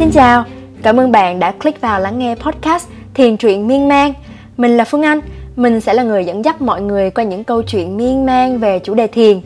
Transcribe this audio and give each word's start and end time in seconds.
Xin 0.00 0.10
chào, 0.10 0.44
cảm 0.82 1.00
ơn 1.00 1.12
bạn 1.12 1.38
đã 1.38 1.52
click 1.52 1.80
vào 1.80 2.00
lắng 2.00 2.18
nghe 2.18 2.34
podcast 2.34 2.88
Thiền 3.14 3.36
truyện 3.36 3.66
miên 3.66 3.88
man. 3.88 4.12
Mình 4.56 4.76
là 4.76 4.84
Phương 4.84 5.02
Anh, 5.02 5.20
mình 5.56 5.80
sẽ 5.80 5.94
là 5.94 6.02
người 6.02 6.24
dẫn 6.24 6.44
dắt 6.44 6.62
mọi 6.62 6.82
người 6.82 7.10
qua 7.10 7.24
những 7.24 7.44
câu 7.44 7.62
chuyện 7.62 7.96
miên 7.96 8.26
man 8.26 8.58
về 8.58 8.78
chủ 8.78 8.94
đề 8.94 9.06
thiền. 9.06 9.40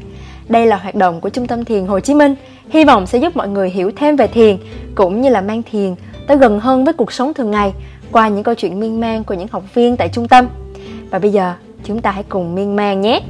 Đây 0.49 0.67
là 0.67 0.77
hoạt 0.77 0.95
động 0.95 1.21
của 1.21 1.29
Trung 1.29 1.47
tâm 1.47 1.65
Thiền 1.65 1.87
Hồ 1.87 2.01
Chí 2.01 2.15
Minh, 2.15 2.35
hy 2.69 2.85
vọng 2.85 3.07
sẽ 3.07 3.19
giúp 3.19 3.37
mọi 3.37 3.49
người 3.49 3.71
hiểu 3.71 3.91
thêm 3.97 4.17
về 4.17 4.27
thiền 4.27 4.57
cũng 4.95 5.21
như 5.21 5.29
là 5.29 5.41
mang 5.41 5.63
thiền 5.71 5.95
tới 6.27 6.37
gần 6.37 6.61
hơn 6.61 6.85
với 6.85 6.95
cuộc 6.95 7.13
sống 7.13 7.35
thường 7.35 7.51
ngày 7.51 7.73
qua 8.13 8.29
những 8.29 8.43
câu 8.43 8.55
chuyện 8.55 8.81
miên 8.81 9.01
man 9.01 9.25
của 9.25 9.35
những 9.35 9.49
học 9.53 9.75
viên 9.75 9.97
tại 9.97 10.09
trung 10.09 10.29
tâm. 10.29 10.47
Và 11.11 11.19
bây 11.19 11.31
giờ, 11.31 11.55
chúng 11.85 12.01
ta 12.01 12.11
hãy 12.11 12.25
cùng 12.29 12.55
miên 12.55 12.77
man 12.77 13.01
nhé. 13.01 13.21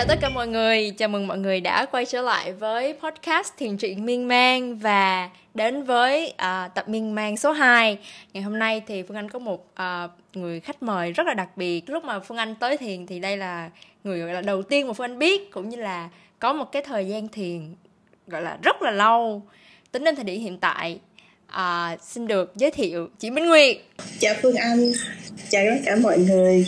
Chào 0.00 0.06
tất 0.06 0.18
cả 0.20 0.28
mọi 0.28 0.48
người, 0.48 0.90
chào 0.98 1.08
mừng 1.08 1.26
mọi 1.26 1.38
người 1.38 1.60
đã 1.60 1.86
quay 1.86 2.06
trở 2.06 2.22
lại 2.22 2.52
với 2.52 2.94
podcast 3.02 3.52
Thiền 3.58 3.76
truyện 3.76 4.06
Miên 4.06 4.28
Man 4.28 4.76
và 4.78 5.30
đến 5.54 5.82
với 5.82 6.34
uh, 6.34 6.74
tập 6.74 6.88
Miên 6.88 7.14
Man 7.14 7.36
số 7.36 7.52
2 7.52 7.98
Ngày 8.32 8.42
hôm 8.42 8.58
nay 8.58 8.82
thì 8.86 9.02
Phương 9.02 9.16
Anh 9.16 9.28
có 9.28 9.38
một 9.38 9.72
uh, 9.72 10.10
người 10.36 10.60
khách 10.60 10.82
mời 10.82 11.12
rất 11.12 11.26
là 11.26 11.34
đặc 11.34 11.56
biệt. 11.56 11.90
Lúc 11.90 12.04
mà 12.04 12.20
Phương 12.20 12.36
Anh 12.36 12.54
tới 12.54 12.76
thiền 12.76 13.06
thì 13.06 13.20
đây 13.20 13.36
là 13.36 13.70
người 14.04 14.20
gọi 14.20 14.32
là 14.34 14.40
đầu 14.40 14.62
tiên 14.62 14.86
mà 14.86 14.92
Phương 14.92 15.04
Anh 15.04 15.18
biết 15.18 15.50
Cũng 15.50 15.68
như 15.68 15.76
là 15.76 16.08
có 16.38 16.52
một 16.52 16.72
cái 16.72 16.82
thời 16.82 17.08
gian 17.08 17.28
thiền 17.28 17.74
gọi 18.26 18.42
là 18.42 18.58
rất 18.62 18.82
là 18.82 18.90
lâu. 18.90 19.42
Tính 19.92 20.04
đến 20.04 20.16
thời 20.16 20.24
điểm 20.24 20.40
hiện 20.40 20.58
tại 20.58 20.98
uh, 21.52 22.02
Xin 22.02 22.26
được 22.26 22.52
giới 22.56 22.70
thiệu 22.70 23.08
chị 23.18 23.30
Minh 23.30 23.46
Nguyệt. 23.46 23.76
Chào 24.18 24.34
Phương 24.42 24.56
Anh, 24.56 24.92
chào 25.48 25.62
tất 25.70 25.82
cả 25.84 25.96
mọi 26.02 26.18
người. 26.18 26.66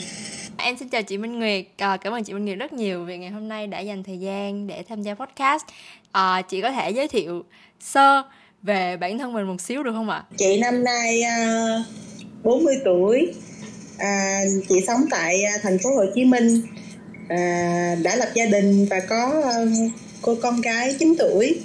Em 0.58 0.76
xin 0.76 0.88
chào 0.88 1.02
chị 1.02 1.18
Minh 1.18 1.38
Nguyệt, 1.38 1.64
à, 1.76 1.96
cảm 1.96 2.12
ơn 2.12 2.24
chị 2.24 2.32
Minh 2.32 2.44
Nguyệt 2.44 2.58
rất 2.58 2.72
nhiều 2.72 3.04
vì 3.04 3.18
ngày 3.18 3.30
hôm 3.30 3.48
nay 3.48 3.66
đã 3.66 3.80
dành 3.80 4.02
thời 4.02 4.18
gian 4.18 4.66
để 4.66 4.82
tham 4.88 5.02
gia 5.02 5.14
podcast. 5.14 5.64
À, 6.12 6.42
chị 6.42 6.62
có 6.62 6.72
thể 6.72 6.90
giới 6.90 7.08
thiệu 7.08 7.44
sơ 7.80 8.22
về 8.62 8.96
bản 8.96 9.18
thân 9.18 9.32
mình 9.32 9.46
một 9.46 9.60
xíu 9.60 9.82
được 9.82 9.92
không 9.92 10.10
ạ? 10.10 10.24
Chị 10.36 10.60
năm 10.60 10.84
nay 10.84 11.20
uh, 11.20 11.26
à, 11.26 11.84
40 12.42 12.74
tuổi, 12.84 13.34
à, 13.98 14.40
chị 14.68 14.74
sống 14.86 15.00
tại 15.10 15.42
à, 15.42 15.52
thành 15.62 15.78
phố 15.78 15.90
Hồ 15.90 16.04
Chí 16.14 16.24
Minh, 16.24 16.62
à, 17.28 17.94
đã 18.02 18.16
lập 18.16 18.28
gia 18.34 18.46
đình 18.46 18.86
và 18.90 19.00
có 19.08 19.42
uh, 19.62 19.92
cô 20.22 20.36
con 20.42 20.60
gái 20.60 20.96
9 20.98 21.14
tuổi. 21.18 21.60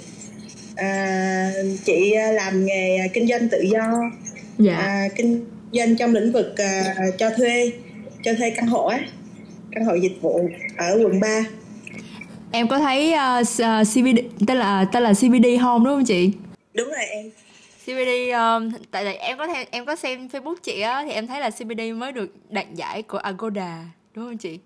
À, 0.76 1.52
chị 1.84 2.14
làm 2.32 2.66
nghề 2.66 2.98
kinh 3.14 3.28
doanh 3.28 3.48
tự 3.48 3.60
do, 3.60 3.92
dạ. 4.58 4.76
à, 4.76 5.08
kinh 5.16 5.44
doanh 5.72 5.96
trong 5.96 6.14
lĩnh 6.14 6.32
vực 6.32 6.54
uh, 6.54 7.18
cho 7.18 7.30
thuê 7.30 7.72
cho 8.28 8.34
thuê 8.38 8.50
căn 8.50 8.66
hộ 8.66 8.86
á 8.86 9.00
căn 9.72 9.84
hộ 9.84 9.94
dịch 9.94 10.22
vụ 10.22 10.48
ở 10.76 11.00
quận 11.02 11.20
3 11.20 11.28
em 12.52 12.68
có 12.68 12.78
thấy 12.78 13.14
uh, 13.14 13.40
uh, 13.40 13.88
CBD 13.88 14.18
tên 14.46 14.56
là 14.56 14.84
tên 14.92 15.02
là 15.02 15.12
CBD 15.12 15.46
Home 15.60 15.84
đúng 15.84 15.94
không 15.94 16.04
chị? 16.04 16.32
Đúng 16.74 16.88
rồi 16.88 17.04
em. 17.10 17.30
CBD 17.84 18.32
um, 18.32 18.82
tại 18.90 19.04
vì 19.04 19.12
em 19.12 19.38
có 19.38 19.46
theo 19.46 19.64
em 19.70 19.86
có 19.86 19.96
xem 19.96 20.28
Facebook 20.32 20.54
chị 20.62 20.80
á 20.80 21.04
thì 21.04 21.10
em 21.10 21.26
thấy 21.26 21.40
là 21.40 21.50
CBD 21.50 21.80
mới 21.96 22.12
được 22.12 22.34
đạt 22.50 22.66
giải 22.74 23.02
của 23.02 23.18
Agoda 23.18 23.84
đúng 24.14 24.24
không 24.24 24.36
chị? 24.36 24.58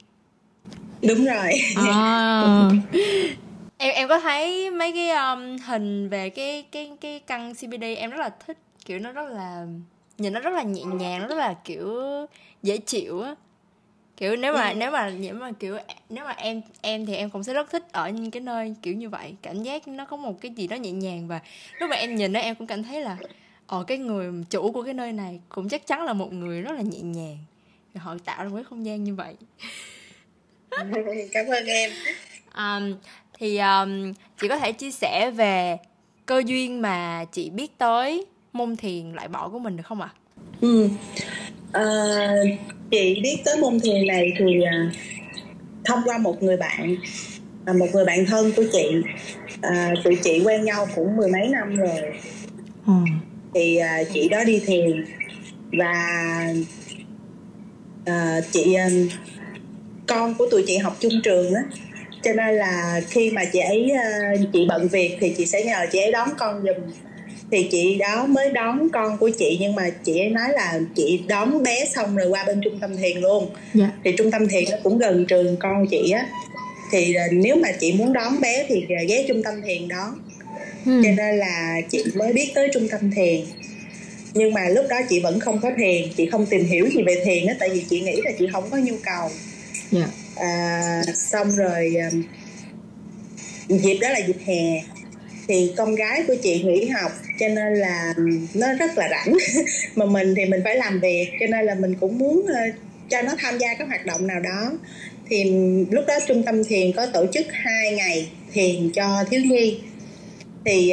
Đúng 1.03 1.25
rồi. 1.25 1.53
À. 1.77 2.69
em 3.79 3.95
em 3.95 4.09
có 4.09 4.21
thấy 4.21 4.71
mấy 4.71 4.93
cái 4.93 5.11
um, 5.11 5.57
hình 5.67 6.09
về 6.09 6.31
cái 6.31 6.65
cái 6.73 6.91
cái 7.01 7.21
căn 7.27 7.55
CBD 7.55 7.85
em 7.97 8.11
rất 8.11 8.21
là 8.21 8.31
thích 8.47 8.59
kiểu 8.85 8.99
nó 8.99 9.13
rất 9.13 9.31
là 9.31 9.67
nhìn 10.19 10.33
nó 10.33 10.41
rất 10.41 10.53
là 10.53 10.63
nhẹ 10.63 10.83
nhàng 10.85 11.21
nó 11.21 11.27
rất 11.27 11.39
là 11.39 11.55
kiểu 11.65 11.91
dễ 12.63 12.77
chịu 12.77 13.21
á 13.21 13.35
kiểu 14.17 14.37
nếu 14.37 14.53
mà 14.53 14.69
ừ. 14.69 14.75
nếu 14.77 14.91
mà 14.91 15.11
nếu 15.11 15.35
mà 15.35 15.53
kiểu 15.53 15.79
nếu 16.09 16.25
mà 16.25 16.31
em 16.31 16.63
em 16.81 17.07
thì 17.07 17.15
em 17.15 17.31
cũng 17.31 17.45
sẽ 17.45 17.53
rất 17.53 17.71
thích 17.71 17.85
ở 17.93 18.09
những 18.09 18.31
cái 18.31 18.41
nơi 18.41 18.75
kiểu 18.83 18.95
như 18.95 19.09
vậy 19.09 19.35
cảm 19.43 19.63
giác 19.63 19.89
nó 19.89 20.05
có 20.05 20.17
một 20.17 20.41
cái 20.41 20.51
gì 20.57 20.67
đó 20.67 20.77
nhẹ 20.77 20.91
nhàng 20.91 21.29
và 21.29 21.41
lúc 21.81 21.91
mà 21.91 21.97
em 21.97 22.15
nhìn 22.15 22.33
nó 22.33 22.41
em 22.41 22.55
cũng 22.55 22.67
cảm 22.67 22.83
thấy 22.83 23.01
là 23.01 23.17
ờ 23.67 23.85
cái 23.87 23.99
người 23.99 24.33
chủ 24.51 24.73
của 24.73 24.83
cái 24.83 24.95
nơi 24.95 25.13
này 25.13 25.41
cũng 25.49 25.69
chắc 25.69 25.87
chắn 25.87 26.05
là 26.05 26.13
một 26.13 26.33
người 26.33 26.63
rất 26.63 26.73
là 26.73 26.83
nhẹ 26.83 27.01
nhàng 27.01 27.39
họ 27.95 28.17
tạo 28.25 28.45
ra 28.45 28.49
một 28.49 28.57
cái 28.57 28.65
không 28.65 28.87
gian 28.87 29.05
như 29.05 29.15
vậy 29.15 29.35
cảm 31.33 31.47
ơn 31.47 31.67
em 31.67 31.91
um, 32.55 32.95
thì 33.39 33.59
um, 33.59 34.13
chị 34.41 34.49
có 34.49 34.59
thể 34.59 34.73
chia 34.73 34.91
sẻ 34.91 35.31
về 35.31 35.79
cơ 36.27 36.43
duyên 36.47 36.83
mà 36.83 37.25
chị 37.33 37.51
biết 37.51 37.79
tới 37.79 38.27
môn 38.53 38.77
thiền 38.77 39.13
loại 39.13 39.29
bỏ 39.29 39.49
của 39.49 39.59
mình 39.59 39.77
được 39.77 39.83
không 39.87 40.01
ạ? 40.01 40.11
À? 40.15 40.19
Ừ. 40.61 40.89
À, 41.73 42.35
chị 42.93 43.21
biết 43.23 43.37
tới 43.45 43.57
môn 43.61 43.81
thiền 43.81 44.07
này 44.07 44.33
thì 44.39 44.63
à, 44.63 44.91
thông 45.85 46.01
qua 46.05 46.19
một 46.19 46.43
người 46.43 46.57
bạn 46.57 46.97
à, 47.65 47.73
một 47.73 47.87
người 47.93 48.05
bạn 48.05 48.27
thân 48.27 48.53
của 48.57 48.65
chị 48.73 48.89
à, 49.61 49.95
tụi 50.05 50.17
chị 50.17 50.43
quen 50.45 50.65
nhau 50.65 50.89
cũng 50.95 51.17
mười 51.17 51.29
mấy 51.29 51.49
năm 51.49 51.77
rồi. 51.77 52.01
Ừ. 52.87 52.93
thì 53.55 53.77
à, 53.77 54.03
chị 54.15 54.29
đó 54.29 54.45
đi 54.45 54.61
thiền 54.67 55.05
và 55.73 55.95
à, 58.05 58.41
chị 58.51 58.75
à, 58.75 58.89
con 60.07 60.35
của 60.35 60.47
tụi 60.51 60.65
chị 60.67 60.77
học 60.77 60.97
chung 61.01 61.21
trường 61.25 61.55
á. 61.55 61.63
Cho 62.23 62.33
nên 62.33 62.55
là 62.55 63.01
khi 63.09 63.31
mà 63.31 63.43
chị 63.53 63.59
ấy 63.59 63.93
chị 64.53 64.67
bận 64.69 64.89
việc 64.89 65.17
thì 65.21 65.35
chị 65.39 65.47
sẽ 65.47 65.65
nhờ 65.65 65.87
chị 65.93 65.99
ấy 65.99 66.13
đón 66.13 66.29
con 66.39 66.63
giùm 66.63 66.93
thì 67.53 67.69
chị 67.71 67.95
đó 67.95 68.27
mới 68.27 68.51
đón 68.51 68.89
con 68.93 69.19
của 69.19 69.31
chị 69.39 69.57
nhưng 69.61 69.75
mà 69.75 69.91
chị 70.05 70.19
ấy 70.19 70.29
nói 70.29 70.49
là 70.53 70.81
chị 70.97 71.21
đón 71.29 71.63
bé 71.63 71.85
xong 71.95 72.17
rồi 72.17 72.29
qua 72.29 72.45
bên 72.45 72.61
trung 72.65 72.79
tâm 72.81 72.97
thiền 72.97 73.17
luôn 73.17 73.45
yeah. 73.45 73.57
Dạ. 73.75 73.91
thì 74.05 74.13
trung 74.19 74.31
tâm 74.31 74.49
thiền 74.49 74.65
nó 74.71 74.77
cũng 74.83 74.99
gần 74.99 75.27
trường 75.27 75.57
con 75.57 75.87
chị 75.91 76.11
á 76.11 76.27
thì 76.93 77.15
nếu 77.33 77.57
mà 77.57 77.69
chị 77.81 77.93
muốn 77.93 78.13
đón 78.13 78.41
bé 78.41 78.67
thì 78.69 78.87
ghé 79.09 79.25
trung 79.29 79.43
tâm 79.43 79.63
thiền 79.63 79.89
đón 79.89 80.19
hmm. 80.85 81.03
cho 81.05 81.11
nên 81.17 81.39
là 81.39 81.81
chị 81.91 82.05
mới 82.15 82.33
biết 82.33 82.51
tới 82.55 82.69
trung 82.75 82.89
tâm 82.89 83.11
thiền 83.11 83.41
nhưng 84.35 84.55
mà 84.55 84.69
lúc 84.69 84.85
đó 84.91 84.97
chị 85.09 85.21
vẫn 85.21 85.41
không 85.41 85.61
có 85.61 85.71
thiền 85.79 86.03
chị 86.17 86.27
không 86.27 86.47
tìm 86.47 86.65
hiểu 86.65 86.87
gì 86.95 87.03
về 87.07 87.23
thiền 87.25 87.47
á 87.47 87.55
tại 87.59 87.69
vì 87.69 87.85
chị 87.91 88.01
nghĩ 88.01 88.21
là 88.25 88.31
chị 88.39 88.47
không 88.53 88.71
có 88.71 88.77
nhu 88.77 88.95
cầu 89.05 89.29
yeah. 89.93 90.09
Dạ. 90.37 90.45
à, 90.47 91.03
xong 91.15 91.51
rồi 91.51 91.95
dịp 93.69 93.99
đó 94.01 94.09
là 94.09 94.19
dịp 94.27 94.37
hè 94.47 94.83
thì 95.53 95.73
con 95.77 95.95
gái 95.95 96.23
của 96.27 96.35
chị 96.43 96.63
nghỉ 96.63 96.87
học 96.87 97.13
cho 97.39 97.49
nên 97.49 97.75
là 97.75 98.15
nó 98.55 98.75
rất 98.75 98.99
là 98.99 99.09
rảnh. 99.11 99.37
Mà 99.95 100.07
mình 100.07 100.35
thì 100.37 100.45
mình 100.45 100.61
phải 100.65 100.77
làm 100.77 101.01
việc 101.01 101.29
cho 101.41 101.47
nên 101.51 101.67
là 101.67 101.75
mình 101.75 101.95
cũng 102.01 102.19
muốn 102.19 102.47
ờ, 102.47 102.61
cho 103.09 103.23
nó 103.23 103.33
tham 103.39 103.59
gia 103.59 103.75
các 103.75 103.89
hoạt 103.89 104.07
động 104.07 104.27
nào 104.27 104.41
đó. 104.41 104.73
Thì 105.29 105.45
lúc 105.91 106.05
đó 106.09 106.15
trung 106.29 106.43
tâm 106.43 106.65
thiền 106.65 106.93
có 106.93 107.07
tổ 107.07 107.27
chức 107.33 107.47
hai 107.51 107.93
ngày 107.93 108.31
thiền 108.53 108.91
cho 108.93 109.25
thiếu 109.31 109.41
nhi. 109.45 109.81
Thì 110.65 110.93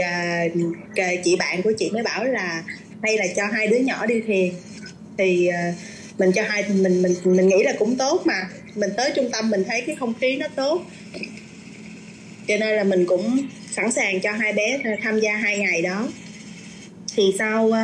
uh, 0.52 1.24
chị 1.24 1.36
bạn 1.36 1.62
của 1.62 1.74
chị 1.78 1.90
mới 1.94 2.04
bảo 2.04 2.24
là 2.26 2.64
hay 3.04 3.18
là 3.18 3.26
cho 3.36 3.46
hai 3.46 3.68
đứa 3.68 3.78
nhỏ 3.78 4.06
đi 4.06 4.22
thiền. 4.28 4.50
Thì 5.18 5.50
uh, 5.50 5.76
mình 6.20 6.32
cho 6.32 6.44
hai 6.48 6.64
mình 6.70 7.02
mình 7.02 7.16
mình 7.24 7.48
nghĩ 7.48 7.64
là 7.64 7.74
cũng 7.80 7.96
tốt 7.96 8.22
mà. 8.26 8.50
Mình 8.76 8.90
tới 8.98 9.12
trung 9.16 9.30
tâm 9.32 9.50
mình 9.50 9.64
thấy 9.68 9.84
cái 9.88 9.96
không 10.00 10.14
khí 10.22 10.36
nó 10.36 10.48
tốt 10.56 10.82
cho 12.50 12.58
nên 12.58 12.76
là 12.76 12.84
mình 12.84 13.06
cũng 13.06 13.38
sẵn 13.72 13.92
sàng 13.92 14.22
cho 14.22 14.32
hai 14.32 14.54
bé 14.54 14.80
tham 15.04 15.20
gia 15.20 15.36
hai 15.36 15.58
ngày 15.58 15.82
đó. 15.82 16.08
Thì 17.16 17.34
sau 17.40 17.66
uh, 17.66 17.76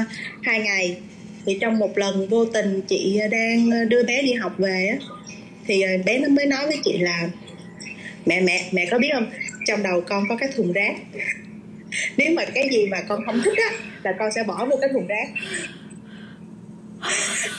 hai 0.43 0.59
ngày 0.59 0.97
thì 1.45 1.57
trong 1.61 1.79
một 1.79 1.97
lần 1.97 2.27
vô 2.29 2.45
tình 2.45 2.81
chị 2.81 3.19
đang 3.31 3.89
đưa 3.89 4.03
bé 4.03 4.21
đi 4.21 4.33
học 4.33 4.53
về 4.57 4.87
á 4.87 4.97
thì 5.67 5.83
uh, 5.99 6.05
bé 6.05 6.19
nó 6.19 6.29
mới 6.29 6.45
nói 6.45 6.67
với 6.67 6.77
chị 6.83 6.97
là 6.97 7.29
mẹ 8.25 8.41
mẹ 8.41 8.69
mẹ 8.71 8.87
có 8.91 8.99
biết 8.99 9.09
không? 9.13 9.31
Trong 9.67 9.83
đầu 9.83 10.01
con 10.01 10.23
có 10.29 10.37
cái 10.37 10.49
thùng 10.55 10.73
rác. 10.73 10.95
Nếu 12.17 12.33
mà 12.33 12.45
cái 12.45 12.69
gì 12.71 12.87
mà 12.87 13.01
con 13.01 13.25
không 13.25 13.41
thích 13.43 13.57
á 13.57 13.77
là 14.03 14.13
con 14.19 14.31
sẽ 14.31 14.43
bỏ 14.43 14.65
vô 14.65 14.77
cái 14.81 14.89
thùng 14.93 15.07
rác. 15.07 15.29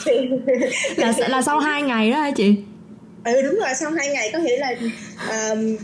Là 0.97 1.13
là 1.27 1.41
sau 1.41 1.59
hai 1.59 1.81
ngày 1.81 2.11
đó 2.11 2.21
hả 2.21 2.31
chị? 2.35 2.55
Ừ 3.23 3.41
đúng 3.41 3.55
rồi 3.55 3.69
sau 3.79 3.91
hai 3.91 4.07
ngày 4.09 4.29
có 4.33 4.39
nghĩa 4.39 4.57
là 4.57 4.75
um, 5.29 5.77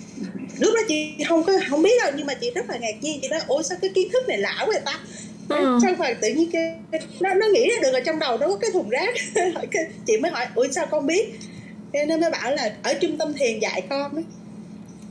lúc 0.60 0.74
đó 0.76 0.82
chị 0.88 1.14
không 1.28 1.44
có 1.44 1.54
không 1.70 1.82
biết 1.82 2.02
đâu 2.02 2.12
nhưng 2.18 2.26
mà 2.26 2.34
chị 2.34 2.52
rất 2.56 2.70
là 2.70 2.78
ngạc 2.78 3.02
nhiên 3.02 3.20
chị 3.22 3.28
nói 3.28 3.40
ôi 3.48 3.64
sao 3.64 3.78
cái 3.82 3.92
kiến 3.96 4.10
thức 4.14 4.28
này 4.28 4.38
lạ 4.38 4.66
quá 4.68 4.80
ta 4.86 5.00
ừ. 5.50 5.80
xong 5.82 5.96
rồi 5.96 6.16
tự 6.22 6.28
nhiên 6.30 6.50
cái 6.52 6.76
nó 7.20 7.34
nó 7.34 7.48
nghĩ 7.54 7.70
ra 7.70 7.76
được 7.82 7.94
ở 7.94 8.00
trong 8.00 8.20
đầu 8.20 8.38
nó 8.38 8.48
có 8.48 8.58
cái 8.58 8.72
thùng 8.74 8.90
rác 8.90 9.14
chị 10.08 10.18
mới 10.18 10.32
hỏi 10.32 10.46
ủa 10.56 10.68
sao 10.72 10.86
con 10.86 11.08
biết 11.08 11.34
cái 11.94 12.06
nó 12.06 12.18
mới 12.18 12.32
bảo 12.32 12.56
là 12.56 12.74
ở 12.84 12.94
trung 12.94 13.18
tâm 13.18 13.34
thiền 13.34 13.60
dạy 13.60 13.84
con 13.90 14.16
ấy. 14.16 14.24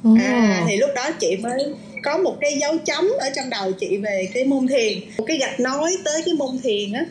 Ừ. 0.04 0.10
à 0.20 0.64
thì 0.68 0.76
lúc 0.76 0.90
đó 0.94 1.10
chị 1.20 1.36
mới 1.36 1.74
có 2.02 2.18
một 2.18 2.36
cái 2.40 2.58
dấu 2.60 2.78
chấm 2.84 3.08
ở 3.18 3.30
trong 3.36 3.50
đầu 3.50 3.72
chị 3.72 3.96
về 3.96 4.28
cái 4.34 4.44
môn 4.44 4.66
thiền 4.66 4.98
một 5.18 5.24
cái 5.26 5.38
gạch 5.38 5.60
nói 5.60 5.96
tới 6.04 6.22
cái 6.24 6.34
môn 6.34 6.58
thiền 6.62 6.92
á 6.92 7.04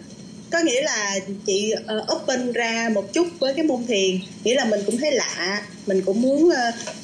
có 0.51 0.59
nghĩa 0.59 0.81
là 0.81 1.19
chị 1.45 1.73
uh, 1.75 2.15
open 2.15 2.51
ra 2.51 2.89
một 2.93 3.13
chút 3.13 3.27
với 3.39 3.53
cái 3.53 3.65
môn 3.65 3.85
thiền. 3.87 4.19
Nghĩa 4.43 4.55
là 4.55 4.65
mình 4.65 4.81
cũng 4.85 4.97
thấy 4.97 5.11
lạ. 5.11 5.61
Mình 5.87 6.01
cũng 6.05 6.21
muốn 6.21 6.43
uh, 6.43 6.53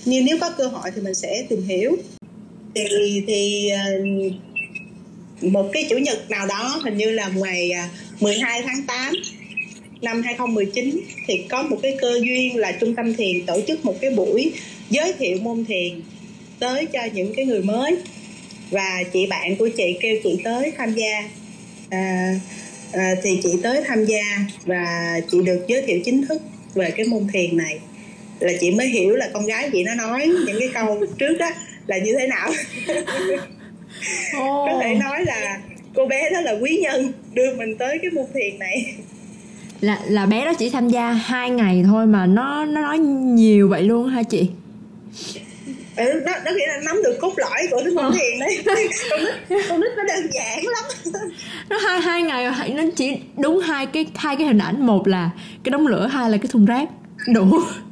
như 0.05 0.21
nếu 0.25 0.37
có 0.41 0.49
cơ 0.49 0.67
hội 0.67 0.91
thì 0.95 1.01
mình 1.01 1.15
sẽ 1.15 1.43
tìm 1.49 1.63
hiểu. 1.67 1.97
Thì 2.75 3.23
thì 3.27 3.69
uh, 3.73 5.43
một 5.43 5.69
cái 5.73 5.87
chủ 5.89 5.97
nhật 5.97 6.29
nào 6.29 6.47
đó 6.47 6.81
hình 6.83 6.97
như 6.97 7.11
là 7.11 7.27
ngày 7.27 7.71
12 8.19 8.61
tháng 8.61 8.83
8 8.87 9.13
năm 10.01 10.21
2019 10.21 10.99
thì 11.27 11.45
có 11.49 11.63
một 11.63 11.77
cái 11.81 11.97
cơ 12.01 12.19
duyên 12.21 12.57
là 12.57 12.71
trung 12.71 12.95
tâm 12.95 13.15
thiền 13.15 13.45
tổ 13.45 13.61
chức 13.67 13.85
một 13.85 13.95
cái 14.01 14.11
buổi 14.11 14.53
giới 14.89 15.13
thiệu 15.13 15.37
môn 15.41 15.65
thiền 15.65 16.01
tới 16.59 16.85
cho 16.85 16.99
những 17.13 17.33
cái 17.35 17.45
người 17.45 17.61
mới. 17.61 17.97
Và 18.71 19.03
chị 19.13 19.27
bạn 19.27 19.55
của 19.55 19.69
chị 19.77 19.97
kêu 20.01 20.17
chị 20.23 20.37
tới 20.43 20.71
tham 20.77 20.93
gia. 20.93 21.29
À, 21.89 22.39
à, 22.97 23.15
thì 23.23 23.39
chị 23.43 23.49
tới 23.63 23.83
tham 23.87 24.05
gia 24.05 24.39
và 24.65 25.15
chị 25.31 25.37
được 25.45 25.65
giới 25.67 25.81
thiệu 25.81 25.99
chính 26.05 26.27
thức 26.27 26.41
về 26.73 26.91
cái 26.91 27.05
môn 27.05 27.27
thiền 27.33 27.57
này. 27.57 27.79
Là 28.39 28.53
chị 28.59 28.71
mới 28.71 28.87
hiểu 28.87 29.15
là 29.15 29.29
con 29.33 29.45
gái 29.45 29.69
chị 29.73 29.83
nó 29.83 29.95
nói 29.95 30.27
những 30.45 30.59
cái 30.59 30.69
câu 30.73 31.05
trước 31.17 31.37
đó 31.39 31.49
là 31.87 31.97
như 31.97 32.15
thế 32.19 32.27
nào. 32.27 32.49
Oh. 32.49 32.55
có 34.71 34.79
thể 34.81 34.95
nói 34.95 35.25
là 35.25 35.59
cô 35.93 36.05
bé 36.05 36.29
đó 36.29 36.41
là 36.41 36.51
quý 36.51 36.79
nhân 36.81 37.11
đưa 37.33 37.55
mình 37.55 37.77
tới 37.77 37.99
cái 38.01 38.11
môn 38.11 38.25
thiền 38.33 38.59
này. 38.59 38.95
Là 39.81 39.99
là 40.07 40.25
bé 40.25 40.45
đó 40.45 40.53
chỉ 40.53 40.69
tham 40.69 40.89
gia 40.89 41.11
hai 41.11 41.49
ngày 41.49 41.83
thôi 41.85 42.05
mà 42.05 42.25
nó 42.25 42.65
nó 42.65 42.81
nói 42.81 42.99
nhiều 42.99 43.69
vậy 43.69 43.83
luôn 43.83 44.07
hả 44.07 44.23
chị 44.23 44.49
ừ, 45.97 46.19
đó, 46.25 46.33
đó 46.45 46.51
nghĩa 46.55 46.67
là 46.67 46.77
nắm 46.85 47.03
được 47.03 47.17
cốt 47.21 47.33
lõi 47.37 47.67
của 47.71 47.81
cái 47.83 47.93
môn 47.93 48.13
thiền 48.13 48.39
đấy 48.39 48.63
con 49.09 49.19
nít 49.19 49.65
con 49.69 49.81
nít 49.81 49.91
nó 49.97 50.03
đơn 50.03 50.27
giản 50.33 50.63
lắm 50.63 50.83
nó 51.69 51.77
hai 51.77 52.01
hai 52.01 52.23
ngày 52.23 52.73
nó 52.75 52.83
chỉ 52.95 53.19
đúng 53.37 53.59
hai 53.59 53.85
cái 53.85 54.05
hai 54.15 54.35
cái 54.35 54.47
hình 54.47 54.57
ảnh 54.57 54.85
một 54.85 55.07
là 55.07 55.29
cái 55.63 55.71
đống 55.71 55.87
lửa 55.87 56.07
hai 56.07 56.29
là 56.29 56.37
cái 56.37 56.47
thùng 56.51 56.65
rác 56.65 56.89
đủ 57.33 57.45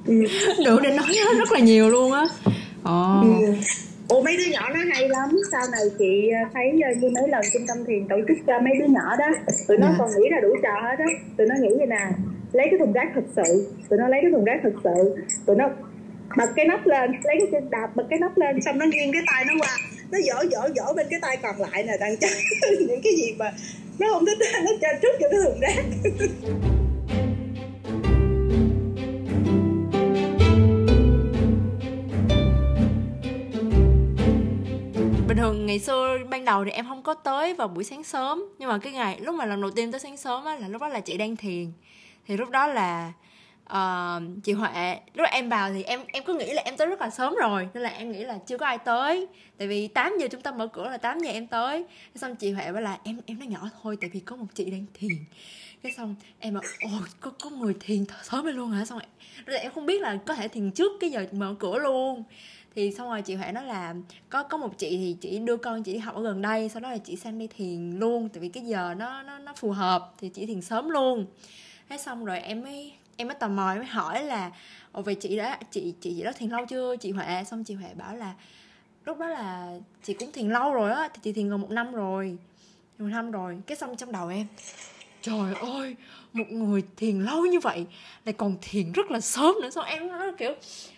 ừ. 0.07 0.13
đủ 0.65 0.79
để 0.79 0.91
nói 0.91 1.07
rất 1.37 1.51
là 1.51 1.59
nhiều 1.59 1.89
luôn 1.89 2.11
á 2.11 2.25
ồ 2.83 3.21
oh. 3.21 3.25
ừ. 3.25 3.53
Ủa 4.09 4.21
mấy 4.21 4.37
đứa 4.37 4.51
nhỏ 4.51 4.69
nó 4.69 4.79
hay 4.93 5.09
lắm 5.09 5.29
Sau 5.51 5.61
này 5.71 5.81
chị 5.99 6.29
ờ, 6.29 6.49
thấy 6.53 6.81
ờ, 6.83 6.89
như 6.99 7.09
mấy 7.09 7.27
lần 7.29 7.41
trung 7.53 7.61
tâm 7.67 7.77
thiền 7.87 8.07
tổ 8.07 8.15
chức 8.27 8.37
cho 8.47 8.59
mấy 8.59 8.73
đứa 8.79 8.85
nhỏ 8.85 9.15
đó 9.19 9.25
Tụi 9.67 9.77
nó 9.77 9.87
yeah. 9.87 9.99
Dạ. 9.99 10.05
còn 10.05 10.09
nghĩ 10.09 10.29
là 10.29 10.39
đủ 10.41 10.49
trò 10.63 10.73
hết 10.81 10.95
á 10.99 11.05
Tụi 11.37 11.47
nó 11.47 11.55
nghĩ 11.61 11.69
vậy 11.77 11.87
nè 11.87 12.05
Lấy 12.53 12.67
cái 12.71 12.79
thùng 12.79 12.93
rác 12.93 13.07
thật 13.15 13.23
sự 13.35 13.71
Tụi 13.89 13.99
nó 13.99 14.07
lấy 14.07 14.19
cái 14.21 14.31
thùng 14.31 14.43
rác 14.43 14.59
thật 14.63 14.73
sự 14.83 15.15
Tụi 15.45 15.55
nó 15.55 15.69
bật 16.37 16.49
cái 16.55 16.65
nắp 16.65 16.85
lên, 16.85 17.11
lấy 17.11 17.35
cái 17.39 17.47
chân 17.51 17.69
đạp, 17.69 17.87
bật 17.95 18.03
cái 18.09 18.19
nắp 18.19 18.37
lên, 18.37 18.61
xong 18.61 18.79
nó 18.79 18.85
nghiêng 18.85 19.11
cái 19.13 19.21
tay 19.27 19.45
nó 19.45 19.53
qua. 19.59 19.77
Nó 20.11 20.19
dỗ 20.19 20.49
dỗ 20.51 20.67
dỗ 20.75 20.93
bên 20.93 21.07
cái 21.09 21.19
tay 21.21 21.37
còn 21.37 21.55
lại 21.59 21.83
nè 21.83 21.93
đang 21.99 22.17
chắc 22.17 22.31
những 22.79 23.01
cái 23.03 23.13
gì 23.15 23.35
mà 23.39 23.51
nó 23.99 24.07
không 24.13 24.25
thích 24.25 24.37
nó 24.63 24.71
cho 24.81 24.87
trước 25.01 25.17
cho 25.19 25.27
cái 25.31 25.39
thùng 25.43 25.59
rác. 25.59 25.83
Bình 35.27 35.37
thường 35.37 35.65
ngày 35.65 35.79
xưa 35.79 36.17
ban 36.29 36.45
đầu 36.45 36.65
thì 36.65 36.71
em 36.71 36.85
không 36.87 37.03
có 37.03 37.13
tới 37.13 37.53
vào 37.53 37.67
buổi 37.67 37.83
sáng 37.83 38.03
sớm, 38.03 38.45
nhưng 38.59 38.69
mà 38.69 38.77
cái 38.77 38.93
ngày, 38.93 39.19
lúc 39.21 39.35
mà 39.35 39.45
lần 39.45 39.61
đầu 39.61 39.71
tiên 39.71 39.91
tới 39.91 39.99
sáng 39.99 40.17
sớm 40.17 40.45
á, 40.45 40.55
là 40.55 40.67
lúc 40.67 40.81
đó 40.81 40.87
là 40.87 40.99
chị 40.99 41.17
đang 41.17 41.35
thiền. 41.35 41.71
Thì 42.27 42.37
lúc 42.37 42.49
đó 42.49 42.67
là 42.67 43.11
uh, 43.73 44.43
chị 44.43 44.53
Huệ 44.53 44.99
lúc 45.13 45.27
em 45.31 45.49
vào 45.49 45.71
thì 45.73 45.83
em 45.83 45.99
em 46.07 46.23
cứ 46.23 46.33
nghĩ 46.33 46.53
là 46.53 46.61
em 46.65 46.77
tới 46.77 46.87
rất 46.87 47.01
là 47.01 47.09
sớm 47.09 47.35
rồi 47.35 47.67
nên 47.73 47.83
là 47.83 47.89
em 47.89 48.11
nghĩ 48.11 48.23
là 48.23 48.37
chưa 48.47 48.57
có 48.57 48.65
ai 48.65 48.77
tới. 48.77 49.27
Tại 49.57 49.67
vì 49.67 49.87
8 49.87 50.13
giờ 50.19 50.27
trung 50.27 50.41
tâm 50.41 50.57
mở 50.57 50.67
cửa 50.67 50.89
là 50.89 50.97
8 50.97 51.19
giờ 51.19 51.29
em 51.29 51.47
tới. 51.47 51.85
Xong 52.15 52.35
chị 52.35 52.51
Huệ 52.51 52.71
bảo 52.71 52.81
là 52.81 52.97
em 53.03 53.19
em 53.25 53.39
nói 53.39 53.47
nhỏ 53.47 53.69
thôi 53.81 53.97
tại 54.01 54.09
vì 54.13 54.19
có 54.19 54.35
một 54.35 54.45
chị 54.53 54.71
đang 54.71 54.85
thiền. 54.93 55.17
Cái 55.83 55.91
xong 55.91 56.15
em 56.39 56.53
bảo 56.53 56.63
ồ 56.81 56.89
có 57.19 57.31
có 57.43 57.49
người 57.49 57.75
thiền 57.79 58.05
sớm 58.23 58.45
lên 58.45 58.55
luôn 58.55 58.71
hả? 58.71 58.85
Xong 58.85 58.99
rồi 59.45 59.59
em 59.59 59.71
không 59.71 59.85
biết 59.85 60.01
là 60.01 60.17
có 60.25 60.33
thể 60.33 60.47
thiền 60.47 60.71
trước 60.71 60.91
cái 60.99 61.09
giờ 61.09 61.25
mở 61.31 61.55
cửa 61.59 61.79
luôn. 61.79 62.23
Thì 62.75 62.91
xong 62.91 63.09
rồi 63.09 63.21
chị 63.21 63.35
Huệ 63.35 63.51
nói 63.51 63.63
là 63.63 63.93
có 64.29 64.43
có 64.43 64.57
một 64.57 64.77
chị 64.77 64.97
thì 64.97 65.17
chị 65.21 65.39
đưa 65.39 65.57
con 65.57 65.83
chị 65.83 65.93
đi 65.93 65.99
học 65.99 66.15
ở 66.15 66.21
gần 66.21 66.41
đây 66.41 66.69
sau 66.69 66.81
đó 66.81 66.89
là 66.91 66.97
chị 66.97 67.15
sang 67.15 67.39
đi 67.39 67.47
thiền 67.47 67.99
luôn 67.99 68.29
tại 68.29 68.39
vì 68.39 68.49
cái 68.49 68.63
giờ 68.65 68.93
nó 68.97 69.23
nó 69.23 69.39
nó 69.39 69.53
phù 69.55 69.71
hợp 69.71 70.13
thì 70.17 70.29
chị 70.29 70.45
thiền 70.45 70.61
sớm 70.61 70.89
luôn. 70.89 71.25
Thế 71.89 71.97
xong 71.97 72.25
rồi 72.25 72.39
em 72.39 72.61
mới 72.61 72.93
em 73.17 73.27
mới 73.27 73.35
tò 73.35 73.47
mò, 73.47 73.69
em 73.69 73.77
mới 73.77 73.87
hỏi 73.87 74.23
là, 74.23 74.51
ồ, 74.91 75.01
vậy 75.01 75.15
chị 75.15 75.37
đã, 75.37 75.59
chị 75.71 75.93
chị 76.01 76.23
đó 76.23 76.31
thiền 76.35 76.49
lâu 76.49 76.65
chưa, 76.65 76.95
chị 76.95 77.11
huệ? 77.11 77.43
Xong 77.43 77.63
chị 77.63 77.73
huệ 77.73 77.93
bảo 77.93 78.15
là, 78.15 78.33
lúc 79.05 79.17
đó 79.17 79.27
là 79.27 79.69
chị 80.03 80.13
cũng 80.13 80.31
thiền 80.31 80.49
lâu 80.49 80.73
rồi 80.73 80.91
á, 80.91 81.09
thì 81.13 81.19
chị 81.23 81.33
thiền 81.33 81.49
gần 81.49 81.61
một 81.61 81.71
năm 81.71 81.91
rồi, 81.91 82.37
một 82.99 83.07
năm 83.07 83.31
rồi. 83.31 83.57
Cái 83.67 83.77
xong 83.77 83.97
trong 83.97 84.11
đầu 84.11 84.29
em, 84.29 84.47
trời 85.21 85.53
ơi, 85.61 85.95
một 86.33 86.45
người 86.49 86.83
thiền 86.97 87.19
lâu 87.21 87.45
như 87.45 87.59
vậy 87.59 87.85
lại 88.25 88.33
còn 88.33 88.57
thiền 88.61 88.91
rất 88.91 89.11
là 89.11 89.19
sớm 89.19 89.55
nữa. 89.61 89.69
Xong 89.69 89.85
em 89.85 90.07
nó 90.07 90.31
kiểu, 90.37 90.53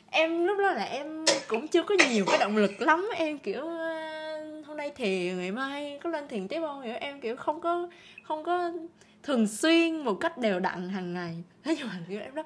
em 0.10 0.46
lúc 0.46 0.58
đó 0.58 0.72
là 0.72 0.84
em 0.84 1.26
cũng 1.48 1.68
chưa 1.68 1.84
có 1.84 1.96
nhiều 2.10 2.26
cái 2.28 2.38
động 2.40 2.58
lực 2.58 2.82
lắm, 2.82 3.10
em 3.16 3.40
kiểu 3.40 3.62
ờ, 3.68 4.62
hôm 4.66 4.78
nay 4.78 4.92
thiền 4.96 5.38
ngày 5.38 5.52
mai 5.52 6.00
có 6.04 6.10
lên 6.10 6.28
thiền 6.28 6.48
tiếp 6.48 6.60
không? 6.62 6.82
Hiểu 6.82 6.96
em 7.00 7.22
kiểu 7.22 7.36
không 7.36 7.62
có 7.62 7.90
không 8.24 8.44
có 8.44 8.72
thường 9.28 9.48
xuyên 9.48 9.98
một 9.98 10.14
cách 10.14 10.38
đều 10.38 10.60
đặn 10.60 10.90
hàng 10.90 11.14
ngày. 11.14 11.36
Thế 11.64 11.76
nhưng 11.78 11.88
mà 11.88 12.00
em 12.10 12.36
đó 12.36 12.44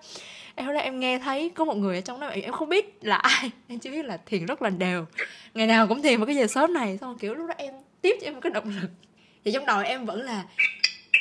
em 0.56 0.68
đó 0.68 0.80
em 0.80 1.00
nghe 1.00 1.20
thấy 1.20 1.50
có 1.50 1.66
một 1.66 1.78
người 1.78 1.96
ở 1.96 2.02
trong 2.02 2.20
đó, 2.20 2.28
em 2.28 2.52
không 2.52 2.70
biết 2.70 3.00
là 3.02 3.16
ai, 3.16 3.52
em 3.68 3.80
chỉ 3.80 3.90
biết 3.90 4.06
là 4.06 4.18
thiền 4.26 4.46
rất 4.46 4.62
là 4.62 4.70
đều. 4.70 5.06
Ngày 5.54 5.68
nào 5.68 5.88
cũng 5.88 6.02
thiền 6.02 6.20
vào 6.20 6.26
cái 6.26 6.36
giờ 6.36 6.48
sớm 6.48 6.74
này, 6.74 6.98
xong 6.98 7.18
kiểu 7.18 7.34
lúc 7.34 7.48
đó 7.48 7.54
em 7.58 7.74
tiếp 8.02 8.18
cho 8.22 8.28
em 8.28 8.34
một 8.34 8.40
cái 8.44 8.52
động 8.52 8.76
lực. 8.82 8.90
Thì 9.46 9.52
trong 9.52 9.66
đầu 9.66 9.82
em 9.82 10.06
vẫn 10.06 10.22
là 10.22 10.46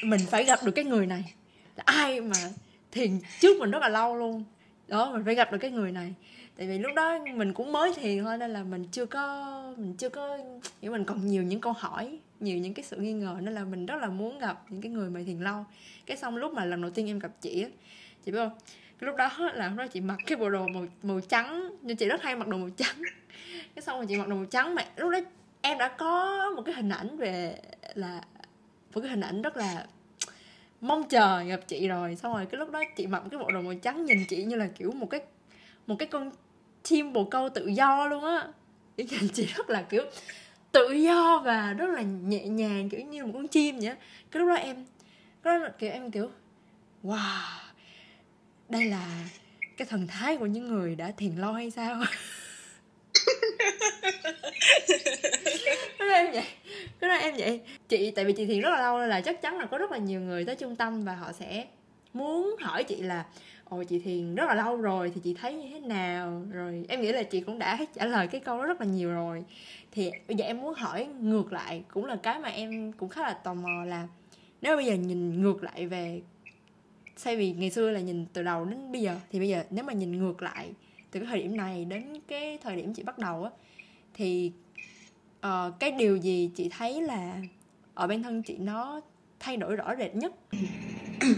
mình 0.04 0.20
phải 0.30 0.44
gặp 0.44 0.58
được 0.64 0.72
cái 0.72 0.84
người 0.84 1.06
này. 1.06 1.34
Là 1.76 1.82
ai 1.86 2.20
mà 2.20 2.36
thiền 2.92 3.20
trước 3.40 3.60
mình 3.60 3.70
rất 3.70 3.82
là 3.82 3.88
lâu 3.88 4.16
luôn. 4.16 4.44
Đó, 4.88 5.10
mình 5.12 5.24
phải 5.24 5.34
gặp 5.34 5.52
được 5.52 5.58
cái 5.58 5.70
người 5.70 5.92
này. 5.92 6.14
Tại 6.56 6.66
vì 6.66 6.78
lúc 6.78 6.92
đó 6.96 7.18
mình 7.34 7.52
cũng 7.52 7.72
mới 7.72 7.94
thiền 7.94 8.24
thôi, 8.24 8.38
nên 8.38 8.52
là 8.52 8.62
mình 8.62 8.84
chưa 8.92 9.06
có, 9.06 9.62
mình 9.76 9.94
chưa 9.98 10.08
có, 10.08 10.38
kiểu 10.80 10.92
mình 10.92 11.04
còn 11.04 11.26
nhiều 11.26 11.42
những 11.42 11.60
câu 11.60 11.72
hỏi 11.72 12.18
nhiều 12.40 12.58
những 12.58 12.74
cái 12.74 12.84
sự 12.84 12.96
nghi 12.96 13.12
ngờ, 13.12 13.36
nên 13.42 13.54
là 13.54 13.64
mình 13.64 13.86
rất 13.86 13.96
là 13.96 14.08
muốn 14.08 14.38
gặp 14.38 14.64
những 14.68 14.80
cái 14.80 14.92
người 14.92 15.10
mà 15.10 15.20
thiền 15.26 15.38
lâu. 15.40 15.64
Cái 16.06 16.16
xong 16.16 16.36
lúc 16.36 16.52
mà 16.52 16.64
lần 16.64 16.82
đầu 16.82 16.90
tiên 16.90 17.06
em 17.06 17.18
gặp 17.18 17.30
chị 17.40 17.62
á, 17.62 17.68
chị 18.24 18.32
biết 18.32 18.38
không? 18.38 18.58
Cái 18.98 19.06
lúc 19.06 19.16
đó 19.16 19.30
là 19.54 19.68
lúc 19.68 19.78
đó 19.78 19.86
chị 19.86 20.00
mặc 20.00 20.18
cái 20.26 20.36
bộ 20.36 20.50
đồ 20.50 20.66
màu 20.68 20.86
màu 21.02 21.20
trắng, 21.20 21.70
nhưng 21.82 21.96
chị 21.96 22.06
rất 22.06 22.22
hay 22.22 22.36
mặc 22.36 22.48
đồ 22.48 22.58
màu 22.58 22.70
trắng. 22.70 22.96
Cái 23.74 23.82
xong 23.82 23.96
rồi 23.96 24.06
chị 24.08 24.16
mặc 24.16 24.28
đồ 24.28 24.36
màu 24.36 24.44
trắng 24.44 24.74
mà 24.74 24.84
lúc 24.96 25.12
đó 25.12 25.18
em 25.60 25.78
đã 25.78 25.88
có 25.88 26.44
một 26.56 26.62
cái 26.66 26.74
hình 26.74 26.88
ảnh 26.88 27.16
về 27.16 27.58
là, 27.94 28.20
một 28.94 29.00
cái 29.00 29.10
hình 29.10 29.20
ảnh 29.20 29.42
rất 29.42 29.56
là 29.56 29.86
mong 30.80 31.08
chờ 31.08 31.42
gặp 31.42 31.60
chị 31.66 31.88
rồi. 31.88 32.16
Xong 32.16 32.32
rồi 32.32 32.46
cái 32.46 32.58
lúc 32.58 32.70
đó 32.70 32.82
chị 32.96 33.06
mặc 33.06 33.22
cái 33.30 33.40
bộ 33.40 33.50
đồ 33.50 33.60
màu 33.62 33.74
trắng 33.74 34.04
nhìn 34.04 34.24
chị 34.28 34.44
như 34.44 34.56
là 34.56 34.68
kiểu 34.74 34.92
một 34.92 35.06
cái 35.10 35.20
một 35.86 35.96
cái 35.98 36.08
con 36.08 36.30
chim 36.82 37.12
bồ 37.12 37.24
câu 37.24 37.48
tự 37.48 37.66
do 37.66 38.06
luôn 38.06 38.24
á. 38.24 38.48
Nhìn 38.96 39.28
chị 39.32 39.46
rất 39.46 39.70
là 39.70 39.82
kiểu 39.82 40.02
tự 40.72 40.92
do 40.92 41.42
và 41.44 41.72
rất 41.72 41.90
là 41.90 42.02
nhẹ 42.02 42.46
nhàng, 42.46 42.88
kiểu 42.88 43.00
như 43.00 43.24
một 43.24 43.32
con 43.34 43.48
chim 43.48 43.78
vậy 43.80 43.94
cái 44.30 44.40
lúc 44.40 44.48
đó 44.48 44.54
em, 44.54 44.76
cái 45.42 45.54
lúc 45.54 45.62
đó 45.68 45.74
kiểu 45.78 45.90
em 45.90 46.10
kiểu, 46.10 46.30
wow, 47.02 47.58
đây 48.68 48.84
là 48.84 49.28
cái 49.76 49.86
thần 49.86 50.06
thái 50.06 50.36
của 50.36 50.46
những 50.46 50.68
người 50.68 50.96
đã 50.96 51.12
thiền 51.16 51.36
lâu 51.36 51.52
hay 51.52 51.70
sao? 51.70 52.00
Cái 55.98 56.08
đó 56.08 56.14
em 56.14 56.32
vậy, 56.32 56.44
cái 57.00 57.10
đó 57.10 57.14
em 57.16 57.34
vậy. 57.38 57.60
Chị, 57.88 58.10
tại 58.10 58.24
vì 58.24 58.32
chị 58.32 58.46
thiền 58.46 58.60
rất 58.60 58.70
là 58.70 58.82
lâu 58.82 58.98
nên 58.98 59.08
là 59.08 59.20
chắc 59.20 59.42
chắn 59.42 59.58
là 59.58 59.66
có 59.66 59.78
rất 59.78 59.92
là 59.92 59.98
nhiều 59.98 60.20
người 60.20 60.44
tới 60.44 60.56
trung 60.56 60.76
tâm 60.76 61.04
và 61.04 61.14
họ 61.14 61.32
sẽ 61.32 61.66
muốn 62.12 62.56
hỏi 62.60 62.84
chị 62.84 62.96
là, 62.96 63.24
ồ, 63.64 63.82
chị 63.82 63.98
thiền 63.98 64.34
rất 64.34 64.44
là 64.48 64.54
lâu 64.54 64.76
rồi 64.76 65.12
thì 65.14 65.20
chị 65.24 65.34
thấy 65.34 65.54
như 65.54 65.68
thế 65.70 65.80
nào? 65.80 66.46
Rồi 66.52 66.84
em 66.88 67.00
nghĩ 67.00 67.12
là 67.12 67.22
chị 67.22 67.40
cũng 67.40 67.58
đã 67.58 67.78
trả 67.94 68.04
lời 68.04 68.26
cái 68.26 68.40
câu 68.40 68.58
đó 68.58 68.64
rất 68.64 68.80
là 68.80 68.86
nhiều 68.86 69.10
rồi 69.10 69.44
thì 69.92 70.10
bây 70.28 70.36
giờ 70.36 70.44
em 70.44 70.60
muốn 70.60 70.74
hỏi 70.74 71.08
ngược 71.20 71.52
lại 71.52 71.84
cũng 71.92 72.04
là 72.04 72.16
cái 72.22 72.38
mà 72.38 72.48
em 72.48 72.92
cũng 72.92 73.08
khá 73.08 73.22
là 73.22 73.34
tò 73.34 73.54
mò 73.54 73.84
là 73.84 74.08
nếu 74.62 74.76
bây 74.76 74.86
giờ 74.86 74.94
nhìn 74.94 75.42
ngược 75.42 75.62
lại 75.62 75.86
về 75.86 76.20
thay 77.24 77.36
vì 77.36 77.52
ngày 77.52 77.70
xưa 77.70 77.90
là 77.90 78.00
nhìn 78.00 78.26
từ 78.32 78.42
đầu 78.42 78.64
đến 78.64 78.92
bây 78.92 79.00
giờ 79.00 79.16
thì 79.32 79.38
bây 79.38 79.48
giờ 79.48 79.64
nếu 79.70 79.84
mà 79.84 79.92
nhìn 79.92 80.18
ngược 80.18 80.42
lại 80.42 80.72
từ 81.10 81.20
cái 81.20 81.26
thời 81.30 81.42
điểm 81.42 81.56
này 81.56 81.84
đến 81.84 82.20
cái 82.28 82.58
thời 82.62 82.76
điểm 82.76 82.94
chị 82.94 83.02
bắt 83.02 83.18
đầu 83.18 83.44
á 83.44 83.50
thì 84.14 84.52
uh, 85.46 85.78
cái 85.80 85.92
điều 85.92 86.16
gì 86.16 86.50
chị 86.54 86.68
thấy 86.78 87.02
là 87.02 87.42
ở 87.94 88.06
bản 88.06 88.22
thân 88.22 88.42
chị 88.42 88.56
nó 88.58 89.00
thay 89.40 89.56
đổi 89.56 89.76
rõ 89.76 89.94
rệt 89.98 90.14
nhất? 90.14 90.32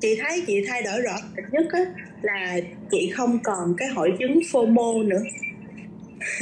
Chị 0.00 0.18
thấy 0.20 0.42
chị 0.46 0.64
thay 0.68 0.82
đổi 0.82 1.00
rõ 1.00 1.16
rệt 1.36 1.44
nhất 1.52 1.66
á 1.72 1.80
là 2.22 2.56
chị 2.90 3.10
không 3.14 3.38
còn 3.44 3.74
cái 3.76 3.88
hội 3.88 4.16
chứng 4.18 4.38
FOMO 4.38 5.08
nữa 5.08 5.22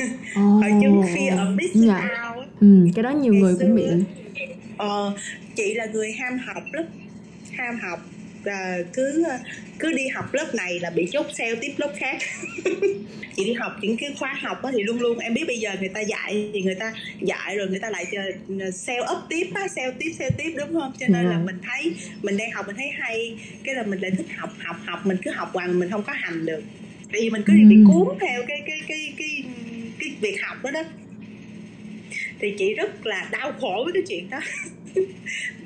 oh, 0.03 0.63
hội 0.63 0.71
chứng 0.83 1.03
fear 1.03 1.37
of 1.37 1.55
missing 1.55 1.87
dạ. 1.87 2.33
out 2.37 2.47
ừ, 2.61 2.89
cái 2.95 3.03
đó 3.03 3.11
nhiều 3.11 3.33
Ngày 3.33 3.43
người 3.43 3.55
xưa, 3.59 3.65
cũng 3.67 3.75
bị. 3.75 3.85
Ờ, 4.77 5.13
chị 5.57 5.75
là 5.75 5.87
người 5.87 6.13
ham 6.13 6.39
học 6.39 6.63
lắm. 6.73 6.85
Ham 7.53 7.79
học 7.83 8.01
và 8.45 8.79
cứ 8.93 9.25
cứ 9.79 9.93
đi 9.93 10.09
học 10.09 10.35
lớp 10.35 10.55
này 10.55 10.81
là 10.81 10.91
bị 10.91 11.09
chốt 11.13 11.27
sale 11.35 11.55
tiếp 11.61 11.73
lớp 11.77 11.93
khác. 11.97 12.19
Chị 13.37 13.45
đi 13.45 13.53
học 13.53 13.73
những 13.81 13.97
cái 13.97 14.15
khóa 14.19 14.39
học 14.43 14.63
đó 14.63 14.71
thì 14.73 14.83
luôn 14.83 15.01
luôn 15.01 15.19
em 15.19 15.35
biết 15.35 15.45
bây 15.47 15.59
giờ 15.59 15.71
người 15.81 15.89
ta 15.89 16.01
dạy 16.01 16.51
thì 16.53 16.63
người 16.63 16.75
ta 16.75 16.93
dạy 17.21 17.57
rồi 17.57 17.69
người 17.69 17.79
ta 17.79 17.91
lại 17.91 18.05
sale 18.73 19.01
up 19.01 19.19
tiếp 19.29 19.47
á 19.55 19.69
sale 19.69 19.93
tiếp 19.99 20.13
sale 20.19 20.31
tiếp 20.39 20.55
đúng 20.57 20.81
không? 20.81 20.93
Cho 21.01 21.07
nên 21.09 21.25
là 21.25 21.39
mình 21.39 21.57
thấy 21.63 21.95
mình 22.23 22.37
đang 22.37 22.51
học 22.53 22.67
mình 22.67 22.77
thấy 22.77 22.89
hay. 22.99 23.39
Cái 23.65 23.75
là 23.75 23.83
mình 23.83 24.01
lại 24.01 24.11
thích 24.11 24.27
học 24.37 24.51
học 24.59 24.77
học. 24.85 25.07
Mình 25.07 25.17
cứ 25.25 25.31
học 25.31 25.51
hoài 25.53 25.69
mình 25.69 25.91
không 25.91 26.03
có 26.03 26.13
hành 26.13 26.47
được. 26.47 26.63
Vì 27.13 27.31
mình 27.31 27.43
cứ 27.47 27.53
bị 27.53 27.77
cuốn 27.87 28.19
theo 28.21 28.43
cái 28.49 28.63
cái 28.67 28.81
cái 28.89 29.13
cái 29.19 29.45
cái 30.07 30.17
việc 30.21 30.43
học 30.43 30.57
đó 30.63 30.71
đó 30.71 30.83
thì 32.41 32.55
chị 32.59 32.75
rất 32.75 33.07
là 33.07 33.29
đau 33.33 33.53
khổ 33.61 33.83
với 33.85 33.93
cái 33.93 34.03
chuyện 34.09 34.31
đó 34.31 34.41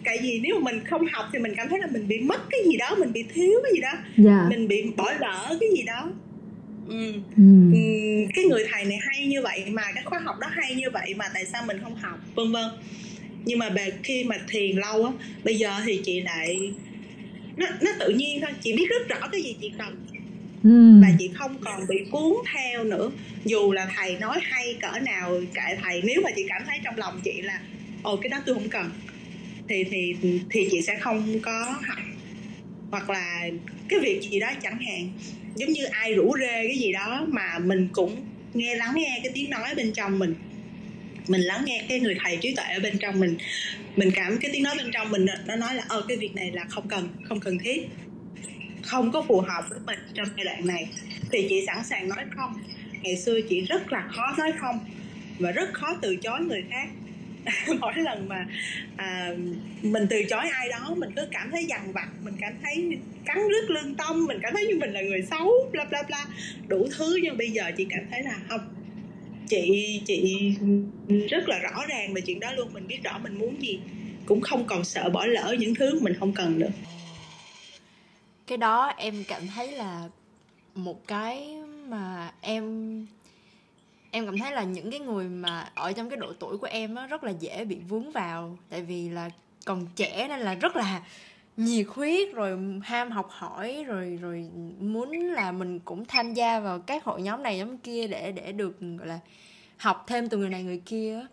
tại 0.05 0.19
vì 0.23 0.41
nếu 0.43 0.59
mà 0.61 0.73
mình 0.73 0.85
không 0.85 1.07
học 1.13 1.29
thì 1.33 1.39
mình 1.39 1.53
cảm 1.57 1.69
thấy 1.69 1.79
là 1.79 1.87
mình 1.87 2.09
bị 2.09 2.21
mất 2.21 2.41
cái 2.51 2.61
gì 2.65 2.77
đó 2.77 2.97
mình 2.99 3.13
bị 3.13 3.25
thiếu 3.35 3.61
cái 3.63 3.73
gì 3.75 3.81
đó 3.81 3.93
yeah. 3.93 4.05
Dạ. 4.17 4.47
mình 4.49 4.69
bị 4.69 4.83
bỏ 4.97 5.13
lỡ 5.21 5.57
cái 5.61 5.69
gì 5.77 5.83
đó 5.83 6.13
ừ. 6.89 7.13
Ừ. 7.37 7.73
Ừ, 7.73 7.79
cái 8.35 8.45
người 8.45 8.65
thầy 8.73 8.85
này 8.85 8.99
hay 9.01 9.27
như 9.27 9.43
vậy 9.43 9.65
mà 9.69 9.83
cái 9.95 10.05
khóa 10.05 10.19
học 10.19 10.37
đó 10.41 10.47
hay 10.51 10.75
như 10.75 10.91
vậy 10.93 11.15
mà 11.17 11.25
tại 11.35 11.47
sao 11.47 11.63
mình 11.67 11.79
không 11.83 11.95
học 11.95 12.19
vân 12.35 12.53
vân 12.53 12.65
nhưng 13.45 13.59
mà 13.59 13.69
về 13.69 13.93
khi 14.03 14.25
mà 14.25 14.37
thiền 14.49 14.77
lâu 14.77 15.05
á 15.05 15.13
bây 15.45 15.59
giờ 15.59 15.73
thì 15.85 16.01
chị 16.05 16.21
lại 16.21 16.73
nó 17.57 17.67
nó 17.81 17.91
tự 18.01 18.09
nhiên 18.09 18.41
thôi 18.41 18.51
chị 18.61 18.73
biết 18.73 18.87
rất 18.91 19.09
rõ 19.09 19.29
cái 19.33 19.43
gì 19.43 19.57
chị 19.61 19.73
cần 19.79 20.07
Ừ. 20.65 21.01
và 21.03 21.09
chị 21.19 21.31
không 21.35 21.57
còn 21.61 21.87
bị 21.89 21.97
cuốn 22.11 22.33
theo 22.55 22.85
nữa. 22.85 23.11
Dù 23.45 23.73
là 23.73 23.89
thầy 23.97 24.17
nói 24.17 24.39
hay 24.43 24.77
cỡ 24.81 24.99
nào, 24.99 25.41
kệ 25.55 25.77
thầy. 25.83 26.03
Nếu 26.05 26.21
mà 26.25 26.31
chị 26.37 26.45
cảm 26.49 26.63
thấy 26.67 26.79
trong 26.85 26.99
lòng 26.99 27.21
chị 27.25 27.43
là, 27.43 27.61
ồ, 28.03 28.17
cái 28.17 28.29
đó 28.29 28.39
tôi 28.47 28.55
không 28.55 28.69
cần, 28.69 28.91
thì 29.69 29.85
thì 29.85 30.17
thì 30.51 30.69
chị 30.71 30.83
sẽ 30.83 30.99
không 31.01 31.41
có 31.43 31.65
học 31.87 31.99
hoặc 32.91 33.11
là 33.11 33.49
cái 33.89 34.01
việc 34.01 34.21
gì 34.31 34.41
đó 34.41 34.49
chẳng 34.63 34.79
hạn. 34.81 35.11
Giống 35.57 35.71
như 35.71 35.85
ai 35.85 36.15
rủ 36.15 36.37
rê 36.41 36.67
cái 36.67 36.79
gì 36.79 36.93
đó 36.93 37.27
mà 37.29 37.59
mình 37.59 37.89
cũng 37.93 38.17
nghe 38.55 38.75
lắng 38.75 38.93
nghe 38.95 39.21
cái 39.23 39.33
tiếng 39.35 39.51
nói 39.51 39.75
bên 39.77 39.93
trong 39.93 40.19
mình. 40.19 40.35
Mình 41.29 41.41
lắng 41.41 41.63
nghe 41.67 41.85
cái 41.89 42.01
người 42.01 42.17
thầy 42.25 42.37
trí 42.37 42.55
tuệ 42.55 42.65
ở 42.65 42.81
bên 42.81 42.99
trong 42.99 43.21
mình. 43.21 43.37
Mình 43.97 44.11
cảm 44.15 44.39
cái 44.41 44.51
tiếng 44.55 44.63
nói 44.63 44.75
bên 44.79 44.91
trong 44.93 45.11
mình, 45.11 45.27
nó 45.47 45.57
nói 45.57 45.75
là 45.75 45.85
ờ 45.89 46.05
cái 46.09 46.17
việc 46.17 46.35
này 46.35 46.51
là 46.51 46.65
không 46.69 46.89
cần 46.89 47.09
không 47.25 47.41
cần 47.41 47.59
thiết 47.59 47.89
không 48.83 49.13
có 49.13 49.23
phù 49.29 49.41
hợp 49.41 49.65
với 49.71 49.79
mình 49.87 49.99
trong 50.15 50.27
giai 50.37 50.45
đoạn 50.45 50.67
này 50.67 50.89
thì 51.33 51.47
chị 51.49 51.65
sẵn 51.67 51.85
sàng 51.85 52.09
nói 52.09 52.25
không. 52.37 52.55
Ngày 53.03 53.17
xưa 53.17 53.41
chị 53.49 53.61
rất 53.61 53.93
là 53.93 54.09
khó 54.09 54.35
nói 54.39 54.53
không 54.59 54.79
và 55.39 55.51
rất 55.51 55.73
khó 55.73 55.97
từ 56.03 56.17
chối 56.17 56.41
người 56.41 56.65
khác. 56.71 56.89
Mỗi 57.81 57.93
lần 57.97 58.29
mà 58.29 58.47
à, 58.97 59.31
mình 59.83 60.07
từ 60.11 60.23
chối 60.31 60.49
ai 60.53 60.69
đó 60.69 60.95
mình 60.97 61.11
cứ 61.17 61.23
cảm 61.31 61.51
thấy 61.51 61.65
dằn 61.65 61.93
vặt 61.93 62.09
mình 62.23 62.35
cảm 62.41 62.53
thấy 62.63 62.99
cắn 63.25 63.37
rứt 63.49 63.71
lương 63.71 63.95
tâm 63.95 64.27
mình 64.27 64.39
cảm 64.43 64.53
thấy 64.55 64.67
như 64.67 64.77
mình 64.77 64.93
là 64.93 65.01
người 65.01 65.23
xấu 65.31 65.51
bla 65.73 65.85
bla 65.85 66.03
bla. 66.03 66.27
Đủ 66.69 66.89
thứ 66.99 67.19
nhưng 67.23 67.39
bây 67.39 67.51
giờ 67.51 67.71
chị 67.77 67.87
cảm 67.91 68.03
thấy 68.11 68.23
là 68.23 68.37
không. 68.49 68.61
Chị 69.49 70.01
chị 70.07 70.53
rất 71.31 71.49
là 71.49 71.59
rõ 71.59 71.85
ràng 71.89 72.15
về 72.15 72.21
chuyện 72.21 72.41
đó 72.41 72.53
luôn 72.53 72.73
mình 72.73 72.87
biết 72.87 72.99
rõ 73.05 73.19
mình 73.19 73.39
muốn 73.39 73.63
gì 73.63 73.81
cũng 74.27 74.41
không 74.41 74.65
còn 74.67 74.85
sợ 74.85 75.11
bỏ 75.11 75.27
lỡ 75.27 75.57
những 75.59 75.75
thứ 75.75 76.01
mình 76.01 76.15
không 76.21 76.33
cần 76.33 76.59
nữa 76.59 76.71
cái 78.51 78.59
đó 78.59 78.93
em 78.97 79.25
cảm 79.29 79.43
thấy 79.55 79.73
là 79.73 80.09
một 80.75 81.07
cái 81.07 81.57
mà 81.89 82.33
em 82.41 83.07
em 84.11 84.27
cảm 84.27 84.39
thấy 84.39 84.53
là 84.53 84.65
những 84.65 84.91
cái 84.91 85.01
người 85.01 85.29
mà 85.29 85.71
ở 85.75 85.93
trong 85.93 86.11
cái 86.11 86.17
độ 86.17 86.33
tuổi 86.33 86.59
của 86.59 86.67
em 86.67 86.95
á, 86.95 87.07
rất 87.07 87.25
là 87.25 87.31
dễ 87.31 87.65
bị 87.65 87.77
vướng 87.89 88.13
vào. 88.13 88.59
Tại 88.71 88.83
vì 88.83 89.09
là 89.09 89.31
còn 89.65 89.87
trẻ 89.97 90.27
nên 90.29 90.41
là 90.41 90.55
rất 90.55 90.77
là 90.77 91.03
nhiệt 91.57 91.87
huyết, 91.89 92.35
rồi 92.35 92.59
ham 92.83 93.11
học 93.11 93.29
hỏi, 93.31 93.85
rồi 93.87 94.19
rồi 94.23 94.51
muốn 94.81 95.11
là 95.11 95.53
mình 95.53 95.79
cũng 95.79 96.05
tham 96.05 96.35
gia 96.35 96.61
vào 96.61 96.79
các 96.79 97.05
hội 97.05 97.23
nhóm 97.23 97.43
này 97.43 97.59
nhóm 97.59 97.79
kia 97.79 98.07
để 98.07 98.33
để 98.33 98.53
được, 98.53 98.81
gọi 98.99 99.07
là, 99.09 99.19
học 99.77 100.05
thêm 100.07 100.29
từ 100.29 100.39
người 100.39 100.51
này 100.51 100.63
người 100.63 100.83
kia 100.87 101.27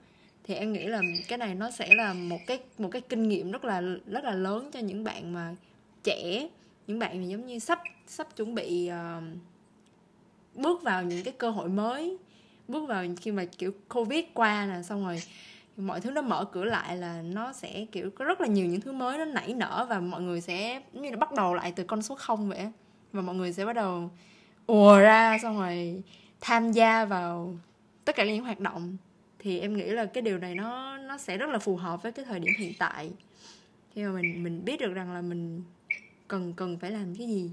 thì 0.44 0.56
em 0.56 0.74
nghĩ 0.74 0.86
là 0.86 1.02
cái 1.28 1.38
này 1.38 1.56
nó 1.56 1.72
sẽ 1.72 1.96
là 1.96 2.14
một 2.14 2.40
cái 2.48 2.60
một 2.78 2.90
cái 2.92 3.02
kinh 3.02 3.30
nghiệm 3.30 3.52
rất 3.52 3.66
là 3.66 3.82
rất 4.06 4.24
là 4.24 4.32
lớn 4.32 4.70
cho 4.74 4.80
những 4.80 5.04
bạn 5.04 5.34
mà 5.34 5.56
trẻ 6.04 6.48
những 6.88 7.00
bạn 7.00 7.18
mà 7.18 7.24
giống 7.24 7.46
như 7.46 7.60
sắp 7.60 7.82
sắp 8.08 8.36
chuẩn 8.36 8.56
bị 8.56 8.90
uh, 8.92 9.24
bước 10.56 10.84
vào 10.84 11.04
những 11.04 11.24
cái 11.24 11.34
cơ 11.38 11.50
hội 11.50 11.70
mới 11.70 12.18
bước 12.68 12.86
vào 12.88 13.06
khi 13.22 13.32
mà 13.32 13.46
kiểu 13.58 13.72
covid 13.90 14.26
qua 14.34 14.66
nè 14.66 14.82
xong 14.84 15.06
rồi 15.06 15.22
mọi 15.78 16.02
thứ 16.02 16.12
nó 16.12 16.22
mở 16.22 16.46
cửa 16.46 16.64
lại 16.64 16.98
là 16.98 17.22
nó 17.22 17.54
sẽ 17.54 17.86
kiểu 17.92 18.10
có 18.16 18.26
rất 18.26 18.42
là 18.42 18.48
nhiều 18.48 18.66
những 18.66 18.82
thứ 18.82 18.92
mới 18.92 19.18
nó 19.18 19.26
nảy 19.26 19.54
nở 19.54 19.86
và 19.90 20.00
mọi 20.00 20.22
người 20.22 20.42
sẽ 20.42 20.82
giống 20.94 21.04
như 21.04 21.10
là 21.10 21.18
bắt 21.18 21.34
đầu 21.34 21.54
lại 21.54 21.74
từ 21.76 21.84
con 21.84 22.02
số 22.02 22.16
không 22.16 22.50
vậy 22.50 22.72
và 23.14 23.22
mọi 23.22 23.36
người 23.36 23.54
sẽ 23.54 23.66
bắt 23.66 23.74
đầu 23.74 24.10
ùa 24.66 25.00
ra 25.00 25.38
xong 25.42 25.60
rồi 25.60 26.04
tham 26.42 26.72
gia 26.72 27.06
vào 27.06 27.58
tất 28.06 28.16
cả 28.16 28.26
những 28.26 28.44
hoạt 28.44 28.60
động. 28.60 28.98
Thì 29.40 29.60
em 29.60 29.78
nghĩ 29.78 29.86
là 29.86 30.06
cái 30.06 30.22
điều 30.22 30.38
này 30.38 30.56
nó 30.56 30.98
nó 30.98 31.18
sẽ 31.18 31.38
rất 31.38 31.50
là 31.50 31.60
phù 31.60 31.76
hợp 31.76 32.04
với 32.04 32.12
cái 32.12 32.26
thời 32.26 32.40
điểm 32.40 32.54
hiện 32.58 32.74
tại. 32.80 33.12
Khi 33.94 34.04
mà 34.04 34.12
mình 34.12 34.44
mình 34.44 34.66
biết 34.66 34.80
được 34.80 34.94
rằng 34.94 35.14
là 35.14 35.22
mình 35.22 35.64
cần 36.28 36.54
cần 36.54 36.78
phải 36.80 36.92
làm 36.92 37.16
cái 37.16 37.28
gì. 37.28 37.52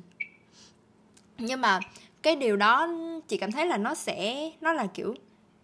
Nhưng 1.38 1.60
mà 1.60 1.80
cái 2.22 2.36
điều 2.36 2.56
đó 2.56 2.88
chị 3.28 3.36
cảm 3.36 3.52
thấy 3.52 3.66
là 3.66 3.76
nó 3.76 3.94
sẽ 3.94 4.50
nó 4.60 4.72
là 4.72 4.86
kiểu 4.86 5.14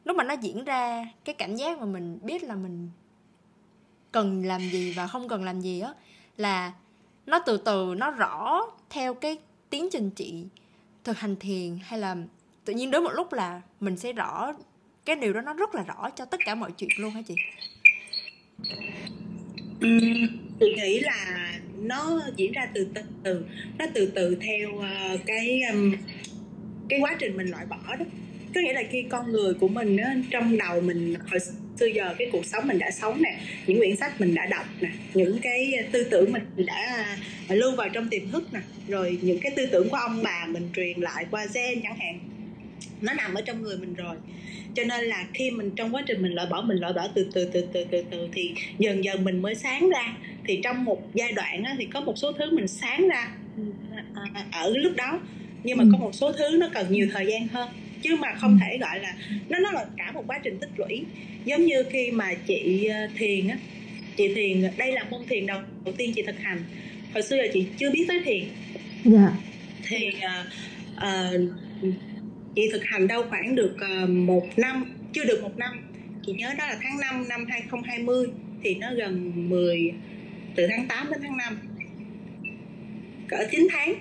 lúc 0.05 0.17
mà 0.17 0.25
nó 0.25 0.35
diễn 0.35 0.65
ra 0.65 1.05
cái 1.25 1.35
cảm 1.35 1.57
giác 1.57 1.79
mà 1.79 1.85
mình 1.85 2.19
biết 2.23 2.43
là 2.43 2.55
mình 2.55 2.91
cần 4.13 4.45
làm 4.45 4.61
gì 4.61 4.93
và 4.93 5.07
không 5.07 5.29
cần 5.29 5.45
làm 5.45 5.61
gì 5.61 5.81
á 5.81 5.95
là 6.37 6.73
nó 7.27 7.39
từ 7.47 7.57
từ 7.57 7.95
nó 7.97 8.11
rõ 8.11 8.63
theo 8.91 9.15
cái 9.15 9.39
tiến 9.71 9.89
trình 9.93 10.11
chị 10.11 10.47
thực 11.05 11.19
hành 11.19 11.37
thiền 11.37 11.79
hay 11.83 11.99
là 11.99 12.17
tự 12.65 12.73
nhiên 12.73 12.91
đến 12.91 13.05
một 13.05 13.13
lúc 13.13 13.33
là 13.33 13.61
mình 13.81 13.97
sẽ 13.97 14.13
rõ 14.13 14.53
cái 15.05 15.17
điều 15.17 15.33
đó 15.33 15.41
nó 15.41 15.55
rất 15.55 15.75
là 15.75 15.83
rõ 15.83 16.11
cho 16.11 16.25
tất 16.25 16.41
cả 16.45 16.55
mọi 16.55 16.73
chuyện 16.73 16.91
luôn 16.99 17.11
hả 17.11 17.23
chị? 17.23 17.35
Ừ, 19.81 19.99
chị 20.61 20.75
nghĩ 20.77 21.01
là 21.01 21.53
nó 21.81 22.21
diễn 22.37 22.53
ra 22.53 22.69
từ 22.75 22.87
từ 23.25 23.45
nó 23.79 23.87
từ 23.95 24.07
từ 24.15 24.37
theo 24.41 24.69
uh, 24.75 25.21
cái 25.27 25.63
um, 25.73 25.93
cái 26.89 27.01
quá 27.01 27.17
trình 27.19 27.37
mình 27.37 27.51
loại 27.51 27.67
bỏ 27.67 27.97
đó. 27.99 28.05
Có 28.55 28.61
nghĩa 28.61 28.73
là 28.73 28.83
khi 28.91 29.05
con 29.09 29.33
người 29.33 29.55
của 29.55 29.69
mình 29.69 29.97
đó, 29.97 30.05
trong 30.31 30.59
đầu 30.59 30.81
mình 30.81 31.15
hồi 31.31 31.41
xưa 31.77 31.87
giờ 31.87 32.15
cái 32.19 32.29
cuộc 32.33 32.47
sống 32.47 32.69
mình 32.69 32.79
đã 32.79 32.91
sống 32.91 33.23
nè 33.23 33.41
những 33.67 33.79
quyển 33.79 33.97
sách 33.97 34.21
mình 34.21 34.35
đã 34.35 34.47
đọc 34.47 34.67
nè 34.81 34.89
những 35.15 35.39
cái 35.43 35.73
tư 35.93 36.05
tưởng 36.11 36.33
mình 36.33 36.67
đã 36.67 37.17
lưu 37.49 37.77
vào 37.77 37.89
trong 37.89 38.09
tiềm 38.09 38.31
thức 38.31 38.49
nè 38.53 38.61
rồi 38.89 39.19
những 39.23 39.39
cái 39.41 39.53
tư 39.57 39.67
tưởng 39.67 39.89
của 39.89 39.97
ông 39.97 40.23
bà 40.23 40.47
mình 40.49 40.69
truyền 40.77 41.01
lại 41.01 41.27
qua 41.31 41.47
gen 41.55 41.81
chẳng 41.83 41.99
hạn 41.99 42.21
nó 43.01 43.13
nằm 43.15 43.35
ở 43.35 43.41
trong 43.41 43.63
người 43.63 43.77
mình 43.77 43.95
rồi. 43.95 44.17
Cho 44.75 44.85
nên 44.85 45.05
là 45.05 45.27
khi 45.35 45.51
mình 45.51 45.71
trong 45.77 45.95
quá 45.95 46.03
trình 46.07 46.23
mình 46.23 46.33
loại 46.33 46.47
bỏ 46.51 46.63
mình 46.63 46.79
loại 46.79 46.93
bỏ 46.93 47.09
từ 47.15 47.31
từ 47.35 47.45
từ 47.53 47.67
từ 47.73 47.85
từ 47.91 48.03
từ 48.11 48.29
thì 48.33 48.55
dần 48.79 49.05
dần 49.05 49.25
mình 49.25 49.43
mới 49.43 49.55
sáng 49.55 49.89
ra 49.89 50.17
thì 50.47 50.61
trong 50.65 50.85
một 50.85 51.15
giai 51.15 51.33
đoạn 51.33 51.65
á, 51.65 51.77
thì 51.79 51.85
có 51.85 52.01
một 52.01 52.19
số 52.19 52.33
thứ 52.33 52.57
mình 52.57 52.69
sáng 52.69 53.09
ra 53.09 53.29
à, 54.35 54.45
ở 54.53 54.73
lúc 54.77 54.93
đó. 54.97 55.21
Nhưng 55.65 55.79
mà 55.79 55.85
có 55.93 55.99
một 55.99 56.15
số 56.15 56.33
thứ 56.33 56.57
nó 56.61 56.69
cần 56.73 56.87
nhiều 56.91 57.09
thời 57.13 57.27
gian 57.27 57.49
hơn 57.49 57.69
chứ 58.03 58.17
mà 58.17 58.35
không 58.35 58.59
thể 58.61 58.79
gọi 58.79 59.01
là 59.01 59.15
nó 59.49 59.59
nó 59.59 59.73
là 59.73 59.85
cả 59.97 60.13
một 60.13 60.25
quá 60.27 60.41
trình 60.45 60.59
tích 60.61 60.71
lũy. 60.77 61.05
Giống 61.45 61.65
như 61.65 61.83
khi 61.91 62.11
mà 62.11 62.35
chị 62.47 62.89
thiền 63.17 63.49
á 63.49 63.59
chị 64.17 64.35
thiền 64.35 64.63
đây 64.77 64.93
là 64.93 65.05
môn 65.11 65.21
thiền 65.29 65.47
đầu, 65.47 65.61
đầu 65.85 65.95
tiên 65.99 66.13
chị 66.15 66.23
thực 66.23 66.39
hành. 66.39 66.65
Hồi 67.13 67.23
xưa 67.23 67.37
giờ 67.37 67.49
chị 67.53 67.67
chưa 67.79 67.91
biết 67.91 68.05
tới 68.09 68.21
thiền. 68.25 68.45
Dạ. 69.05 69.33
Thì 69.89 70.09
uh, 70.09 70.47
uh, 70.97 71.41
chị 72.57 72.69
thực 72.73 72.85
hành 72.85 73.07
đâu 73.07 73.23
khoảng 73.31 73.55
được 73.55 73.77
uh, 74.03 74.09
một 74.09 74.47
năm 74.57 74.85
chưa 75.13 75.25
được 75.25 75.43
một 75.43 75.59
năm. 75.59 75.91
Chị 76.27 76.33
nhớ 76.33 76.49
đó 76.59 76.67
là 76.67 76.79
tháng 76.83 77.01
5 77.01 77.29
năm 77.29 77.47
2020 77.49 78.27
thì 78.63 78.75
nó 78.75 78.89
gần 78.97 79.33
10 79.51 79.93
từ 80.61 80.67
tháng 80.67 80.87
8 80.89 81.11
đến 81.11 81.21
tháng 81.23 81.37
5 81.37 81.59
cỡ 83.29 83.37
9 83.51 83.69
tháng. 83.71 83.95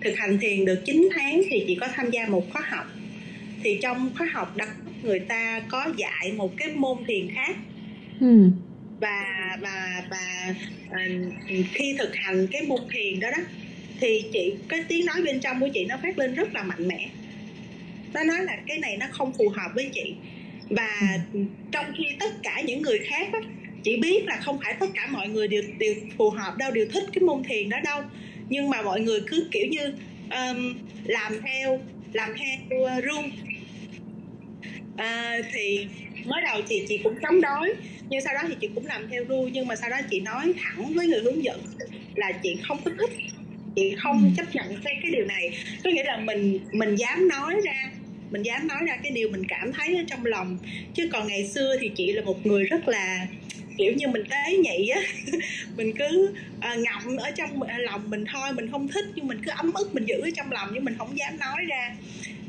Thực 0.00 0.14
hành 0.16 0.38
thiền 0.38 0.64
được 0.64 0.82
9 0.84 1.08
tháng 1.14 1.42
thì 1.50 1.64
chị 1.66 1.78
có 1.80 1.88
tham 1.94 2.10
gia 2.10 2.26
một 2.26 2.52
khóa 2.52 2.62
học. 2.68 2.86
Thì 3.62 3.78
trong 3.82 4.10
khóa 4.18 4.26
học 4.32 4.56
đặc 4.56 4.68
người 5.02 5.20
ta 5.20 5.60
có 5.68 5.92
dạy 5.96 6.32
một 6.32 6.56
cái 6.56 6.68
môn 6.68 7.04
thiền 7.06 7.28
khác. 7.34 7.56
Ừ. 8.20 8.50
và 9.00 9.56
và 9.60 10.02
và 10.10 10.54
uh, 10.88 11.34
khi 11.72 11.94
thực 11.98 12.16
hành 12.16 12.46
cái 12.50 12.62
môn 12.62 12.80
thiền 12.92 13.20
đó 13.20 13.28
đó 13.30 13.42
thì 14.00 14.24
chị 14.32 14.54
cái 14.68 14.84
tiếng 14.88 15.06
nói 15.06 15.22
bên 15.22 15.40
trong 15.40 15.60
của 15.60 15.68
chị 15.74 15.84
nó 15.84 15.96
phát 16.02 16.18
lên 16.18 16.34
rất 16.34 16.54
là 16.54 16.62
mạnh 16.62 16.88
mẽ. 16.88 17.08
Nó 18.14 18.24
nói 18.24 18.38
là 18.44 18.56
cái 18.66 18.78
này 18.78 18.96
nó 18.96 19.06
không 19.10 19.32
phù 19.38 19.48
hợp 19.48 19.70
với 19.74 19.90
chị. 19.92 20.14
Và 20.70 21.18
trong 21.72 21.84
khi 21.98 22.04
tất 22.20 22.42
cả 22.42 22.62
những 22.66 22.82
người 22.82 22.98
khác 22.98 23.28
á, 23.32 23.40
chị 23.82 23.96
biết 23.96 24.24
là 24.26 24.40
không 24.42 24.58
phải 24.64 24.74
tất 24.80 24.86
cả 24.94 25.08
mọi 25.10 25.28
người 25.28 25.48
đều 25.48 25.62
đều 25.78 25.94
phù 26.18 26.30
hợp 26.30 26.56
đâu 26.58 26.70
đều 26.70 26.86
thích 26.92 27.04
cái 27.12 27.22
môn 27.22 27.42
thiền 27.44 27.68
đó 27.68 27.78
đâu. 27.84 28.02
Nhưng 28.48 28.70
mà 28.70 28.82
mọi 28.82 29.00
người 29.00 29.20
cứ 29.26 29.48
kiểu 29.50 29.66
như 29.70 29.84
um, 30.30 30.78
làm 31.04 31.40
theo 31.42 31.80
làm 32.12 32.34
theo 32.38 32.80
uh, 32.80 33.04
rule 33.04 33.30
à, 34.96 35.38
thì 35.52 35.86
mới 36.24 36.42
đầu 36.42 36.60
thì 36.68 36.84
chị 36.88 36.98
cũng 36.98 37.14
chống 37.22 37.40
đối 37.40 37.74
nhưng 38.08 38.20
sau 38.20 38.34
đó 38.34 38.40
thì 38.48 38.54
chị 38.60 38.68
cũng 38.74 38.86
làm 38.86 39.08
theo 39.10 39.24
ru 39.28 39.48
nhưng 39.52 39.66
mà 39.66 39.76
sau 39.76 39.90
đó 39.90 39.96
chị 40.10 40.20
nói 40.20 40.52
thẳng 40.58 40.94
với 40.94 41.06
người 41.06 41.20
hướng 41.20 41.44
dẫn 41.44 41.60
là 42.14 42.32
chị 42.42 42.56
không 42.62 42.78
có 42.84 42.90
thích 42.98 43.10
chị 43.76 43.94
không 43.98 44.34
chấp 44.36 44.54
nhận 44.54 44.66
cái 44.84 44.94
cái 45.02 45.12
điều 45.12 45.24
này. 45.24 45.50
Có 45.84 45.90
nghĩa 45.90 46.04
là 46.04 46.16
mình 46.16 46.58
mình 46.72 46.94
dám 46.94 47.28
nói 47.28 47.54
ra 47.64 47.90
mình 48.30 48.42
dám 48.42 48.68
nói 48.68 48.78
ra 48.86 48.96
cái 49.02 49.12
điều 49.12 49.28
mình 49.28 49.42
cảm 49.48 49.72
thấy 49.72 49.96
ở 49.96 50.02
trong 50.06 50.26
lòng. 50.26 50.58
Chứ 50.94 51.08
còn 51.12 51.28
ngày 51.28 51.48
xưa 51.48 51.76
thì 51.80 51.90
chị 51.96 52.12
là 52.12 52.22
một 52.22 52.46
người 52.46 52.64
rất 52.64 52.88
là 52.88 53.26
kiểu 53.78 53.92
như 53.92 54.08
mình 54.08 54.22
tế 54.30 54.56
nhị 54.56 54.88
á 54.88 55.00
mình 55.76 55.92
cứ 55.98 56.34
à, 56.60 56.74
ngậm 56.74 57.16
ở 57.16 57.30
trong 57.30 57.62
lòng 57.62 58.10
mình 58.10 58.24
thôi 58.32 58.52
mình 58.52 58.70
không 58.70 58.88
thích 58.88 59.04
nhưng 59.14 59.26
mình 59.26 59.38
cứ 59.44 59.50
ấm 59.56 59.72
ức 59.72 59.94
mình 59.94 60.04
giữ 60.04 60.20
ở 60.20 60.28
trong 60.36 60.52
lòng 60.52 60.68
nhưng 60.72 60.84
mình 60.84 60.94
không 60.98 61.18
dám 61.18 61.38
nói 61.38 61.64
ra. 61.68 61.94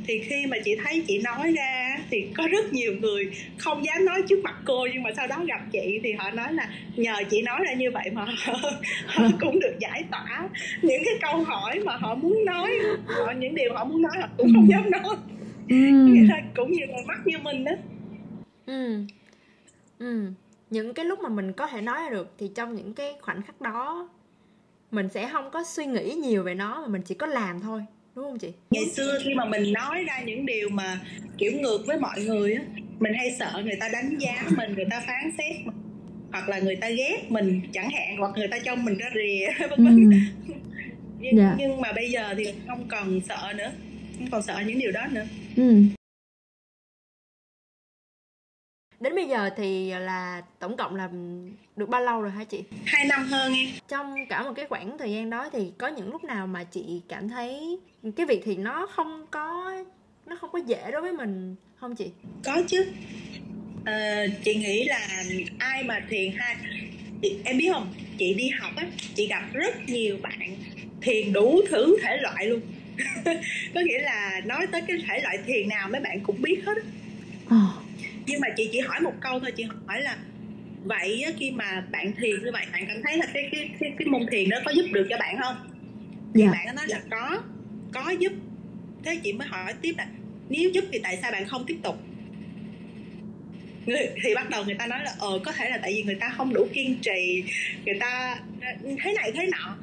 Thì 0.07 0.19
khi 0.19 0.45
mà 0.45 0.57
chị 0.65 0.75
thấy 0.83 1.03
chị 1.07 1.19
nói 1.19 1.51
ra 1.51 1.97
thì 2.11 2.27
có 2.37 2.47
rất 2.47 2.73
nhiều 2.73 2.93
người 3.01 3.31
không 3.57 3.85
dám 3.85 4.05
nói 4.05 4.21
trước 4.29 4.43
mặt 4.43 4.55
cô 4.65 4.87
nhưng 4.93 5.03
mà 5.03 5.09
sau 5.17 5.27
đó 5.27 5.43
gặp 5.47 5.61
chị 5.71 5.99
thì 6.03 6.13
họ 6.13 6.31
nói 6.31 6.53
là 6.53 6.69
nhờ 6.95 7.13
chị 7.29 7.41
nói 7.41 7.59
ra 7.65 7.73
như 7.73 7.91
vậy 7.91 8.09
mà 8.13 8.25
họ, 8.37 8.53
họ 9.05 9.23
cũng 9.39 9.59
được 9.59 9.75
giải 9.79 10.03
tỏa 10.11 10.49
những 10.81 11.01
cái 11.05 11.13
câu 11.21 11.43
hỏi 11.43 11.79
mà 11.79 11.95
họ 11.97 12.15
muốn 12.15 12.45
nói 12.45 12.71
họ 13.07 13.31
những 13.31 13.55
điều 13.55 13.73
họ 13.73 13.85
muốn 13.85 14.01
nói 14.01 14.11
họ 14.21 14.27
cũng 14.37 14.53
không 14.55 14.69
dám 14.69 14.91
nói. 14.91 15.15
Ừ. 15.69 15.75
cũng 16.55 16.71
như 16.71 16.85
là 16.87 16.97
mắt 17.07 17.17
như 17.25 17.37
mình 17.37 17.63
đó 17.63 17.71
ừ. 18.65 19.05
Ừ 19.99 20.31
những 20.71 20.93
cái 20.93 21.05
lúc 21.05 21.19
mà 21.19 21.29
mình 21.29 21.53
có 21.53 21.67
thể 21.67 21.81
nói 21.81 22.03
ra 22.03 22.09
được 22.09 22.33
thì 22.37 22.51
trong 22.55 22.75
những 22.75 22.93
cái 22.93 23.13
khoảnh 23.21 23.41
khắc 23.41 23.61
đó 23.61 24.09
mình 24.91 25.09
sẽ 25.09 25.29
không 25.31 25.51
có 25.51 25.63
suy 25.63 25.85
nghĩ 25.85 26.13
nhiều 26.13 26.43
về 26.43 26.55
nó 26.55 26.81
mà 26.81 26.87
mình 26.87 27.01
chỉ 27.01 27.15
có 27.15 27.27
làm 27.27 27.59
thôi 27.59 27.81
đúng 28.15 28.25
không 28.25 28.39
chị 28.39 28.53
ngày 28.69 28.85
xưa 28.85 29.19
khi 29.23 29.33
mà 29.33 29.45
mình 29.45 29.73
nói 29.73 30.03
ra 30.03 30.21
những 30.25 30.45
điều 30.45 30.69
mà 30.69 30.99
kiểu 31.37 31.51
ngược 31.51 31.77
với 31.87 31.99
mọi 31.99 32.21
người 32.21 32.53
á 32.53 32.63
mình 32.99 33.13
hay 33.13 33.35
sợ 33.39 33.61
người 33.63 33.77
ta 33.79 33.89
đánh 33.93 34.17
giá 34.17 34.43
mình 34.57 34.73
người 34.73 34.85
ta 34.91 35.03
phán 35.07 35.31
xét 35.37 35.55
mình 35.65 35.75
hoặc 36.31 36.49
là 36.49 36.59
người 36.59 36.75
ta 36.75 36.89
ghét 36.89 37.17
mình 37.29 37.61
chẳng 37.73 37.89
hạn 37.89 38.17
hoặc 38.17 38.31
người 38.35 38.47
ta 38.47 38.59
trông 38.59 38.85
mình 38.85 38.97
ra 38.97 39.09
rìa 39.15 39.67
vân 39.69 39.85
vân 39.85 40.11
ừ. 40.11 40.17
nhưng, 41.19 41.37
yeah. 41.37 41.49
Dạ. 41.49 41.55
nhưng 41.57 41.81
mà 41.81 41.91
bây 41.93 42.11
giờ 42.11 42.33
thì 42.37 42.53
không 42.67 42.87
còn 42.87 43.21
sợ 43.29 43.53
nữa 43.55 43.71
không 44.17 44.27
còn 44.31 44.41
sợ 44.41 44.61
những 44.67 44.79
điều 44.79 44.91
đó 44.91 45.01
nữa 45.11 45.25
ừ. 45.55 45.75
Đến 49.01 49.15
bây 49.15 49.25
giờ 49.25 49.49
thì 49.57 49.91
là 49.91 50.41
tổng 50.59 50.77
cộng 50.77 50.95
là 50.95 51.09
được 51.75 51.89
bao 51.89 52.01
lâu 52.01 52.21
rồi 52.21 52.31
hả 52.31 52.43
chị? 52.43 52.63
Hai 52.85 53.05
năm 53.05 53.27
hơn 53.27 53.53
em. 53.53 53.69
Trong 53.87 54.15
cả 54.29 54.43
một 54.43 54.53
cái 54.55 54.65
khoảng 54.65 54.97
thời 54.97 55.11
gian 55.11 55.29
đó 55.29 55.49
thì 55.53 55.71
có 55.77 55.87
những 55.87 56.11
lúc 56.11 56.23
nào 56.23 56.47
mà 56.47 56.63
chị 56.63 57.01
cảm 57.09 57.29
thấy 57.29 57.79
cái 58.15 58.25
việc 58.25 58.41
thì 58.45 58.55
nó 58.55 58.87
không 58.91 59.25
có 59.31 59.73
nó 60.25 60.35
không 60.35 60.49
có 60.51 60.59
dễ 60.65 60.91
đối 60.91 61.01
với 61.01 61.13
mình 61.13 61.55
không 61.75 61.95
chị? 61.95 62.11
Có 62.45 62.61
chứ. 62.67 62.85
À, 63.85 64.25
chị 64.43 64.55
nghĩ 64.55 64.83
là 64.83 65.23
ai 65.59 65.83
mà 65.83 65.99
thiền 66.09 66.31
hai 66.37 66.55
em 67.43 67.57
biết 67.57 67.69
không? 67.73 67.93
Chị 68.17 68.33
đi 68.33 68.49
học 68.49 68.71
á 68.75 68.85
chị 69.15 69.27
gặp 69.27 69.43
rất 69.53 69.75
nhiều 69.87 70.17
bạn 70.21 70.57
thiền 71.01 71.33
đủ 71.33 71.61
thứ 71.69 71.97
thể 72.03 72.17
loại 72.21 72.45
luôn. 72.45 72.61
Có 73.75 73.81
nghĩa 73.81 73.99
là 73.99 74.41
nói 74.45 74.67
tới 74.71 74.81
cái 74.87 74.97
thể 75.07 75.21
loại 75.21 75.37
thiền 75.45 75.69
nào 75.69 75.89
mấy 75.91 76.01
bạn 76.01 76.19
cũng 76.23 76.41
biết 76.41 76.61
hết 76.65 76.77
á 76.77 76.83
nhưng 78.31 78.41
mà 78.41 78.47
chị 78.57 78.69
chỉ 78.71 78.79
hỏi 78.79 78.99
một 79.01 79.13
câu 79.21 79.39
thôi 79.39 79.51
chị 79.51 79.63
hỏi 79.87 80.01
là 80.01 80.17
vậy 80.83 81.25
khi 81.39 81.51
mà 81.51 81.83
bạn 81.91 82.13
thiền 82.17 82.43
như 82.43 82.51
vậy 82.53 82.65
bạn 82.73 82.85
cảm 82.87 83.01
thấy 83.03 83.17
là 83.17 83.25
cái 83.33 83.49
cái 83.51 83.69
cái, 83.79 83.93
cái 83.99 84.07
môn 84.07 84.25
thiền 84.31 84.49
đó 84.49 84.57
có 84.65 84.71
giúp 84.71 84.85
được 84.91 85.07
cho 85.09 85.17
bạn 85.17 85.37
không? 85.43 85.55
Thì 86.35 86.41
dạ. 86.41 86.51
bạn 86.51 86.75
nói 86.75 86.85
là 86.87 87.01
có 87.09 87.41
có 87.93 88.13
giúp. 88.19 88.31
Thế 89.03 89.19
chị 89.23 89.33
mới 89.33 89.47
hỏi 89.47 89.73
tiếp 89.81 89.93
là 89.97 90.07
nếu 90.49 90.69
giúp 90.69 90.85
thì 90.91 90.99
tại 91.03 91.17
sao 91.21 91.31
bạn 91.31 91.47
không 91.47 91.63
tiếp 91.67 91.77
tục? 91.83 91.95
Người 93.85 94.09
thì 94.23 94.35
bắt 94.35 94.49
đầu 94.49 94.65
người 94.65 94.75
ta 94.75 94.87
nói 94.87 94.99
là 95.03 95.13
ờ 95.19 95.39
có 95.45 95.51
thể 95.51 95.69
là 95.69 95.77
tại 95.81 95.93
vì 95.95 96.03
người 96.03 96.15
ta 96.15 96.29
không 96.29 96.53
đủ 96.53 96.67
kiên 96.73 96.97
trì 97.01 97.43
người 97.85 97.99
ta 97.99 98.39
thế 99.03 99.13
này 99.13 99.31
thế 99.35 99.49
nọ. 99.51 99.77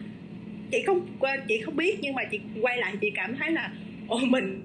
Chị 0.71 0.83
không 0.87 1.19
chị 1.49 1.61
không 1.61 1.77
biết 1.77 1.99
nhưng 2.01 2.15
mà 2.15 2.25
chị 2.25 2.41
quay 2.61 2.77
lại 2.77 2.95
chị 3.01 3.11
cảm 3.15 3.37
thấy 3.37 3.51
là 3.51 3.71
ồ 4.09 4.19
mình 4.19 4.63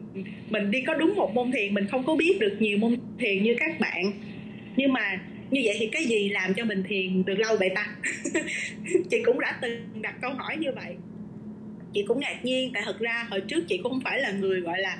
mình 0.49 0.71
đi 0.71 0.81
có 0.81 0.93
đúng 0.93 1.15
một 1.15 1.33
môn 1.33 1.51
thiền 1.51 1.73
mình 1.73 1.87
không 1.91 2.03
có 2.03 2.15
biết 2.15 2.37
được 2.39 2.57
nhiều 2.59 2.77
môn 2.77 2.95
thiền 3.19 3.43
như 3.43 3.55
các 3.59 3.79
bạn 3.79 4.11
nhưng 4.75 4.93
mà 4.93 5.19
như 5.51 5.61
vậy 5.65 5.75
thì 5.79 5.87
cái 5.91 6.03
gì 6.03 6.29
làm 6.29 6.53
cho 6.53 6.65
mình 6.65 6.83
thiền 6.87 7.25
được 7.25 7.39
lâu 7.39 7.57
vậy 7.57 7.69
ta 7.75 7.87
chị 9.09 9.17
cũng 9.25 9.39
đã 9.39 9.57
từng 9.61 9.87
đặt 10.01 10.15
câu 10.21 10.31
hỏi 10.33 10.57
như 10.57 10.71
vậy 10.75 10.95
chị 11.93 12.03
cũng 12.07 12.19
ngạc 12.19 12.45
nhiên 12.45 12.71
tại 12.73 12.83
thật 12.85 12.99
ra 12.99 13.27
hồi 13.29 13.41
trước 13.41 13.63
chị 13.67 13.77
cũng 13.83 13.91
không 13.91 14.01
phải 14.01 14.21
là 14.21 14.31
người 14.31 14.61
gọi 14.61 14.79
là 14.79 14.97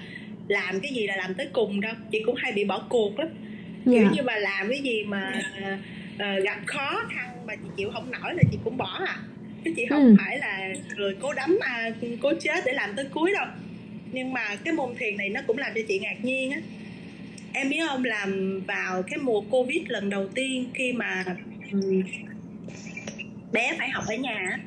làm 0.47 0.79
cái 0.79 0.91
gì 0.93 1.07
là 1.07 1.15
làm 1.15 1.33
tới 1.33 1.47
cùng 1.53 1.81
đâu 1.81 1.93
chị 2.11 2.21
cũng 2.25 2.35
hay 2.35 2.51
bị 2.51 2.63
bỏ 2.63 2.85
cuộc 2.89 3.19
lắm 3.19 3.27
yeah. 3.27 3.85
kiểu 3.85 4.03
dạ. 4.03 4.09
như 4.13 4.23
mà 4.23 4.35
làm 4.35 4.69
cái 4.69 4.79
gì 4.79 5.03
mà 5.03 5.41
uh, 5.57 6.43
gặp 6.43 6.57
khó 6.65 7.01
khăn 7.15 7.29
mà 7.47 7.55
chị 7.55 7.69
chịu 7.75 7.91
không 7.93 8.11
nổi 8.11 8.33
là 8.33 8.43
chị 8.51 8.57
cũng 8.63 8.77
bỏ 8.77 8.99
à 9.07 9.17
chứ 9.65 9.73
chị 9.75 9.85
không 9.89 10.05
ừ. 10.05 10.15
phải 10.17 10.37
là 10.37 10.73
người 10.97 11.15
cố 11.21 11.33
đấm 11.33 11.57
à, 11.61 11.89
cố 12.21 12.33
chết 12.39 12.63
để 12.65 12.73
làm 12.73 12.89
tới 12.95 13.05
cuối 13.13 13.31
đâu 13.33 13.45
nhưng 14.13 14.33
mà 14.33 14.55
cái 14.63 14.73
môn 14.73 14.95
thiền 14.99 15.17
này 15.17 15.29
nó 15.29 15.41
cũng 15.47 15.57
làm 15.57 15.71
cho 15.75 15.81
chị 15.87 15.99
ngạc 15.99 16.25
nhiên 16.25 16.51
á. 16.51 16.59
Em 17.53 17.69
biết 17.69 17.79
không? 17.87 18.03
Làm 18.03 18.61
vào 18.67 19.03
cái 19.03 19.17
mùa 19.17 19.41
covid 19.41 19.81
lần 19.87 20.09
đầu 20.09 20.27
tiên 20.27 20.69
khi 20.73 20.93
mà 20.93 21.25
bé 23.51 23.75
phải 23.77 23.89
học 23.89 24.03
ở 24.07 24.15
nhà 24.15 24.59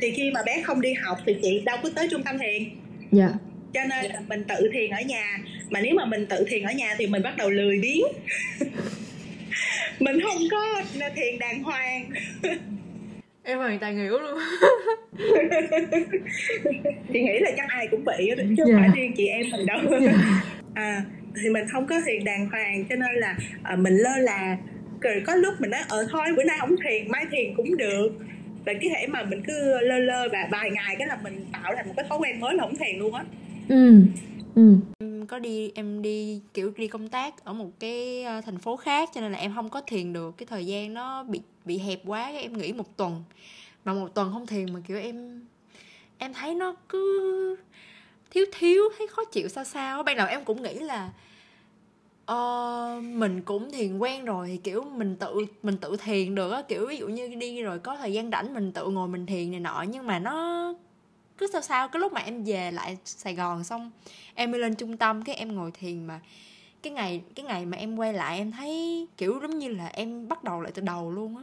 thì 0.00 0.10
khi 0.10 0.30
mà 0.30 0.42
bé 0.46 0.62
không 0.62 0.80
đi 0.80 0.92
học 0.92 1.18
thì 1.26 1.36
chị 1.42 1.62
đâu 1.64 1.78
có 1.82 1.90
tới 1.94 2.08
trung 2.10 2.22
tâm 2.22 2.38
thiền. 2.38 2.62
Dạ. 3.12 3.28
Cho 3.74 3.80
nên 3.84 4.04
là 4.04 4.20
mình 4.28 4.44
tự 4.48 4.70
thiền 4.72 4.90
ở 4.90 5.00
nhà. 5.00 5.38
Mà 5.70 5.80
nếu 5.80 5.94
mà 5.94 6.04
mình 6.04 6.26
tự 6.26 6.44
thiền 6.48 6.62
ở 6.62 6.72
nhà 6.72 6.94
thì 6.98 7.06
mình 7.06 7.22
bắt 7.22 7.36
đầu 7.36 7.50
lười 7.50 7.78
biếng. 7.78 8.06
Mình 9.98 10.20
không 10.20 10.42
có 10.50 10.82
thiền 11.16 11.38
đàng 11.38 11.62
hoàng 11.62 12.10
em 13.46 13.58
hoàn 13.58 13.78
toàn 13.78 13.96
hiểu 13.96 14.18
luôn. 14.18 14.38
Chị 17.12 17.22
nghĩ 17.22 17.38
là 17.38 17.50
chắc 17.56 17.68
ai 17.68 17.88
cũng 17.90 18.04
bị 18.04 18.30
chứ 18.36 18.64
không 18.64 18.72
yeah. 18.72 18.80
phải 18.80 18.90
riêng 18.94 19.12
chị 19.16 19.26
em 19.26 19.46
mình 19.52 19.66
đâu. 19.66 19.78
Yeah. 20.00 20.14
à, 20.74 21.02
thì 21.42 21.48
mình 21.48 21.64
không 21.72 21.86
có 21.86 22.00
thiền 22.06 22.24
đàng 22.24 22.48
hoàng 22.50 22.84
cho 22.88 22.96
nên 22.96 23.14
là 23.14 23.36
à, 23.62 23.76
mình 23.76 23.96
lơ 23.96 24.18
là. 24.18 24.56
Rồi 25.00 25.22
có 25.26 25.34
lúc 25.34 25.54
mình 25.58 25.70
nói 25.70 25.80
ờ 25.88 26.06
thôi 26.10 26.26
bữa 26.36 26.44
nay 26.44 26.56
không 26.60 26.76
thiền 26.84 27.08
mai 27.08 27.26
thiền 27.30 27.54
cũng 27.56 27.76
được. 27.76 28.08
Và 28.64 28.72
cái 28.80 28.90
thể 28.94 29.06
mà 29.06 29.22
mình 29.22 29.42
cứ 29.46 29.80
lơ 29.80 29.98
lơ 29.98 30.28
và 30.32 30.48
vài 30.50 30.70
ngày 30.70 30.96
cái 30.98 31.08
là 31.08 31.18
mình 31.22 31.44
tạo 31.52 31.74
thành 31.76 31.86
một 31.86 31.94
cái 31.96 32.06
thói 32.08 32.18
quen 32.18 32.40
mới 32.40 32.54
là 32.54 32.62
không 32.62 32.76
thiền 32.76 32.98
luôn 32.98 33.14
á. 33.14 33.24
Ừ 33.68 34.02
ừ. 34.56 34.76
Em 34.98 35.26
có 35.26 35.38
đi 35.38 35.70
em 35.74 36.02
đi 36.02 36.40
kiểu 36.54 36.72
đi 36.76 36.88
công 36.88 37.08
tác 37.08 37.44
ở 37.44 37.52
một 37.52 37.70
cái 37.78 38.22
ờ, 38.22 38.40
thành 38.40 38.58
phố 38.58 38.76
khác 38.76 39.10
cho 39.14 39.20
nên 39.20 39.32
là 39.32 39.38
em 39.38 39.54
không 39.54 39.68
có 39.68 39.80
thiền 39.80 40.12
được. 40.12 40.34
Cái 40.36 40.46
thời 40.46 40.66
gian 40.66 40.94
nó 40.94 41.22
bị 41.22 41.40
bị 41.64 41.78
hẹp 41.78 42.00
quá 42.06 42.26
em 42.26 42.58
nghỉ 42.58 42.72
một 42.72 42.96
tuần. 42.96 43.22
Mà 43.84 43.92
một 43.92 44.14
tuần 44.14 44.30
không 44.32 44.46
thiền 44.46 44.72
mà 44.72 44.80
kiểu 44.88 44.98
em 44.98 45.46
em 46.18 46.32
thấy 46.32 46.54
nó 46.54 46.74
cứ 46.88 47.56
thiếu 48.30 48.44
thiếu 48.58 48.82
thấy 48.98 49.06
khó 49.06 49.24
chịu 49.24 49.48
sao 49.48 49.64
sao 49.64 50.02
ban 50.02 50.16
đầu 50.16 50.26
em 50.26 50.44
cũng 50.44 50.62
nghĩ 50.62 50.74
là 50.74 51.12
uh, 52.32 53.04
mình 53.04 53.42
cũng 53.42 53.70
thiền 53.70 53.98
quen 53.98 54.24
rồi 54.24 54.48
thì 54.48 54.56
kiểu 54.56 54.82
mình 54.82 55.16
tự 55.16 55.46
mình 55.62 55.76
tự 55.76 55.96
thiền 55.96 56.34
được 56.34 56.50
á. 56.50 56.62
Kiểu 56.68 56.86
ví 56.86 56.96
dụ 56.96 57.08
như 57.08 57.28
đi 57.28 57.62
rồi 57.62 57.78
có 57.78 57.96
thời 57.96 58.12
gian 58.12 58.30
rảnh 58.30 58.54
mình 58.54 58.72
tự 58.72 58.88
ngồi 58.88 59.08
mình 59.08 59.26
thiền 59.26 59.50
này 59.50 59.60
nọ 59.60 59.84
nhưng 59.88 60.06
mà 60.06 60.18
nó 60.18 60.74
cứ 61.38 61.46
sao 61.52 61.62
sao 61.62 61.88
cái 61.88 62.00
lúc 62.00 62.12
mà 62.12 62.20
em 62.20 62.44
về 62.44 62.70
lại 62.70 62.98
Sài 63.04 63.34
Gòn 63.34 63.64
xong 63.64 63.90
em 64.34 64.52
đi 64.52 64.58
lên 64.58 64.74
trung 64.74 64.96
tâm 64.96 65.22
cái 65.22 65.34
em 65.34 65.54
ngồi 65.54 65.70
thiền 65.70 66.06
mà 66.06 66.20
cái 66.82 66.92
ngày 66.92 67.22
cái 67.34 67.44
ngày 67.44 67.66
mà 67.66 67.76
em 67.76 67.96
quay 67.96 68.12
lại 68.12 68.38
em 68.38 68.52
thấy 68.52 69.06
kiểu 69.16 69.38
giống 69.42 69.58
như 69.58 69.68
là 69.68 69.86
em 69.86 70.28
bắt 70.28 70.44
đầu 70.44 70.60
lại 70.60 70.72
từ 70.72 70.82
đầu 70.82 71.10
luôn 71.10 71.36
á 71.36 71.42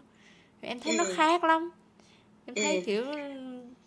em 0.62 0.80
thấy 0.80 0.98
ừ. 0.98 0.98
nó 0.98 1.04
khác 1.16 1.44
lắm 1.44 1.72
em 2.46 2.56
thấy 2.56 2.76
ừ. 2.76 2.82
kiểu 2.86 3.06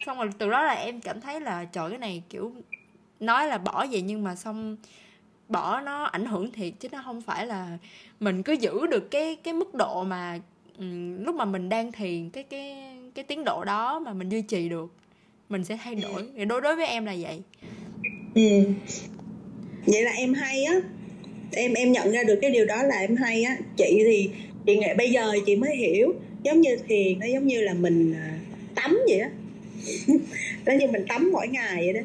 xong 0.01 0.19
rồi 0.19 0.31
từ 0.38 0.51
đó 0.51 0.62
là 0.62 0.73
em 0.73 1.01
cảm 1.01 1.21
thấy 1.21 1.40
là 1.40 1.64
trời 1.64 1.90
cái 1.90 1.99
này 1.99 2.23
kiểu 2.29 2.53
nói 3.21 3.49
là 3.49 3.59
bỏ 3.59 3.87
vậy 3.90 4.03
nhưng 4.03 4.25
mà 4.25 4.35
xong 4.35 4.77
bỏ 5.49 5.81
nó 5.81 6.05
ảnh 6.05 6.27
hưởng 6.27 6.53
thiệt 6.53 6.73
chứ 6.81 6.88
nó 6.92 7.03
không 7.05 7.21
phải 7.21 7.47
là 7.47 7.79
mình 8.21 8.42
cứ 8.42 8.53
giữ 8.53 8.87
được 8.87 9.11
cái 9.11 9.37
cái 9.37 9.55
mức 9.55 9.75
độ 9.75 10.05
mà 10.05 10.40
um, 10.79 11.25
lúc 11.25 11.35
mà 11.35 11.45
mình 11.45 11.69
đang 11.69 11.92
thiền 11.92 12.31
cái 12.31 12.45
cái 12.45 12.97
cái 13.14 13.25
tiến 13.25 13.45
độ 13.45 13.64
đó 13.64 13.99
mà 13.99 14.12
mình 14.12 14.29
duy 14.29 14.42
trì 14.42 14.69
được 14.69 14.92
mình 15.49 15.65
sẽ 15.65 15.79
thay 15.85 15.95
đổi. 15.95 16.23
Thì 16.37 16.45
đối 16.45 16.61
đối 16.61 16.77
với 16.77 16.87
em 16.87 17.05
là 17.05 17.15
vậy. 17.21 17.43
Ừ. 18.35 18.63
Vậy 19.87 20.03
là 20.03 20.11
em 20.11 20.35
hay 20.35 20.65
á. 20.65 20.81
Em 21.53 21.75
em 21.75 21.93
nhận 21.93 22.11
ra 22.11 22.23
được 22.23 22.39
cái 22.43 22.51
điều 22.51 22.67
đó 22.67 22.83
là 22.83 22.99
em 22.99 23.17
hay 23.17 23.43
á. 23.43 23.57
Chị 23.77 24.03
thì 24.05 24.31
chị 24.67 24.77
nghĩ 24.77 24.87
bây 24.99 25.11
giờ 25.11 25.33
chị 25.47 25.57
mới 25.57 25.77
hiểu. 25.77 26.15
Giống 26.43 26.61
như 26.61 26.77
thiền 26.89 27.19
nó 27.19 27.27
giống 27.27 27.47
như 27.47 27.61
là 27.61 27.75
mình 27.75 28.15
à, 28.15 28.39
tắm 28.75 28.99
vậy 29.09 29.19
á. 29.19 29.31
Nó 30.65 30.73
như 30.73 30.87
mình 30.87 31.05
tắm 31.09 31.31
mỗi 31.33 31.49
ngày 31.49 31.77
vậy 31.77 31.93
đó. 31.93 32.01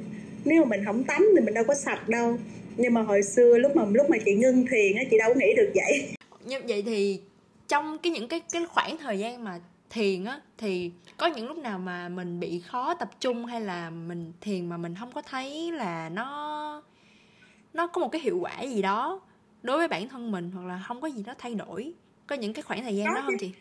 Nếu 0.45 0.63
mà 0.63 0.69
mình 0.69 0.85
không 0.85 1.03
tắm 1.03 1.25
thì 1.35 1.45
mình 1.45 1.53
đâu 1.53 1.63
có 1.63 1.75
sạch 1.75 2.09
đâu. 2.09 2.37
Nhưng 2.77 2.93
mà 2.93 3.01
hồi 3.01 3.23
xưa 3.23 3.57
lúc 3.57 3.75
mà 3.75 3.85
lúc 3.91 4.09
mà 4.09 4.17
chị 4.25 4.35
ngưng 4.35 4.65
thiền 4.71 4.95
á 4.95 5.03
chị 5.11 5.17
đâu 5.17 5.33
có 5.33 5.39
nghĩ 5.39 5.53
được 5.57 5.71
vậy. 5.75 6.07
Như 6.45 6.61
vậy 6.67 6.83
thì 6.85 7.19
trong 7.67 7.97
cái 8.03 8.11
những 8.11 8.27
cái 8.27 8.41
cái 8.51 8.65
khoảng 8.65 8.97
thời 8.97 9.19
gian 9.19 9.43
mà 9.43 9.59
thiền 9.91 10.25
á 10.25 10.39
thì 10.57 10.91
có 11.17 11.27
những 11.27 11.47
lúc 11.47 11.57
nào 11.57 11.79
mà 11.79 12.09
mình 12.09 12.39
bị 12.39 12.61
khó 12.65 12.93
tập 12.93 13.09
trung 13.19 13.45
hay 13.45 13.61
là 13.61 13.89
mình 13.89 14.31
thiền 14.41 14.69
mà 14.69 14.77
mình 14.77 14.95
không 14.99 15.11
có 15.11 15.21
thấy 15.21 15.71
là 15.71 16.09
nó 16.09 16.83
nó 17.73 17.87
có 17.87 18.01
một 18.01 18.09
cái 18.09 18.21
hiệu 18.21 18.37
quả 18.41 18.61
gì 18.61 18.81
đó 18.81 19.21
đối 19.63 19.77
với 19.77 19.87
bản 19.87 20.09
thân 20.09 20.31
mình 20.31 20.51
hoặc 20.53 20.65
là 20.65 20.83
không 20.87 21.01
có 21.01 21.07
gì 21.07 21.23
đó 21.25 21.33
thay 21.37 21.55
đổi? 21.55 21.93
Có 22.27 22.35
những 22.35 22.53
cái 22.53 22.61
khoảng 22.61 22.83
thời 22.83 22.95
gian 22.95 23.07
có 23.07 23.15
đó 23.15 23.21
không 23.25 23.37
chị? 23.39 23.51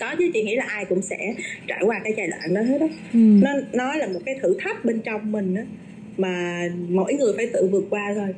Có 0.00 0.14
chứ 0.18 0.30
chị 0.34 0.42
nghĩ 0.42 0.56
là 0.56 0.64
ai 0.68 0.84
cũng 0.84 1.02
sẽ 1.02 1.34
trải 1.66 1.82
qua 1.86 2.00
cái 2.04 2.14
giai 2.16 2.26
đoạn 2.26 2.54
đó 2.54 2.60
hết 2.62 2.78
đó 2.78 2.86
ừ. 3.12 3.18
nó 3.18 3.50
nó 3.72 3.94
là 3.94 4.06
một 4.06 4.20
cái 4.26 4.34
thử 4.42 4.56
thách 4.58 4.84
bên 4.84 5.02
trong 5.04 5.32
mình 5.32 5.54
đó 5.54 5.62
mà 6.16 6.64
mỗi 6.88 7.14
người 7.14 7.32
phải 7.36 7.46
tự 7.52 7.68
vượt 7.72 7.84
qua 7.90 8.12
thôi. 8.14 8.34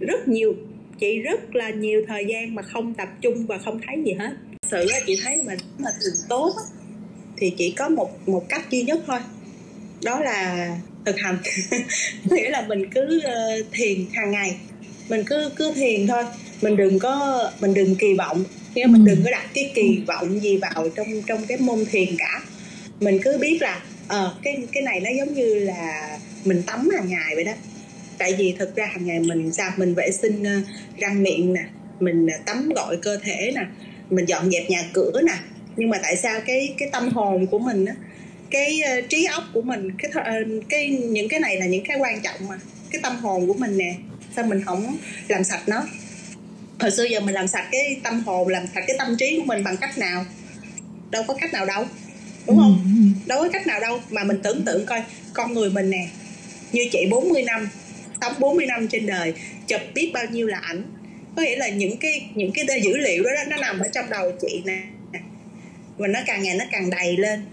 Rất 0.00 0.28
nhiều 0.28 0.54
chị 0.98 1.18
rất 1.18 1.54
là 1.54 1.70
nhiều 1.70 2.04
thời 2.08 2.26
gian 2.26 2.54
mà 2.54 2.62
không 2.62 2.94
tập 2.94 3.08
trung 3.20 3.46
và 3.46 3.58
không 3.58 3.80
thấy 3.86 4.02
gì 4.04 4.12
hết 4.12 4.36
sự 4.70 4.86
chị 5.06 5.20
thấy 5.24 5.42
mà 5.42 5.54
mà 5.78 5.90
thường 6.00 6.14
tốt 6.28 6.54
thì 7.36 7.52
chỉ 7.58 7.70
có 7.70 7.88
một 7.88 8.28
một 8.28 8.44
cách 8.48 8.70
duy 8.70 8.82
nhất 8.82 8.98
thôi. 9.06 9.18
Đó 10.04 10.20
là 10.20 10.68
thực 11.06 11.18
hành. 11.18 11.38
Nghĩa 12.30 12.50
là 12.50 12.62
mình 12.68 12.90
cứ 12.90 13.20
uh, 13.24 13.66
thiền 13.72 14.06
hàng 14.14 14.30
ngày. 14.30 14.56
Mình 15.08 15.24
cứ 15.26 15.50
cứ 15.56 15.72
thiền 15.72 16.06
thôi. 16.06 16.24
Mình 16.62 16.76
đừng 16.76 16.98
có 16.98 17.44
mình 17.60 17.74
đừng 17.74 17.94
kỳ 17.94 18.14
vọng. 18.14 18.44
Nghĩa 18.74 18.86
mình 18.86 19.04
ừ. 19.06 19.10
đừng 19.10 19.24
có 19.24 19.30
đặt 19.30 19.46
cái 19.54 19.70
kỳ 19.74 20.02
vọng 20.06 20.40
gì 20.40 20.56
vào 20.56 20.88
trong 20.96 21.22
trong 21.26 21.46
cái 21.46 21.58
môn 21.58 21.84
thiền 21.90 22.16
cả. 22.18 22.42
Mình 23.00 23.18
cứ 23.22 23.38
biết 23.38 23.62
là 23.62 23.82
ờ 24.08 24.32
uh, 24.36 24.42
cái 24.42 24.58
cái 24.72 24.82
này 24.82 25.00
nó 25.00 25.10
giống 25.18 25.34
như 25.34 25.54
là 25.54 26.18
mình 26.44 26.62
tắm 26.66 26.88
hàng 26.96 27.08
ngày 27.08 27.34
vậy 27.34 27.44
đó. 27.44 27.52
Tại 28.18 28.34
vì 28.38 28.54
thực 28.58 28.76
ra 28.76 28.86
hàng 28.86 29.06
ngày 29.06 29.20
mình 29.20 29.52
sao? 29.52 29.70
Mình 29.76 29.94
vệ 29.94 30.10
sinh 30.10 30.42
uh, 30.42 30.66
răng 30.98 31.22
miệng 31.22 31.52
nè. 31.52 31.64
Mình 32.00 32.26
uh, 32.26 32.46
tắm 32.46 32.68
gội 32.76 32.98
cơ 33.02 33.16
thể 33.16 33.52
nè 33.54 33.62
mình 34.10 34.24
dọn 34.24 34.50
dẹp 34.50 34.70
nhà 34.70 34.84
cửa 34.92 35.22
nè. 35.26 35.32
Nhưng 35.76 35.90
mà 35.90 35.98
tại 36.02 36.16
sao 36.16 36.40
cái 36.46 36.74
cái 36.78 36.88
tâm 36.92 37.08
hồn 37.08 37.46
của 37.46 37.58
mình 37.58 37.84
á 37.84 37.94
cái 38.50 38.80
uh, 38.98 39.08
trí 39.08 39.24
óc 39.24 39.44
của 39.54 39.62
mình 39.62 39.90
cái 39.98 40.10
uh, 40.18 40.64
cái 40.68 40.88
những 40.88 41.28
cái 41.28 41.40
này 41.40 41.56
là 41.56 41.66
những 41.66 41.84
cái 41.84 41.98
quan 42.00 42.22
trọng 42.22 42.48
mà 42.48 42.58
cái 42.90 43.00
tâm 43.02 43.16
hồn 43.16 43.46
của 43.46 43.54
mình 43.54 43.78
nè. 43.78 43.94
Sao 44.36 44.44
mình 44.44 44.64
không 44.64 44.96
làm 45.28 45.44
sạch 45.44 45.62
nó? 45.66 45.86
Hồi 46.80 46.90
xưa 46.90 47.04
giờ 47.04 47.20
mình 47.20 47.34
làm 47.34 47.48
sạch 47.48 47.68
cái 47.72 48.00
tâm 48.02 48.22
hồn 48.26 48.48
làm 48.48 48.66
sạch 48.74 48.84
cái 48.86 48.96
tâm 48.98 49.16
trí 49.16 49.36
của 49.36 49.44
mình 49.44 49.64
bằng 49.64 49.76
cách 49.76 49.98
nào? 49.98 50.24
Đâu 51.10 51.24
có 51.28 51.34
cách 51.34 51.52
nào 51.52 51.66
đâu 51.66 51.84
đúng 52.46 52.56
không? 52.56 52.78
Ừ, 52.84 52.90
ừ. 53.00 53.28
đâu 53.28 53.42
có 53.42 53.48
cách 53.52 53.66
nào 53.66 53.80
đâu 53.80 54.00
mà 54.10 54.24
mình 54.24 54.38
tưởng 54.42 54.64
tượng 54.64 54.86
coi 54.86 55.02
con 55.32 55.52
người 55.52 55.70
mình 55.70 55.90
nè 55.90 56.08
như 56.72 56.82
chị 56.92 57.06
40 57.10 57.42
năm 57.42 57.68
sống 58.20 58.32
40 58.38 58.66
năm 58.66 58.88
trên 58.88 59.06
đời 59.06 59.34
chụp 59.66 59.80
biết 59.94 60.10
bao 60.14 60.24
nhiêu 60.30 60.46
là 60.46 60.58
ảnh 60.58 60.82
có 61.36 61.42
nghĩa 61.42 61.56
là 61.56 61.68
những 61.68 61.96
cái 61.96 62.28
những 62.34 62.50
cái 62.54 62.80
dữ 62.82 62.96
liệu 62.96 63.24
đó 63.24 63.30
nó 63.48 63.56
nằm 63.56 63.78
ở 63.78 63.88
trong 63.92 64.10
đầu 64.10 64.32
chị 64.40 64.62
nè. 64.64 64.82
Và 65.96 66.08
nó 66.08 66.20
càng 66.26 66.42
ngày 66.42 66.56
nó 66.58 66.64
càng 66.72 66.90
đầy 66.90 67.16
lên. 67.16 67.44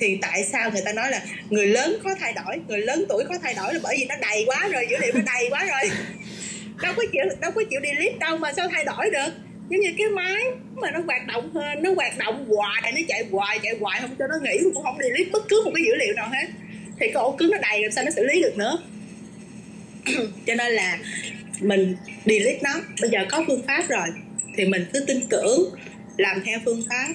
Thì 0.00 0.18
tại 0.22 0.44
sao 0.44 0.70
người 0.70 0.82
ta 0.84 0.92
nói 0.92 1.10
là 1.10 1.22
người 1.50 1.66
lớn 1.66 1.98
có 2.04 2.14
thay 2.20 2.32
đổi, 2.32 2.56
người 2.68 2.78
lớn 2.78 3.04
tuổi 3.08 3.24
có 3.28 3.38
thay 3.42 3.54
đổi 3.54 3.74
là 3.74 3.80
bởi 3.82 3.96
vì 3.98 4.04
nó 4.04 4.14
đầy 4.20 4.44
quá 4.46 4.68
rồi, 4.72 4.86
dữ 4.90 4.96
liệu 5.00 5.12
nó 5.14 5.20
đầy 5.26 5.50
quá 5.50 5.64
rồi. 5.64 5.90
Đâu 6.82 6.92
có 6.96 7.02
chịu, 7.12 7.22
đâu 7.40 7.50
có 7.50 7.62
chịu 7.70 7.80
delete 7.82 8.18
đâu 8.18 8.36
mà 8.36 8.52
sao 8.52 8.68
thay 8.68 8.84
đổi 8.84 9.10
được? 9.10 9.32
Giống 9.70 9.80
như 9.80 9.94
cái 9.98 10.08
máy 10.08 10.42
mà 10.74 10.90
nó 10.90 11.00
hoạt 11.06 11.26
động 11.26 11.50
hơn 11.54 11.82
nó 11.82 11.92
hoạt 11.94 12.18
động 12.18 12.46
hoài, 12.48 12.92
nó 12.92 13.00
chạy 13.08 13.24
hoài 13.30 13.58
chạy 13.62 13.74
hoài, 13.80 14.00
không 14.00 14.16
cho 14.18 14.26
nó 14.26 14.34
nghỉ, 14.42 14.58
cũng 14.74 14.82
không 14.82 14.98
delete 15.02 15.30
bất 15.32 15.48
cứ 15.48 15.62
một 15.64 15.70
cái 15.74 15.84
dữ 15.86 15.94
liệu 15.94 16.14
nào 16.14 16.28
hết. 16.28 16.48
Thì 17.00 17.06
cái 17.06 17.22
ổ 17.22 17.32
cứng 17.32 17.50
nó 17.50 17.58
đầy 17.58 17.82
làm 17.82 17.92
sao 17.92 18.04
nó 18.04 18.10
xử 18.10 18.24
lý 18.24 18.42
được 18.42 18.58
nữa? 18.58 18.78
Cho 20.46 20.54
nên 20.54 20.72
là 20.72 20.98
mình 21.60 21.96
delete 22.24 22.60
nó. 22.62 22.80
Bây 23.00 23.10
giờ 23.10 23.18
có 23.30 23.44
phương 23.46 23.62
pháp 23.66 23.84
rồi 23.88 24.06
thì 24.56 24.64
mình 24.64 24.86
cứ 24.92 25.04
tin 25.06 25.20
tưởng 25.30 25.74
làm 26.16 26.42
theo 26.44 26.58
phương 26.64 26.82
pháp 26.88 27.08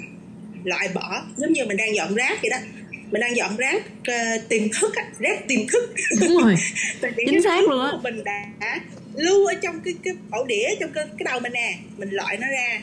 loại 0.64 0.90
bỏ. 0.94 1.26
Giống 1.38 1.54
như 1.54 1.66
mình 1.66 1.78
đang 1.78 1.96
dọn 1.96 2.16
rác 2.16 2.42
vậy 2.42 2.50
đó. 2.50 2.58
Mình 3.12 3.22
đang 3.22 3.36
dọn 3.36 3.58
rác 3.58 3.84
uh, 3.86 4.50
tiềm 4.50 4.70
thức 4.70 4.94
rác 5.20 5.48
tiềm 5.48 5.68
thức. 5.68 5.94
Đúng 6.22 6.38
rồi. 6.44 6.56
Chính 7.26 7.44
xác 7.44 7.64
luôn 7.70 7.86
á. 7.86 7.92
mình 8.04 8.24
đã 8.24 8.80
lưu 9.16 9.46
ở 9.46 9.54
trong 9.54 9.80
cái 9.86 9.94
cái 10.04 10.14
ổ 10.32 10.46
đĩa 10.46 10.68
trong 10.80 10.92
cái, 10.94 11.06
cái 11.06 11.26
đầu 11.26 11.40
mình 11.40 11.54
nè. 11.54 11.78
Mình 11.98 12.10
loại 12.10 12.38
nó 12.38 12.48
ra. 12.48 12.82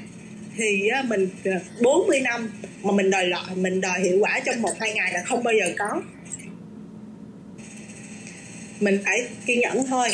Thì 0.56 0.88
uh, 1.00 1.06
mình 1.06 1.28
uh, 1.56 1.82
40 1.82 2.20
năm 2.20 2.50
mà 2.82 2.92
mình 2.92 3.10
đòi 3.10 3.26
loại 3.26 3.54
mình 3.54 3.80
đòi 3.80 4.00
hiệu 4.00 4.18
quả 4.20 4.40
trong 4.44 4.62
một 4.62 4.72
hai 4.80 4.92
ngày 4.94 5.12
là 5.12 5.22
không 5.26 5.42
bao 5.42 5.54
giờ 5.54 5.72
có. 5.78 6.02
Mình 8.80 8.98
phải 9.04 9.18
kiên 9.46 9.60
nhẫn 9.60 9.86
thôi 9.86 10.08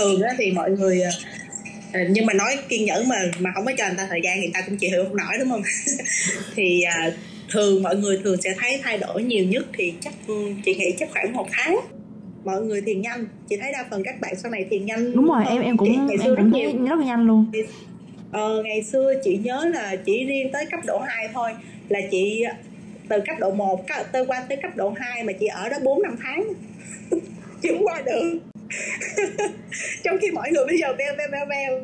thường 0.00 0.22
á 0.22 0.34
thì 0.38 0.52
mọi 0.52 0.70
người 0.70 1.00
uh, 1.00 2.10
nhưng 2.10 2.26
mà 2.26 2.32
nói 2.32 2.58
kiên 2.68 2.84
nhẫn 2.84 3.08
mà 3.08 3.16
mà 3.38 3.50
không 3.54 3.64
có 3.64 3.72
cho 3.78 3.86
người 3.86 3.96
ta 3.96 4.06
thời 4.10 4.20
gian 4.24 4.36
thì 4.36 4.42
người 4.42 4.52
ta 4.54 4.60
cũng 4.66 4.76
chịu 4.76 4.90
không 5.04 5.16
nổi 5.16 5.38
đúng 5.38 5.50
không? 5.50 5.62
Thì 6.54 6.82
uh, 7.08 7.14
thường 7.50 7.82
mọi 7.82 7.96
người 7.96 8.20
thường 8.24 8.42
sẽ 8.42 8.54
thấy 8.58 8.80
thay 8.82 8.98
đổi 8.98 9.22
nhiều 9.22 9.44
nhất 9.44 9.66
thì 9.72 9.94
chắc 10.00 10.14
ừ, 10.26 10.34
chị 10.64 10.74
nghĩ 10.74 10.94
chắc 10.98 11.08
khoảng 11.12 11.32
một 11.32 11.46
tháng. 11.52 11.80
Mọi 12.44 12.62
người 12.62 12.80
thiền 12.80 13.00
nhanh. 13.00 13.26
Chị 13.48 13.56
thấy 13.56 13.72
đa 13.72 13.84
phần 13.90 14.02
các 14.04 14.20
bạn 14.20 14.34
sau 14.36 14.50
này 14.50 14.66
thiền 14.70 14.86
nhanh 14.86 15.12
đúng 15.16 15.28
rồi 15.28 15.44
em 15.48 15.62
em 15.62 15.76
cũng 15.76 15.88
em 15.88 16.08
cũng 16.08 16.18
thấy 16.52 16.72
rất 16.88 16.98
là 16.98 17.04
nhanh 17.04 17.26
luôn. 17.26 17.52
Ờ, 18.32 18.62
ngày 18.62 18.82
xưa 18.82 19.14
chị 19.24 19.36
nhớ 19.44 19.70
là 19.74 19.96
chỉ 19.96 20.24
riêng 20.24 20.52
tới 20.52 20.66
cấp 20.70 20.80
độ 20.86 20.98
2 20.98 21.28
thôi 21.34 21.50
là 21.88 22.00
chị 22.10 22.44
từ 23.08 23.20
cấp 23.26 23.36
độ 23.38 23.50
1 23.50 23.84
tới 24.12 24.26
qua 24.26 24.44
tới 24.48 24.58
cấp 24.62 24.76
độ 24.76 24.94
2 24.96 25.24
mà 25.24 25.32
chị 25.32 25.46
ở 25.46 25.68
đó 25.68 25.76
4 25.82 26.02
năm 26.02 26.16
tháng. 26.22 26.44
Chưa 27.62 27.78
qua 27.82 28.02
được 28.06 28.49
trong 30.02 30.18
khi 30.20 30.30
mọi 30.30 30.50
người 30.50 30.64
bây 30.66 30.78
giờ 30.78 30.94
veo 30.98 31.14
veo 31.16 31.28
veo 31.32 31.46
veo 31.46 31.80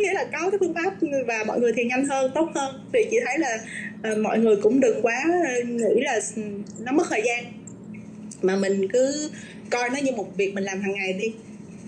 nghĩa 0.00 0.12
là 0.12 0.24
có 0.32 0.50
cái 0.50 0.58
phương 0.60 0.74
pháp 0.74 0.94
và 1.26 1.44
mọi 1.46 1.60
người 1.60 1.72
thì 1.76 1.84
nhanh 1.84 2.06
hơn 2.06 2.30
tốt 2.34 2.50
hơn. 2.54 2.88
Thì 2.92 3.00
chị 3.10 3.16
thấy 3.26 3.38
là 3.38 3.58
uh, 4.12 4.18
mọi 4.18 4.38
người 4.38 4.56
cũng 4.56 4.80
đừng 4.80 5.02
quá 5.02 5.24
nghĩ 5.64 6.02
là 6.02 6.20
nó 6.78 6.92
mất 6.92 7.06
thời 7.10 7.22
gian. 7.24 7.44
Mà 8.42 8.56
mình 8.56 8.88
cứ 8.88 9.30
coi 9.70 9.90
nó 9.90 9.96
như 10.02 10.12
một 10.12 10.36
việc 10.36 10.54
mình 10.54 10.64
làm 10.64 10.80
hàng 10.80 10.92
ngày 10.92 11.12
đi. 11.12 11.32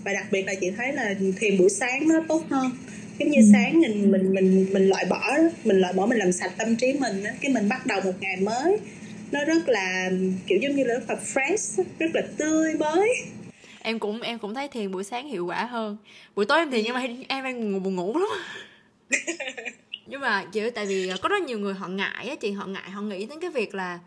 Và 0.03 0.13
đặc 0.13 0.25
biệt 0.31 0.43
là 0.45 0.53
chị 0.61 0.71
thấy 0.77 0.93
là 0.93 1.15
thiền 1.39 1.57
buổi 1.57 1.69
sáng 1.69 2.07
nó 2.07 2.23
tốt 2.27 2.43
hơn. 2.49 2.71
Giống 3.19 3.29
như 3.29 3.39
ừ. 3.39 3.45
sáng 3.53 3.81
mình 3.81 4.11
mình 4.11 4.33
mình 4.33 4.67
mình 4.71 4.87
loại 4.87 5.05
bỏ 5.05 5.37
mình 5.63 5.77
loại 5.77 5.93
bỏ 5.93 6.05
mình 6.05 6.17
làm 6.17 6.31
sạch 6.31 6.51
tâm 6.57 6.75
trí 6.75 6.93
mình 6.93 7.23
cái 7.41 7.51
mình 7.51 7.69
bắt 7.69 7.85
đầu 7.85 8.01
một 8.01 8.13
ngày 8.19 8.37
mới. 8.41 8.77
Nó 9.31 9.45
rất 9.45 9.69
là 9.69 10.11
kiểu 10.47 10.59
giống 10.61 10.75
như 10.75 10.83
là 10.83 10.93
rất 10.93 11.09
là 11.09 11.15
fresh 11.33 11.83
rất 11.99 12.09
là 12.13 12.21
tươi 12.37 12.73
mới 12.73 13.09
em 13.83 13.99
cũng 13.99 14.21
em 14.21 14.39
cũng 14.39 14.53
thấy 14.53 14.67
thiền 14.67 14.91
buổi 14.91 15.03
sáng 15.03 15.27
hiệu 15.27 15.45
quả 15.45 15.65
hơn. 15.65 15.97
Buổi 16.35 16.45
tối 16.45 16.59
em 16.59 16.71
thiền 16.71 16.83
nhưng 16.83 16.93
mà 16.93 17.05
em 17.27 17.43
đang 17.43 17.71
ngủ 17.71 17.79
buồn 17.79 17.95
ngủ 17.95 18.17
lắm. 18.17 18.29
Nhưng 20.05 20.21
mà 20.21 20.45
kiểu 20.51 20.71
tại 20.71 20.85
vì 20.85 21.11
có 21.21 21.29
rất 21.29 21.41
nhiều 21.43 21.59
người 21.59 21.73
họ 21.73 21.87
ngại 21.87 22.29
á 22.29 22.35
chị 22.35 22.51
họ 22.51 22.65
ngại 22.65 22.89
họ 22.89 23.01
nghĩ 23.01 23.25
đến 23.25 23.39
cái 23.39 23.49
việc 23.49 23.75
là 23.75 23.99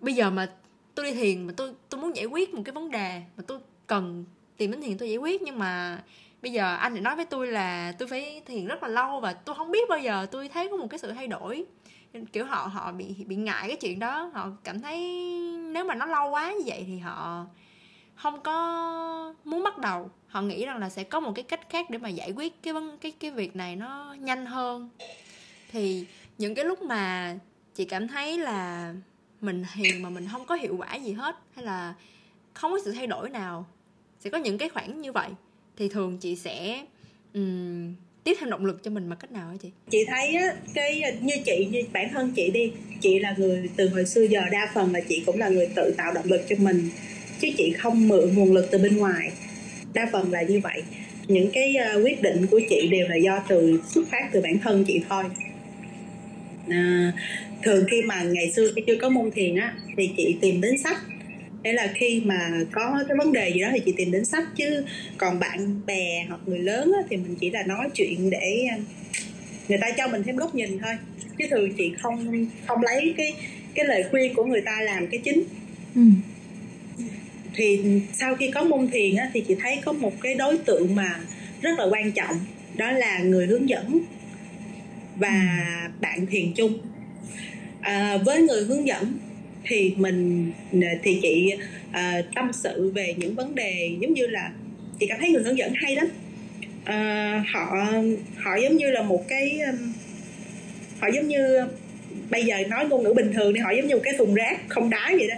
bây 0.00 0.14
giờ 0.14 0.30
mà 0.30 0.50
tôi 0.94 1.06
đi 1.06 1.12
thiền 1.12 1.46
mà 1.46 1.52
tôi 1.56 1.72
tôi 1.88 2.00
muốn 2.00 2.16
giải 2.16 2.24
quyết 2.24 2.54
một 2.54 2.62
cái 2.64 2.72
vấn 2.72 2.90
đề 2.90 3.22
mà 3.36 3.44
tôi 3.46 3.58
cần 3.86 4.24
tìm 4.56 4.70
đến 4.70 4.80
thiền 4.80 4.98
tôi 4.98 5.08
giải 5.08 5.18
quyết. 5.18 5.42
Nhưng 5.42 5.58
mà 5.58 6.02
bây 6.42 6.52
giờ 6.52 6.76
anh 6.76 6.92
lại 6.92 7.02
nói 7.02 7.16
với 7.16 7.24
tôi 7.24 7.46
là 7.46 7.92
tôi 7.98 8.08
phải 8.08 8.42
thiền 8.46 8.66
rất 8.66 8.82
là 8.82 8.88
lâu 8.88 9.20
và 9.20 9.32
tôi 9.32 9.54
không 9.54 9.70
biết 9.70 9.88
bao 9.88 9.98
giờ 9.98 10.26
tôi 10.30 10.48
thấy 10.48 10.68
có 10.70 10.76
một 10.76 10.86
cái 10.90 10.98
sự 10.98 11.12
thay 11.12 11.28
đổi. 11.28 11.64
Kiểu 12.32 12.44
họ 12.44 12.70
họ 12.72 12.92
bị 12.92 13.14
bị 13.26 13.36
ngại 13.36 13.68
cái 13.68 13.76
chuyện 13.76 13.98
đó 13.98 14.30
họ 14.34 14.50
cảm 14.64 14.80
thấy 14.80 14.98
nếu 15.72 15.84
mà 15.84 15.94
nó 15.94 16.06
lâu 16.06 16.30
quá 16.30 16.52
như 16.52 16.62
vậy 16.66 16.84
thì 16.86 16.98
họ 16.98 17.46
không 18.14 18.40
có 18.42 19.34
muốn 19.44 19.62
bắt 19.64 19.78
đầu. 19.78 20.10
Họ 20.26 20.42
nghĩ 20.42 20.66
rằng 20.66 20.78
là 20.78 20.90
sẽ 20.90 21.04
có 21.04 21.20
một 21.20 21.32
cái 21.34 21.42
cách 21.42 21.70
khác 21.70 21.90
để 21.90 21.98
mà 21.98 22.08
giải 22.08 22.32
quyết 22.32 22.62
cái 22.62 22.74
vấn 22.74 22.98
cái 22.98 23.12
cái 23.20 23.30
việc 23.30 23.56
này 23.56 23.76
nó 23.76 24.16
nhanh 24.20 24.46
hơn. 24.46 24.90
Thì 25.72 26.06
những 26.38 26.54
cái 26.54 26.64
lúc 26.64 26.82
mà 26.82 27.34
chị 27.74 27.84
cảm 27.84 28.08
thấy 28.08 28.38
là 28.38 28.94
mình 29.40 29.64
hiền 29.74 30.02
mà 30.02 30.10
mình 30.10 30.26
không 30.32 30.44
có 30.44 30.54
hiệu 30.54 30.76
quả 30.78 30.94
gì 30.94 31.12
hết 31.12 31.36
hay 31.54 31.64
là 31.64 31.94
không 32.52 32.72
có 32.72 32.78
sự 32.84 32.92
thay 32.92 33.06
đổi 33.06 33.30
nào 33.30 33.66
sẽ 34.20 34.30
có 34.30 34.38
những 34.38 34.58
cái 34.58 34.68
khoảng 34.68 35.00
như 35.00 35.12
vậy 35.12 35.28
thì 35.76 35.88
thường 35.88 36.18
chị 36.18 36.36
sẽ 36.36 36.84
um, 37.34 37.94
tiếp 38.24 38.36
thêm 38.40 38.50
động 38.50 38.64
lực 38.64 38.82
cho 38.82 38.90
mình 38.90 39.08
bằng 39.10 39.18
cách 39.18 39.32
nào 39.32 39.48
hả 39.48 39.56
chị? 39.62 39.70
Chị 39.90 39.98
thấy 40.08 40.34
á 40.34 40.54
cái 40.74 41.02
như 41.20 41.34
chị 41.44 41.68
như 41.70 41.82
bản 41.92 42.08
thân 42.12 42.32
chị 42.36 42.50
đi 42.50 42.72
chị 43.00 43.18
là 43.18 43.34
người 43.38 43.70
từ 43.76 43.88
hồi 43.88 44.06
xưa 44.06 44.22
giờ 44.22 44.40
đa 44.52 44.70
phần 44.74 44.92
là 44.92 45.00
chị 45.08 45.22
cũng 45.26 45.38
là 45.38 45.48
người 45.48 45.68
tự 45.76 45.94
tạo 45.96 46.14
động 46.14 46.26
lực 46.26 46.40
cho 46.48 46.56
mình 46.58 46.90
chứ 47.40 47.48
chị 47.58 47.72
không 47.78 48.08
mượn 48.08 48.34
nguồn 48.34 48.52
lực 48.52 48.68
từ 48.70 48.78
bên 48.78 48.96
ngoài. 48.96 49.30
Đa 49.94 50.08
phần 50.12 50.32
là 50.32 50.42
như 50.42 50.60
vậy. 50.60 50.82
Những 51.28 51.50
cái 51.52 51.76
uh, 51.96 52.04
quyết 52.04 52.22
định 52.22 52.46
của 52.46 52.60
chị 52.70 52.88
đều 52.90 53.08
là 53.08 53.16
do 53.16 53.44
từ 53.48 53.80
xuất 53.94 54.08
phát 54.10 54.28
từ 54.32 54.40
bản 54.40 54.58
thân 54.58 54.84
chị 54.86 55.00
thôi. 55.08 55.24
À, 56.68 57.12
thường 57.62 57.84
khi 57.90 58.02
mà 58.02 58.22
ngày 58.22 58.52
xưa 58.52 58.72
khi 58.76 58.82
chưa 58.86 58.96
có 58.96 59.08
môn 59.08 59.30
thiền 59.30 59.56
á 59.56 59.74
thì 59.96 60.10
chị 60.16 60.36
tìm 60.40 60.60
đến 60.60 60.78
sách. 60.78 60.98
Hay 61.64 61.72
là 61.72 61.92
khi 61.94 62.22
mà 62.24 62.50
có 62.72 63.04
cái 63.08 63.16
vấn 63.16 63.32
đề 63.32 63.52
gì 63.54 63.60
đó 63.60 63.68
thì 63.72 63.80
chị 63.86 63.94
tìm 63.96 64.10
đến 64.10 64.24
sách. 64.24 64.44
Chứ 64.56 64.84
còn 65.16 65.38
bạn 65.38 65.80
bè 65.86 66.24
hoặc 66.28 66.40
người 66.46 66.58
lớn 66.58 66.92
á, 66.96 67.02
thì 67.10 67.16
mình 67.16 67.34
chỉ 67.40 67.50
là 67.50 67.62
nói 67.62 67.88
chuyện 67.94 68.30
để 68.30 68.66
ờ, 68.70 68.76
người 69.68 69.78
ta 69.80 69.90
cho 69.96 70.08
mình 70.08 70.22
thêm 70.22 70.36
góc 70.36 70.54
nhìn 70.54 70.78
thôi. 70.78 70.94
Chứ 71.38 71.44
thường 71.50 71.72
chị 71.78 71.92
không 71.98 72.46
không 72.66 72.82
lấy 72.82 73.14
cái 73.16 73.34
cái 73.74 73.84
lời 73.84 74.04
khuyên 74.10 74.34
của 74.34 74.44
người 74.44 74.60
ta 74.60 74.80
làm 74.82 75.06
cái 75.06 75.20
chính. 75.24 75.42
Ừ 75.94 76.02
thì 77.54 77.80
sau 78.12 78.36
khi 78.36 78.50
có 78.50 78.64
môn 78.64 78.88
thiền 78.90 79.16
á, 79.16 79.30
thì 79.34 79.40
chị 79.48 79.56
thấy 79.60 79.78
có 79.84 79.92
một 79.92 80.12
cái 80.20 80.34
đối 80.34 80.58
tượng 80.58 80.94
mà 80.94 81.20
rất 81.62 81.78
là 81.78 81.84
quan 81.84 82.12
trọng 82.12 82.40
đó 82.76 82.90
là 82.90 83.18
người 83.18 83.46
hướng 83.46 83.68
dẫn 83.68 84.00
và 85.16 85.58
ừ. 85.84 85.90
bạn 86.00 86.26
thiền 86.26 86.52
chung. 86.52 86.78
À, 87.80 88.16
với 88.24 88.42
người 88.42 88.64
hướng 88.64 88.86
dẫn 88.86 89.18
thì 89.64 89.94
mình 89.96 90.52
thì 91.02 91.18
chị 91.22 91.54
à, 91.92 92.22
tâm 92.34 92.50
sự 92.52 92.90
về 92.94 93.14
những 93.16 93.34
vấn 93.34 93.54
đề 93.54 93.96
giống 94.00 94.14
như 94.14 94.26
là 94.26 94.50
chị 95.00 95.06
cảm 95.08 95.18
thấy 95.20 95.30
người 95.30 95.42
hướng 95.42 95.58
dẫn 95.58 95.72
hay 95.76 95.96
lắm. 95.96 96.06
À, 96.84 97.44
họ 97.52 97.92
họ 98.36 98.56
giống 98.62 98.76
như 98.76 98.90
là 98.90 99.02
một 99.02 99.28
cái 99.28 99.60
họ 101.00 101.08
giống 101.14 101.28
như 101.28 101.66
bây 102.30 102.44
giờ 102.44 102.56
nói 102.68 102.86
ngôn 102.88 103.02
ngữ 103.02 103.12
bình 103.12 103.32
thường 103.32 103.54
thì 103.54 103.60
họ 103.60 103.70
giống 103.70 103.86
như 103.86 103.94
một 103.94 104.02
cái 104.04 104.14
thùng 104.18 104.34
rác 104.34 104.60
không 104.68 104.90
đá 104.90 105.10
vậy 105.18 105.28
đó 105.28 105.36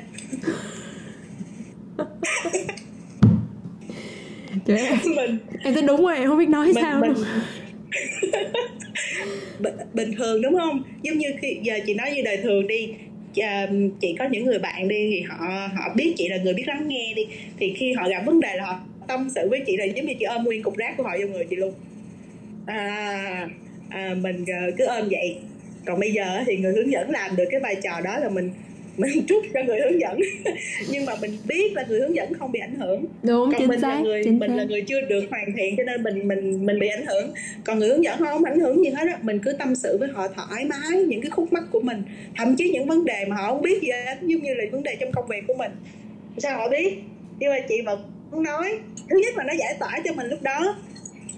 Trời 4.67 4.79
em, 4.79 4.99
mình 5.17 5.39
em 5.63 5.75
thấy 5.75 5.83
đúng 5.83 6.03
rồi 6.03 6.17
em 6.17 6.29
không 6.29 6.39
biết 6.39 6.49
nói 6.49 6.67
mình, 6.67 6.75
sao. 6.83 7.01
mình, 7.01 7.15
bình, 9.59 9.75
bình 9.95 10.13
thường 10.17 10.43
đúng 10.43 10.59
không? 10.59 10.83
Giống 11.03 11.19
như 11.19 11.29
khi 11.43 11.59
giờ 11.63 11.75
chị 11.87 11.95
nói 11.95 12.13
như 12.15 12.23
đời 12.23 12.37
thường 12.37 12.67
đi 12.67 12.95
uh, 13.41 13.71
chị 14.01 14.15
có 14.19 14.25
những 14.31 14.45
người 14.45 14.59
bạn 14.59 14.89
đi 14.89 15.11
thì 15.11 15.21
họ 15.21 15.69
họ 15.77 15.95
biết 15.97 16.15
chị 16.17 16.29
là 16.29 16.37
người 16.37 16.55
biết 16.55 16.65
lắng 16.67 16.89
nghe 16.89 17.13
đi. 17.17 17.27
Thì 17.59 17.75
khi 17.77 17.93
họ 17.93 18.09
gặp 18.09 18.23
vấn 18.27 18.41
đề 18.41 18.57
là 18.57 18.65
họ 18.65 18.81
tâm 19.09 19.29
sự 19.35 19.49
với 19.51 19.61
chị 19.67 19.77
là 19.77 19.85
giống 19.85 20.07
như 20.07 20.15
chị 20.19 20.25
ôm 20.25 20.45
nguyên 20.45 20.63
cục 20.63 20.77
rác 20.77 20.97
của 20.97 21.03
họ 21.03 21.11
vô 21.21 21.27
người 21.27 21.45
chị 21.51 21.57
luôn. 21.57 21.75
À, 22.67 23.49
à, 23.91 24.15
mình 24.23 24.45
ờ, 24.49 24.71
cứ 24.79 24.85
ôm 24.85 25.09
vậy. 25.11 25.37
Còn 25.87 26.01
bây 26.01 26.13
giờ 26.13 26.41
thì 26.47 26.57
người 26.57 26.73
hướng 26.73 26.93
dẫn 26.93 27.11
làm 27.11 27.37
được 27.37 27.45
cái 27.51 27.61
vai 27.61 27.77
trò 27.83 28.01
đó 28.05 28.19
là 28.19 28.29
mình 28.29 28.51
mình 28.97 29.25
chúc 29.29 29.43
cho 29.55 29.61
người 29.67 29.81
hướng 29.81 30.01
dẫn. 30.01 30.21
Nhưng 30.91 31.07
mà 31.07 31.13
mình 31.21 31.39
biết 31.45 31.73
là 31.75 31.85
người 31.89 32.01
hướng 32.01 32.17
dẫn 32.17 32.35
không 32.35 32.53
bị 32.53 32.61
ảnh 32.61 32.75
hưởng. 32.75 33.05
Đúng 33.23 33.51
còn 33.51 33.55
chính 33.59 33.69
mình 33.69 33.81
xác 33.81 33.89
là 33.89 34.01
người 34.01 34.25
chính 34.25 34.39
mình 34.39 34.51
xác. 34.51 34.57
là 34.57 34.65
người 34.65 34.83
chưa 34.83 35.01
được 35.01 35.25
hoàn 35.31 35.53
thiện 35.57 35.75
cho 35.77 35.83
nên 35.83 36.03
mình 36.03 36.29
mình 36.29 36.67
mình 36.67 36.79
bị 36.79 36.89
ảnh 36.89 37.07
hưởng. 37.07 37.35
Còn 37.65 37.79
người 37.79 37.89
hướng 37.89 38.05
dẫn 38.05 38.19
không 38.19 38.45
ảnh 38.45 38.61
hưởng 38.61 38.85
gì 38.85 38.91
hết 38.91 39.07
á 39.09 39.19
mình 39.23 39.39
cứ 39.39 39.53
tâm 39.53 39.75
sự 39.75 39.97
với 40.01 40.09
họ 40.15 40.29
thoải 40.29 40.65
mái 40.65 41.05
những 41.09 41.21
cái 41.21 41.31
khúc 41.31 41.53
mắc 41.53 41.65
của 41.71 41.81
mình. 41.81 42.03
Thậm 42.37 42.57
chí 42.57 42.71
những 42.71 42.87
vấn 42.87 43.05
đề 43.05 43.25
mà 43.29 43.37
họ 43.37 43.49
không 43.49 43.63
biết 43.63 43.83
gì 43.83 43.89
hết 43.91 44.17
giống 44.23 44.43
như 44.43 44.55
là 44.55 44.65
vấn 44.73 44.83
đề 44.83 44.97
trong 45.01 45.13
công 45.13 45.27
việc 45.29 45.45
của 45.49 45.55
mình. 45.55 45.71
Sao 46.39 46.59
họ 46.59 46.69
biết? 46.69 46.99
Nhưng 47.39 47.51
mà 47.51 47.59
chị 47.69 47.75
vẫn 47.87 48.05
nói 48.33 48.79
thứ 49.11 49.19
nhất 49.19 49.37
là 49.37 49.45
nó 49.45 49.53
giải 49.59 49.77
tỏa 49.79 50.01
cho 50.05 50.13
mình 50.13 50.27
lúc 50.27 50.43
đó. 50.43 50.77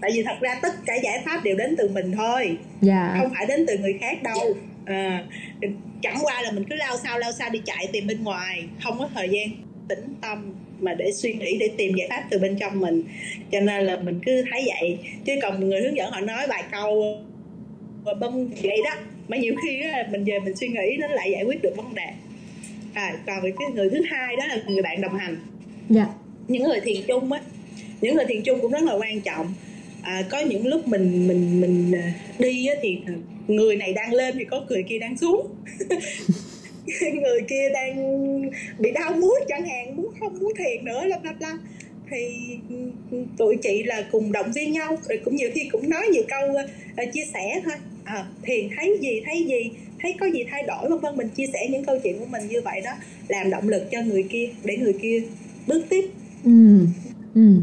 Tại 0.00 0.10
vì 0.14 0.22
thật 0.22 0.36
ra 0.40 0.58
tất 0.62 0.72
cả 0.86 0.94
giải 1.02 1.22
pháp 1.24 1.44
đều 1.44 1.56
đến 1.56 1.74
từ 1.78 1.88
mình 1.88 2.12
thôi. 2.12 2.58
Dạ. 2.80 3.16
Không 3.20 3.30
phải 3.34 3.46
đến 3.46 3.64
từ 3.66 3.78
người 3.78 3.98
khác 4.00 4.22
đâu 4.22 4.56
à, 4.88 5.24
chẳng 6.02 6.18
qua 6.22 6.42
là 6.42 6.50
mình 6.50 6.64
cứ 6.70 6.76
lao 6.76 6.96
sao 6.96 7.18
lao 7.18 7.32
sao 7.32 7.50
đi 7.50 7.60
chạy 7.64 7.88
tìm 7.92 8.06
bên 8.06 8.24
ngoài 8.24 8.64
không 8.82 8.98
có 8.98 9.08
thời 9.14 9.28
gian 9.28 9.48
tĩnh 9.88 10.14
tâm 10.20 10.54
mà 10.80 10.94
để 10.94 11.12
suy 11.12 11.32
nghĩ 11.32 11.56
để 11.60 11.70
tìm 11.76 11.92
giải 11.98 12.08
pháp 12.10 12.24
từ 12.30 12.38
bên 12.38 12.56
trong 12.60 12.80
mình. 12.80 13.04
Cho 13.52 13.60
nên 13.60 13.84
là 13.84 13.96
mình 13.96 14.20
cứ 14.26 14.44
thấy 14.50 14.66
vậy. 14.66 14.98
Chứ 15.24 15.34
còn 15.42 15.68
người 15.68 15.80
hướng 15.80 15.96
dẫn 15.96 16.10
họ 16.10 16.20
nói 16.20 16.46
vài 16.48 16.62
câu 16.72 17.18
và 18.04 18.14
bông 18.14 18.50
vậy 18.62 18.78
đó. 18.84 19.00
Mà 19.28 19.36
nhiều 19.36 19.54
khi 19.64 19.80
á, 19.80 20.06
mình 20.10 20.24
về 20.24 20.38
mình 20.38 20.56
suy 20.56 20.68
nghĩ 20.68 20.96
nó 20.98 21.06
lại 21.06 21.30
giải 21.30 21.44
quyết 21.44 21.62
được 21.62 21.76
vấn 21.76 21.94
đề. 21.94 22.06
À, 22.94 23.12
còn 23.26 23.40
cái 23.42 23.68
người 23.74 23.90
thứ 23.90 24.02
hai 24.10 24.36
đó 24.36 24.46
là 24.46 24.56
người 24.66 24.82
bạn 24.82 25.00
đồng 25.00 25.18
hành. 25.18 25.36
Dạ. 25.88 26.06
Những 26.48 26.62
người 26.62 26.80
thiền 26.80 27.02
chung 27.06 27.32
á 27.32 27.40
những 28.00 28.16
người 28.16 28.24
thiền 28.28 28.42
chung 28.42 28.58
cũng 28.62 28.72
rất 28.72 28.82
là 28.82 28.94
quan 28.94 29.20
trọng 29.20 29.54
à, 30.08 30.22
có 30.30 30.38
những 30.40 30.66
lúc 30.66 30.88
mình 30.88 31.28
mình 31.28 31.60
mình 31.60 31.92
à, 31.92 32.12
đi 32.38 32.66
á, 32.66 32.74
thì 32.82 32.98
à, 33.06 33.12
người 33.48 33.76
này 33.76 33.92
đang 33.92 34.14
lên 34.14 34.34
thì 34.38 34.44
có 34.44 34.64
người 34.68 34.82
kia 34.88 34.98
đang 34.98 35.16
xuống. 35.16 35.46
Người 37.00 37.40
kia 37.48 37.68
đang 37.72 37.96
bị 38.78 38.90
đau 38.90 39.12
muối 39.12 39.40
chẳng 39.48 39.68
hạn 39.68 39.96
muốn 39.96 40.12
không 40.20 40.38
muốn 40.38 40.52
thiền 40.58 40.84
nữa 40.84 41.04
lắm 41.04 41.22
lắm 41.22 41.34
lắm 41.40 41.60
thì 42.10 42.18
tụi 43.38 43.56
chị 43.56 43.82
là 43.82 44.04
cùng 44.12 44.32
động 44.32 44.52
viên 44.54 44.72
nhau 44.72 44.96
rồi 45.08 45.20
cũng 45.24 45.36
nhiều 45.36 45.50
khi 45.54 45.68
cũng 45.72 45.90
nói 45.90 46.06
nhiều 46.12 46.22
câu 46.28 46.48
uh, 46.50 47.12
chia 47.12 47.24
sẻ 47.34 47.60
thôi. 47.64 47.74
À, 48.04 48.26
thiền 48.42 48.68
thấy 48.76 48.98
gì 49.00 49.22
thấy 49.26 49.44
gì 49.44 49.70
thấy 50.00 50.14
có 50.20 50.26
gì 50.26 50.44
thay 50.50 50.62
đổi 50.62 50.90
vân 50.90 50.98
vân 51.00 51.16
mình 51.16 51.28
chia 51.28 51.46
sẻ 51.52 51.68
những 51.70 51.84
câu 51.84 51.98
chuyện 52.02 52.18
của 52.18 52.26
mình 52.26 52.48
như 52.48 52.60
vậy 52.60 52.80
đó 52.84 52.92
làm 53.28 53.50
động 53.50 53.68
lực 53.68 53.82
cho 53.90 54.02
người 54.02 54.22
kia 54.30 54.48
để 54.64 54.76
người 54.76 54.94
kia 55.02 55.22
bước 55.66 55.84
tiếp. 55.88 56.10
Ừ 56.44 56.78
ừ 57.34 57.60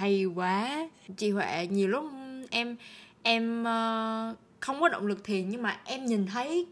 hay 0.00 0.24
quá. 0.24 0.88
Chị 1.16 1.30
huệ 1.30 1.66
nhiều 1.70 1.88
lúc 1.88 2.04
em 2.50 2.76
em 3.22 3.60
uh, 3.60 4.36
không 4.60 4.80
có 4.80 4.88
động 4.88 5.06
lực 5.06 5.24
thiền 5.24 5.48
nhưng 5.48 5.62
mà 5.62 5.80
em 5.84 6.06
nhìn 6.06 6.26
thấy 6.26 6.66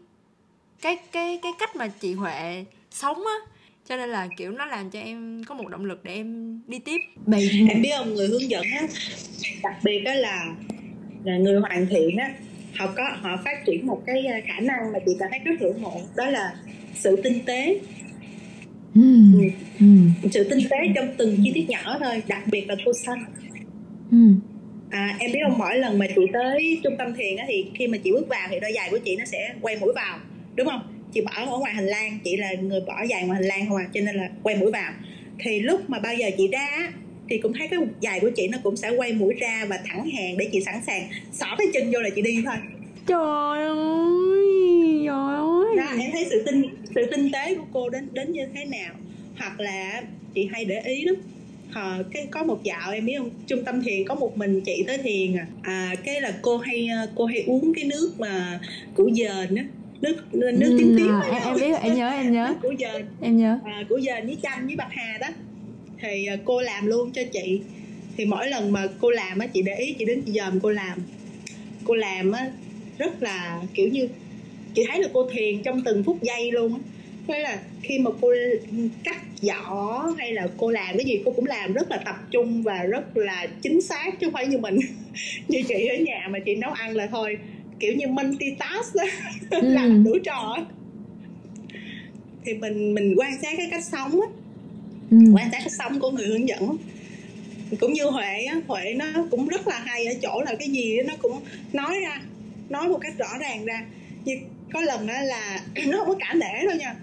cái 0.81 0.97
cái 1.11 1.39
cái 1.43 1.51
cách 1.59 1.75
mà 1.75 1.87
chị 1.87 2.13
huệ 2.13 2.65
sống 2.91 3.17
á. 3.17 3.53
Cho 3.89 3.97
nên 3.97 4.09
là 4.09 4.27
kiểu 4.37 4.51
nó 4.51 4.65
làm 4.65 4.89
cho 4.89 4.99
em 4.99 5.43
có 5.43 5.55
một 5.55 5.67
động 5.67 5.85
lực 5.85 6.03
để 6.03 6.13
em 6.13 6.59
đi 6.67 6.79
tiếp. 6.79 6.97
Vậy 7.25 7.49
em 7.69 7.81
biết 7.81 7.91
không 7.97 8.15
người 8.15 8.27
hướng 8.27 8.49
dẫn 8.49 8.65
á. 8.79 8.87
Đặc 9.63 9.75
biệt 9.83 9.99
đó 9.99 10.13
là 10.13 10.45
là 11.23 11.37
người 11.37 11.59
hoàn 11.59 11.87
thiện 11.87 12.17
á 12.17 12.33
họ 12.75 12.87
có 12.97 13.03
họ 13.21 13.37
phát 13.45 13.65
triển 13.65 13.87
một 13.87 14.03
cái 14.05 14.25
ờ, 14.25 14.33
khả 14.47 14.59
năng 14.59 14.91
mà 14.93 14.99
chị 15.05 15.11
cảm 15.19 15.29
thấy 15.31 15.39
rất 15.39 15.55
hưởng 15.59 15.81
mộ. 15.81 16.01
Đó 16.15 16.25
là 16.25 16.55
sự 16.95 17.21
tinh 17.23 17.45
tế 17.45 17.79
ừ. 19.01 19.39
Ừ. 19.79 19.85
sự 20.31 20.43
tinh 20.49 20.59
tế 20.69 20.77
trong 20.95 21.07
từng 21.17 21.37
chi 21.43 21.51
tiết 21.55 21.69
nhỏ 21.69 21.97
thôi 21.99 22.21
đặc 22.27 22.43
biệt 22.51 22.65
là 22.67 22.75
cô 22.85 22.91
xanh 22.93 23.25
Ừ. 24.11 24.17
à, 24.89 25.15
em 25.19 25.31
biết 25.31 25.39
không 25.49 25.57
mỗi 25.57 25.77
lần 25.77 25.99
mà 25.99 26.05
chị 26.15 26.21
tới 26.33 26.79
trung 26.83 26.93
tâm 26.97 27.13
thiền 27.17 27.35
á 27.37 27.45
thì 27.47 27.65
khi 27.75 27.87
mà 27.87 27.97
chị 27.97 28.11
bước 28.11 28.27
vào 28.29 28.47
thì 28.51 28.59
đôi 28.59 28.71
giày 28.75 28.87
của 28.91 28.97
chị 29.05 29.15
nó 29.15 29.25
sẽ 29.25 29.53
quay 29.61 29.77
mũi 29.81 29.93
vào 29.95 30.19
đúng 30.55 30.67
không 30.67 30.81
chị 31.13 31.21
bỏ 31.21 31.31
ở 31.35 31.57
ngoài 31.57 31.73
hành 31.73 31.85
lang 31.85 32.19
chị 32.23 32.37
là 32.37 32.51
người 32.61 32.79
bỏ 32.87 33.05
giày 33.09 33.23
ngoài 33.27 33.35
hành 33.41 33.47
lang 33.49 33.65
không 33.67 33.77
à 33.77 33.85
cho 33.93 34.01
nên 34.01 34.15
là 34.15 34.29
quay 34.43 34.55
mũi 34.55 34.71
vào 34.71 34.91
thì 35.39 35.59
lúc 35.59 35.89
mà 35.89 35.99
bao 35.99 36.15
giờ 36.15 36.27
chị 36.37 36.47
ra 36.47 36.67
thì 37.29 37.37
cũng 37.37 37.53
thấy 37.59 37.67
cái 37.67 37.79
giày 38.01 38.19
của 38.19 38.29
chị 38.35 38.47
nó 38.47 38.57
cũng 38.63 38.75
sẽ 38.75 38.89
quay 38.89 39.13
mũi 39.13 39.33
ra 39.33 39.65
và 39.69 39.79
thẳng 39.87 40.09
hàng 40.09 40.37
để 40.37 40.49
chị 40.51 40.61
sẵn 40.61 40.75
sàng 40.87 41.01
xỏ 41.33 41.55
cái 41.57 41.67
chân 41.73 41.91
vô 41.91 41.99
là 41.99 42.09
chị 42.15 42.21
đi 42.21 42.43
thôi 42.45 42.55
trời 43.07 43.63
ơi 43.63 45.01
trời 45.05 45.35
ơi 45.35 45.58
đó 45.77 45.83
em 45.99 46.11
thấy 46.11 46.27
sự 46.29 46.43
tinh 46.45 46.63
sự 46.95 47.01
tinh 47.11 47.31
tế 47.31 47.55
của 47.55 47.65
cô 47.73 47.89
đến 47.89 48.07
đến 48.13 48.31
như 48.31 48.45
thế 48.55 48.65
nào? 48.65 48.93
Hoặc 49.37 49.59
là 49.59 50.03
chị 50.33 50.49
hay 50.51 50.65
để 50.65 50.81
ý 50.85 51.03
lắm. 51.03 51.15
Ờ, 51.73 52.03
cái 52.11 52.27
có 52.31 52.43
một 52.43 52.63
dạo 52.63 52.91
em 52.91 53.05
biết 53.05 53.13
không? 53.17 53.29
Trung 53.47 53.63
tâm 53.65 53.83
thiền 53.83 54.07
có 54.07 54.15
một 54.15 54.37
mình 54.37 54.61
chị 54.61 54.83
tới 54.87 54.97
thiền 54.97 55.37
à, 55.37 55.47
à 55.61 55.95
cái 56.03 56.21
là 56.21 56.33
cô 56.41 56.57
hay 56.57 56.89
cô 57.15 57.25
hay 57.25 57.43
uống 57.47 57.73
cái 57.73 57.83
nước 57.83 58.13
mà 58.19 58.59
củ 58.95 59.09
dền 59.11 59.55
á. 59.55 59.65
Nước 60.01 60.15
nước 60.33 60.75
tím 60.77 60.95
tím 60.97 61.07
Ừ, 61.07 61.21
em 61.31 61.43
em 61.43 61.55
biết 61.55 61.79
em 61.81 61.95
nhớ 61.95 62.09
em 62.09 62.31
nhớ. 62.33 62.55
Củ 62.61 62.69
dền. 62.79 63.05
Em 63.21 63.37
nhớ. 63.37 63.59
À, 63.65 63.83
củ 63.89 63.99
dền 63.99 64.25
với 64.25 64.37
chanh 64.43 64.67
với 64.67 64.75
bạc 64.75 64.87
hà 64.91 65.17
đó. 65.21 65.27
Thì 66.01 66.25
à, 66.25 66.35
cô 66.45 66.61
làm 66.61 66.87
luôn 66.87 67.11
cho 67.11 67.21
chị. 67.33 67.61
Thì 68.17 68.25
mỗi 68.25 68.47
lần 68.47 68.71
mà 68.71 68.87
cô 69.01 69.09
làm 69.09 69.39
á 69.39 69.47
chị 69.47 69.61
để 69.61 69.75
ý 69.75 69.95
chị 69.99 70.05
đến 70.05 70.21
chị 70.25 70.31
dòm 70.31 70.59
cô 70.59 70.69
làm. 70.69 70.99
Cô 71.83 71.95
làm 71.95 72.31
á 72.31 72.51
rất 72.97 73.23
là 73.23 73.61
kiểu 73.73 73.87
như 73.87 74.09
chị 74.73 74.83
thấy 74.87 75.01
là 75.01 75.09
cô 75.13 75.29
thiền 75.33 75.63
trong 75.63 75.81
từng 75.85 76.03
phút 76.03 76.17
giây 76.21 76.51
luôn 76.51 76.73
á. 76.73 76.79
Thế 77.27 77.39
là 77.39 77.59
khi 77.81 77.99
mà 77.99 78.11
cô 78.21 78.33
cắt 79.03 79.21
vỏ 79.41 80.05
hay 80.17 80.33
là 80.33 80.47
cô 80.57 80.69
làm 80.69 80.97
cái 80.97 81.05
gì 81.05 81.21
cô 81.25 81.31
cũng 81.31 81.45
làm 81.45 81.73
rất 81.73 81.91
là 81.91 81.97
tập 81.97 82.15
trung 82.31 82.63
và 82.63 82.83
rất 82.83 83.17
là 83.17 83.47
chính 83.61 83.81
xác 83.81 84.19
chứ 84.19 84.27
không 84.27 84.33
phải 84.33 84.47
như 84.47 84.57
mình. 84.57 84.79
Như 85.47 85.61
chị 85.67 85.87
ở 85.87 85.95
nhà 85.95 86.27
mà 86.29 86.39
chị 86.39 86.55
nấu 86.55 86.71
ăn 86.71 86.95
là 86.95 87.07
thôi 87.07 87.37
kiểu 87.79 87.93
như 87.93 88.07
multitask 88.07 88.95
á 88.95 89.05
làm 89.61 90.03
đủ 90.03 90.17
trò 90.23 90.57
thì 92.45 92.53
mình 92.53 92.93
mình 92.93 93.15
quan 93.17 93.31
sát 93.41 93.53
cái 93.57 93.67
cách 93.71 93.83
sống 93.83 94.21
á. 94.21 94.27
Ừ. 95.11 95.17
quan 95.33 95.51
sát 95.51 95.59
cách 95.63 95.73
sống 95.77 95.99
của 95.99 96.11
người 96.11 96.27
hướng 96.27 96.47
dẫn. 96.47 96.77
Cũng 97.79 97.93
như 97.93 98.05
huệ 98.05 98.43
á 98.43 98.61
huệ 98.67 98.93
nó 98.93 99.05
cũng 99.31 99.47
rất 99.47 99.67
là 99.67 99.79
hay 99.79 100.05
ở 100.05 100.13
chỗ 100.21 100.41
là 100.45 100.55
cái 100.59 100.69
gì 100.69 100.97
nó 101.07 101.13
cũng 101.21 101.41
nói 101.73 101.95
ra 102.01 102.21
nói 102.69 102.89
một 102.89 102.97
cách 103.01 103.13
rõ 103.17 103.37
ràng 103.39 103.65
ra. 103.65 103.85
Như 104.25 104.35
có 104.73 104.81
lần 104.81 105.07
á 105.07 105.21
là 105.21 105.59
nó 105.87 105.97
không 105.97 106.07
có 106.07 106.15
cả 106.19 106.33
nể 106.33 106.65
đâu 106.67 106.75
nha. 106.77 106.95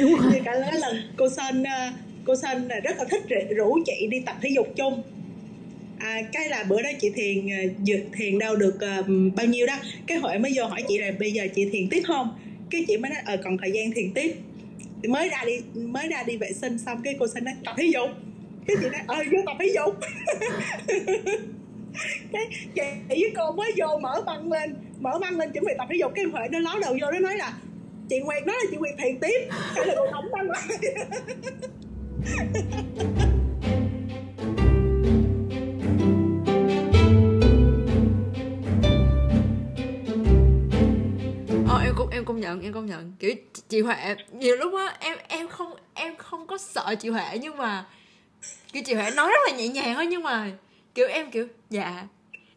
Đúng 0.00 0.14
rồi. 0.14 0.32
Như 0.32 0.38
cả 0.44 0.54
lần 0.54 0.96
cô 1.16 1.28
sơn 1.28 1.64
ờ, 1.64 1.90
cô 2.24 2.36
sơn 2.36 2.68
rất 2.84 2.96
là 2.98 3.04
thích 3.10 3.22
rủ- 3.56 3.82
chị 3.86 4.06
đi 4.10 4.20
tập 4.26 4.36
thể 4.42 4.48
dục 4.54 4.68
chung. 4.76 5.02
À, 5.98 6.20
cái 6.32 6.48
là 6.48 6.64
bữa 6.68 6.82
đó 6.82 6.88
chị 7.00 7.10
thiền 7.10 7.48
ờ, 7.48 7.56
dược 7.86 8.00
thiền 8.12 8.38
đâu 8.38 8.56
được 8.56 8.80
ờ, 8.80 9.02
bao 9.36 9.46
nhiêu 9.46 9.66
đó. 9.66 9.74
Cái 10.06 10.18
huệ 10.18 10.38
mới 10.38 10.52
vô 10.56 10.64
hỏi 10.66 10.82
chị 10.88 10.98
là 10.98 11.10
bây 11.18 11.32
giờ 11.32 11.46
chị 11.54 11.68
thiền 11.72 11.88
tiếp 11.90 12.02
không? 12.06 12.38
Cái 12.70 12.84
chị 12.88 12.96
mới 12.96 13.10
nói 13.10 13.20
ờ 13.26 13.36
còn 13.44 13.58
thời 13.58 13.72
gian 13.72 13.90
thiền 13.92 14.12
tiếp. 14.14 14.34
Mới 15.08 15.28
ra 15.28 15.44
đi 15.46 15.58
mới 15.74 16.08
ra 16.08 16.22
đi 16.22 16.36
vệ 16.36 16.52
sinh 16.52 16.78
xong 16.78 17.00
cái 17.04 17.14
cô 17.18 17.26
sinh 17.34 17.44
nói 17.44 17.54
tập 17.64 17.74
thể 17.78 17.84
dục. 17.92 18.10
Cái 18.66 18.76
chị 18.80 18.86
nói 18.92 19.00
ờ 19.06 19.16
vô 19.32 19.38
tập 19.46 19.56
thể 19.60 19.66
dục. 19.74 19.94
Cái 22.32 22.42
chị 22.74 22.82
với 23.08 23.32
cô 23.36 23.52
mới 23.52 23.72
vô 23.76 23.98
mở 24.02 24.22
băng 24.26 24.52
lên 24.52 24.74
mở 25.00 25.18
mang 25.18 25.38
lên 25.38 25.52
chuẩn 25.52 25.64
bị 25.64 25.72
tập 25.78 25.86
thể 25.90 25.96
dục, 26.00 26.12
cái 26.14 26.24
huệ 26.24 26.48
nó 26.50 26.58
ló 26.58 26.78
đầu 26.82 26.96
vô, 27.00 27.10
nó 27.12 27.18
nói 27.18 27.36
là, 27.36 27.52
chị 28.08 28.20
nguyệt, 28.20 28.46
nói 28.46 28.56
là 28.64 28.70
chị 28.70 28.76
nguyệt 28.76 28.94
thiền 28.98 29.18
tiếp. 29.20 29.48
Cái 29.74 29.86
là 29.86 29.94
cô 29.98 30.06
đóng 30.12 30.30
băng 30.32 30.50
lại 30.50 30.62
em 41.84 41.94
cũng, 41.96 42.08
em 42.10 42.24
công 42.24 42.40
nhận, 42.40 42.60
em 42.62 42.72
công 42.72 42.86
nhận. 42.86 43.12
Kiểu, 43.18 43.34
chị- 43.52 43.62
chị 43.68 43.80
huệ, 43.80 43.96
nhiều 44.32 44.56
lúc 44.56 44.74
á, 44.74 44.96
em 45.00 45.18
em 45.28 45.48
không 45.48 45.74
em 45.94 46.16
không 46.16 46.46
có 46.46 46.58
sợ 46.58 46.94
chị 47.00 47.08
huệ, 47.08 47.38
nhưng 47.40 47.56
mà, 47.56 47.86
kiểu, 48.72 48.82
chị 48.86 48.94
huệ 48.94 49.10
nói 49.10 49.28
rất 49.30 49.38
là 49.50 49.56
nhẹ 49.56 49.68
nhàng 49.68 49.94
thôi 49.94 50.06
nhưng 50.06 50.22
mà, 50.22 50.50
kiểu, 50.94 51.08
em 51.08 51.30
kiểu 51.30 51.46
dạ. 51.70 52.06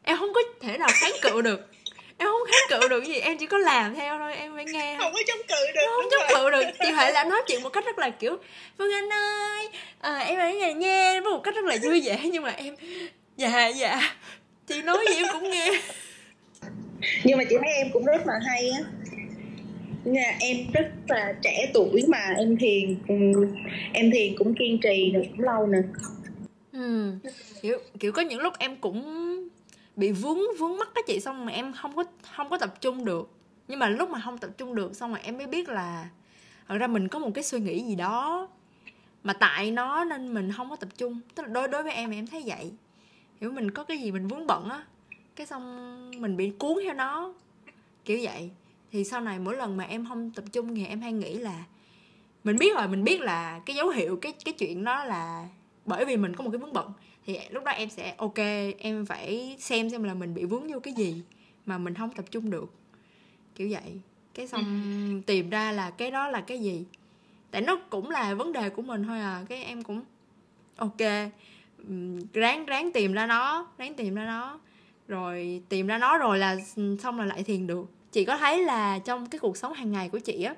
Em 0.04 0.18
không 0.18 0.30
có 0.36 0.42
thể 0.62 0.78
nào 0.78 0.90
kháng 0.94 1.12
cự 1.22 1.42
được 1.42 1.70
em 2.24 2.28
không 2.30 2.48
kháng 2.52 2.82
cự 2.82 2.88
được 2.88 3.00
cái 3.00 3.10
gì 3.10 3.20
em 3.20 3.38
chỉ 3.38 3.46
có 3.46 3.58
làm 3.58 3.96
theo 3.96 4.18
thôi 4.20 4.34
em 4.36 4.52
phải 4.56 4.66
nghe. 4.66 4.96
Không 5.00 5.14
có 5.14 5.20
chống 5.28 5.38
cự 5.48 5.72
được 5.76 5.82
không 5.96 6.06
chống 6.12 6.28
cự 6.30 6.50
được. 6.52 6.64
Chị 6.80 6.92
huệ 6.92 7.12
là 7.12 7.24
nói 7.24 7.42
chuyện 7.48 7.64
một 7.64 7.70
cách 7.70 7.86
rất 7.86 8.00
là 8.00 8.10
kiểu 8.10 8.38
vâng 8.78 8.92
anh 8.94 9.10
ơi 9.14 9.70
à, 10.00 10.18
em 10.18 10.40
ở 10.40 10.50
nhà 10.50 10.72
nha. 10.72 11.20
Với 11.24 11.32
một 11.32 11.42
cách 11.44 11.56
rất 11.56 11.66
là 11.66 11.78
vui 11.84 12.02
vẻ 12.06 12.20
nhưng 12.32 12.44
mà 12.44 12.50
em 12.50 12.76
dạ 13.38 13.68
dạ. 13.68 14.16
Chị 14.68 14.82
nói 14.82 15.06
gì 15.10 15.16
em 15.16 15.26
cũng 15.32 15.50
nghe. 15.50 15.72
Nhưng 17.24 17.38
mà 17.38 17.44
chị 17.50 17.56
thấy 17.62 17.74
em 17.74 17.88
cũng 17.94 18.06
rất 18.06 18.28
là 18.28 18.34
hay 18.48 18.70
á. 18.70 18.80
Nha, 20.06 20.36
em 20.40 20.58
rất 20.74 20.86
là 21.08 21.34
trẻ 21.42 21.72
tuổi 21.74 22.04
mà 22.08 22.34
em 22.38 22.58
thiền 22.58 22.96
cũng- 23.08 23.56
em 23.94 24.12
thiền 24.12 24.36
cũng 24.38 24.56
kiên 24.60 24.80
trì 24.84 25.12
được 25.14 25.22
cũng 25.32 25.46
lâu 25.46 25.68
nè. 25.68 25.78
Ừ 26.74 27.12
kiểu 27.62 27.78
kiểu 28.00 28.12
có 28.12 28.22
những 28.22 28.40
lúc 28.40 28.54
em 28.60 28.76
cũng 28.76 29.02
bị 29.96 30.12
vướng 30.12 30.40
vướng 30.60 30.78
mắt 30.78 30.90
cái 30.96 31.04
chị 31.08 31.20
xong 31.20 31.46
mà 31.46 31.52
em 31.52 31.74
không 31.74 31.96
có 31.96 32.04
không 32.36 32.50
có 32.50 32.58
tập 32.58 32.82
trung 32.82 33.06
được. 33.06 33.30
Nhưng 33.68 33.80
mà 33.80 33.90
lúc 33.90 34.10
mà 34.10 34.22
không 34.26 34.38
tập 34.38 34.50
trung 34.58 34.76
được 34.76 34.96
xong 34.96 35.12
rồi 35.12 35.20
em 35.24 35.38
mới 35.38 35.48
biết 35.48 35.70
là 35.70 36.10
thật 36.68 36.78
ra 36.78 36.88
mình 36.88 37.08
có 37.08 37.20
một 37.20 37.30
cái 37.34 37.44
suy 37.44 37.60
nghĩ 37.60 37.84
gì 37.84 37.96
đó 37.96 38.48
mà 39.24 39.34
tại 39.34 39.72
nó 39.72 40.04
nên 40.04 40.34
mình 40.34 40.52
không 40.52 40.70
có 40.70 40.76
tập 40.76 40.90
trung. 40.98 41.20
Tức 41.36 41.44
là 41.44 41.50
đối 41.50 41.68
đối 41.68 41.84
với 41.84 41.94
em 41.94 42.12
em 42.12 42.28
thấy 42.28 42.44
vậy. 42.46 42.72
Hiểu 43.42 43.52
mình 43.52 43.72
có 43.72 43.84
cái 43.84 43.98
gì 43.98 44.12
mình 44.12 44.28
vướng 44.28 44.48
bận 44.48 44.70
á, 44.70 44.84
cái 45.36 45.48
xong 45.48 46.12
mình 46.22 46.38
bị 46.38 46.52
cuốn 46.60 46.78
theo 46.84 46.94
nó. 46.94 47.34
Kiểu 48.06 48.20
vậy. 48.24 48.52
Thì 48.92 49.04
sau 49.04 49.22
này 49.22 49.40
mỗi 49.40 49.56
lần 49.56 49.78
mà 49.78 49.84
em 49.84 50.06
không 50.10 50.32
tập 50.32 50.44
trung 50.52 50.76
thì 50.76 50.86
em 50.86 51.02
hay 51.02 51.12
nghĩ 51.14 51.38
là 51.38 51.64
mình 52.44 52.58
biết 52.58 52.76
rồi, 52.76 52.88
mình 52.88 53.04
biết 53.04 53.22
là 53.22 53.60
cái 53.66 53.76
dấu 53.76 53.90
hiệu, 53.90 54.18
cái 54.22 54.34
cái 54.46 54.54
chuyện 54.54 54.84
đó 54.84 55.04
là 55.04 55.48
bởi 55.86 56.06
vì 56.06 56.18
mình 56.18 56.36
có 56.36 56.44
một 56.44 56.50
cái 56.52 56.58
vướng 56.58 56.74
bận 56.74 56.92
thì 57.26 57.40
lúc 57.50 57.64
đó 57.64 57.72
em 57.72 57.90
sẽ 57.90 58.16
ok 58.18 58.38
em 58.80 59.06
phải 59.06 59.56
xem 59.60 59.90
xem 59.90 60.04
là 60.04 60.14
mình 60.14 60.34
bị 60.34 60.46
vướng 60.46 60.68
vô 60.68 60.80
cái 60.80 60.94
gì 60.94 61.22
mà 61.66 61.78
mình 61.78 61.94
không 61.94 62.10
tập 62.14 62.26
trung 62.32 62.50
được. 62.50 62.74
Kiểu 63.56 63.70
vậy. 63.72 64.00
Cái 64.34 64.48
xong 64.48 64.64
ừ. 64.64 65.22
tìm 65.26 65.50
ra 65.50 65.72
là 65.72 65.90
cái 65.90 66.12
đó 66.12 66.28
là 66.28 66.42
cái 66.42 66.60
gì. 66.60 66.86
Tại 67.52 67.62
nó 67.62 67.76
cũng 67.90 68.10
là 68.10 68.34
vấn 68.34 68.54
đề 68.54 68.70
của 68.70 68.82
mình 68.82 69.04
thôi 69.04 69.20
à. 69.20 69.46
Cái 69.50 69.64
em 69.64 69.84
cũng 69.84 70.02
ok 70.76 71.00
ráng 72.34 72.66
ráng 72.66 72.92
tìm 72.92 73.14
ra 73.14 73.26
nó 73.26 73.68
ráng 73.78 73.94
tìm 73.94 74.16
ra 74.16 74.26
nó. 74.26 74.60
Rồi 75.08 75.62
tìm 75.70 75.88
ra 75.88 75.98
nó 75.98 76.18
rồi 76.18 76.38
là 76.38 76.58
xong 77.00 77.20
là 77.20 77.26
lại 77.26 77.44
thiền 77.44 77.68
được. 77.68 77.86
Chị 78.12 78.26
có 78.26 78.38
thấy 78.38 78.64
là 78.64 79.00
trong 79.00 79.30
cái 79.30 79.40
cuộc 79.40 79.58
sống 79.58 79.74
hàng 79.74 79.92
ngày 79.92 80.10
của 80.10 80.20
chị 80.20 80.44
á 80.44 80.56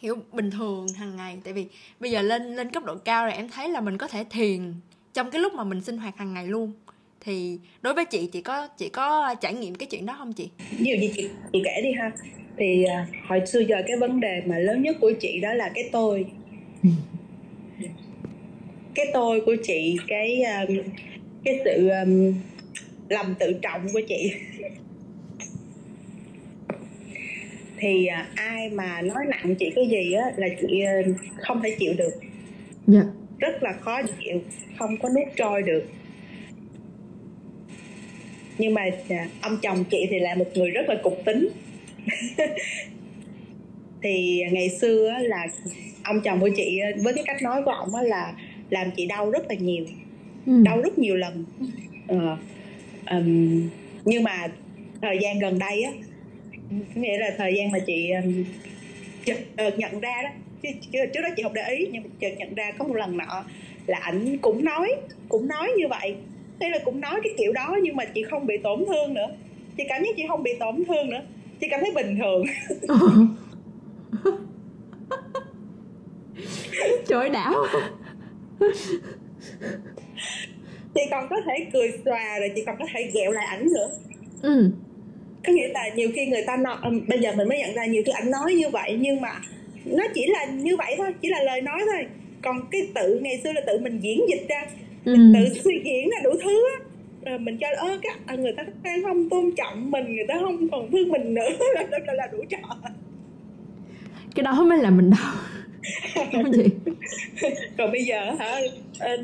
hiểu 0.00 0.16
bình 0.32 0.50
thường 0.50 0.88
hàng 0.88 1.16
ngày 1.16 1.40
tại 1.44 1.52
vì 1.52 1.66
bây 2.00 2.10
giờ 2.10 2.22
lên 2.22 2.56
lên 2.56 2.70
cấp 2.70 2.84
độ 2.84 2.94
cao 2.94 3.24
rồi 3.24 3.32
em 3.32 3.48
thấy 3.48 3.68
là 3.68 3.80
mình 3.80 3.98
có 3.98 4.08
thể 4.08 4.24
thiền 4.30 4.74
trong 5.18 5.30
cái 5.30 5.40
lúc 5.40 5.54
mà 5.54 5.64
mình 5.64 5.80
sinh 5.80 5.98
hoạt 5.98 6.16
hàng 6.16 6.34
ngày 6.34 6.46
luôn. 6.46 6.72
Thì 7.20 7.58
đối 7.82 7.94
với 7.94 8.04
chị 8.04 8.28
chị 8.32 8.40
có 8.40 8.68
chị 8.78 8.88
có 8.88 9.34
trải 9.40 9.54
nghiệm 9.54 9.74
cái 9.74 9.86
chuyện 9.86 10.06
đó 10.06 10.14
không 10.18 10.32
chị? 10.32 10.50
Ví 10.78 10.90
dụ 10.90 10.96
như 11.00 11.10
chị 11.16 11.28
chị 11.52 11.62
kể 11.64 11.80
đi 11.82 11.92
ha. 11.92 12.12
Thì 12.56 12.84
uh, 12.84 12.90
hồi 13.28 13.40
xưa 13.46 13.60
giờ 13.60 13.76
cái 13.86 13.96
vấn 13.96 14.20
đề 14.20 14.42
mà 14.46 14.58
lớn 14.58 14.82
nhất 14.82 14.96
của 15.00 15.12
chị 15.20 15.40
đó 15.40 15.54
là 15.54 15.70
cái 15.74 15.88
tôi. 15.92 16.26
Cái 18.94 19.06
tôi 19.12 19.40
của 19.46 19.56
chị 19.62 19.96
cái 20.08 20.42
um, 20.42 20.76
cái 21.44 21.60
sự 21.64 21.88
um, 21.88 22.34
lầm 23.08 23.34
tự 23.38 23.52
trọng 23.62 23.88
của 23.92 24.00
chị. 24.08 24.32
Thì 27.78 28.08
uh, 28.20 28.36
ai 28.36 28.70
mà 28.70 29.00
nói 29.02 29.24
nặng 29.28 29.54
chị 29.58 29.72
cái 29.74 29.88
gì 29.88 30.12
á 30.12 30.32
là 30.36 30.46
chị 30.60 30.82
uh, 31.10 31.16
không 31.40 31.62
thể 31.62 31.76
chịu 31.78 31.94
được. 31.98 32.20
Yeah. 32.92 33.17
Rất 33.38 33.62
là 33.62 33.72
khó 33.72 34.02
chịu 34.02 34.40
không 34.78 34.96
có 34.96 35.08
nuốt 35.08 35.36
trôi 35.36 35.62
được. 35.62 35.84
Nhưng 38.58 38.74
mà 38.74 38.82
uh, 38.86 39.16
ông 39.40 39.58
chồng 39.62 39.84
chị 39.90 40.06
thì 40.10 40.18
là 40.18 40.34
một 40.34 40.46
người 40.54 40.70
rất 40.70 40.88
là 40.88 40.94
cục 41.02 41.24
tính. 41.24 41.48
Thì 44.02 44.42
ngày 44.52 44.68
xưa 44.68 45.14
là 45.20 45.46
ông 46.04 46.20
chồng 46.20 46.40
của 46.40 46.48
chị 46.56 46.80
với 47.02 47.14
cái 47.14 47.24
cách 47.26 47.42
nói 47.42 47.62
của 47.64 47.70
ông 47.70 47.94
là 47.94 48.32
làm 48.70 48.90
chị 48.96 49.06
đau 49.06 49.30
rất 49.30 49.48
là 49.48 49.54
nhiều 49.54 49.84
ừ. 50.46 50.62
đau 50.64 50.80
rất 50.80 50.98
nhiều 50.98 51.16
lần. 51.16 51.44
Ờ, 52.08 52.36
um, 53.10 53.68
nhưng 54.04 54.22
mà 54.22 54.48
thời 55.02 55.18
gian 55.22 55.38
gần 55.38 55.58
đây 55.58 55.82
á 55.82 55.92
nghĩa 56.94 57.18
là 57.18 57.30
thời 57.38 57.54
gian 57.54 57.70
mà 57.70 57.78
chị 57.78 58.10
chợt 59.24 59.38
nhận 59.78 60.00
ra 60.00 60.22
đó 60.22 60.30
trước 60.62 61.20
đó 61.22 61.28
chị 61.36 61.42
không 61.42 61.54
để 61.54 61.68
ý 61.68 61.88
nhưng 61.92 62.02
chợt 62.20 62.30
nhận 62.38 62.54
ra 62.54 62.72
có 62.78 62.84
một 62.84 62.94
lần 62.94 63.16
nọ 63.16 63.44
là 63.86 63.98
ảnh 63.98 64.38
cũng 64.38 64.64
nói 64.64 64.94
cũng 65.28 65.48
nói 65.48 65.72
như 65.76 65.88
vậy. 65.88 66.16
Thế 66.60 66.70
là 66.70 66.78
cũng 66.84 67.00
nói 67.00 67.20
cái 67.22 67.32
kiểu 67.38 67.52
đó 67.52 67.76
nhưng 67.82 67.96
mà 67.96 68.04
chị 68.04 68.22
không 68.22 68.46
bị 68.46 68.56
tổn 68.62 68.84
thương 68.86 69.14
nữa. 69.14 69.26
Chị 69.76 69.84
cảm 69.88 70.02
giác 70.04 70.10
chị 70.16 70.22
không 70.28 70.42
bị 70.42 70.50
tổn 70.60 70.84
thương 70.84 71.10
nữa. 71.10 71.20
Chị 71.60 71.66
cảm 71.70 71.80
thấy 71.80 71.92
bình 71.94 72.18
thường. 72.18 72.44
Trời 77.08 77.28
đảo. 77.28 77.54
Chị 80.94 81.00
còn 81.10 81.28
có 81.28 81.36
thể 81.46 81.66
cười 81.72 81.92
xòa 82.04 82.38
rồi 82.38 82.52
chị 82.54 82.62
còn 82.66 82.76
có 82.78 82.84
thể 82.94 83.10
ghẹo 83.14 83.32
lại 83.32 83.46
ảnh 83.46 83.68
nữa. 83.74 83.90
Ừ. 84.42 84.70
Có 85.46 85.52
nghĩa 85.52 85.68
là 85.68 85.88
nhiều 85.88 86.10
khi 86.14 86.26
người 86.26 86.42
ta 86.46 86.56
nói 86.56 86.76
bây 87.08 87.18
giờ 87.18 87.32
mình 87.36 87.48
mới 87.48 87.58
nhận 87.58 87.74
ra 87.74 87.86
nhiều 87.86 88.02
khi 88.06 88.12
ảnh 88.12 88.30
nói 88.30 88.54
như 88.54 88.68
vậy 88.68 88.96
nhưng 89.00 89.20
mà 89.20 89.40
nó 89.90 90.04
chỉ 90.14 90.26
là 90.26 90.44
như 90.44 90.76
vậy 90.76 90.94
thôi 90.98 91.14
chỉ 91.22 91.28
là 91.28 91.42
lời 91.42 91.60
nói 91.60 91.80
thôi. 91.92 92.06
Còn 92.42 92.60
cái 92.70 92.88
tự 92.94 93.18
ngày 93.22 93.40
xưa 93.44 93.52
là 93.52 93.60
tự 93.66 93.78
mình 93.78 94.00
diễn 94.00 94.20
dịch 94.28 94.46
ra. 94.48 94.66
Ừ. 95.04 95.14
tự 95.34 95.60
suy 95.64 95.80
diễn 95.84 96.10
ra 96.10 96.16
đủ 96.24 96.30
thứ 96.42 96.66
á. 96.78 96.84
Rồi 97.24 97.38
mình 97.38 97.58
cho 97.60 97.66
ơ 97.76 97.98
các 98.02 98.18
à, 98.26 98.34
người 98.34 98.52
ta 98.52 98.64
không 99.02 99.28
tôn 99.28 99.50
trọng 99.56 99.90
mình 99.90 100.16
người 100.16 100.26
ta 100.28 100.34
không 100.40 100.68
còn 100.68 100.90
thương 100.90 101.08
mình 101.08 101.34
nữa. 101.34 101.48
Là, 101.74 101.82
là, 101.90 102.12
là 102.12 102.26
đủ 102.32 102.44
trò. 102.48 102.58
Cái 104.34 104.42
đó 104.42 104.64
mới 104.64 104.78
là 104.78 104.90
mình 104.90 105.10
gì? 106.52 106.64
Còn 107.78 107.92
bây 107.92 108.04
giờ 108.04 108.34
hả 108.38 108.60
ờ, 108.98 109.16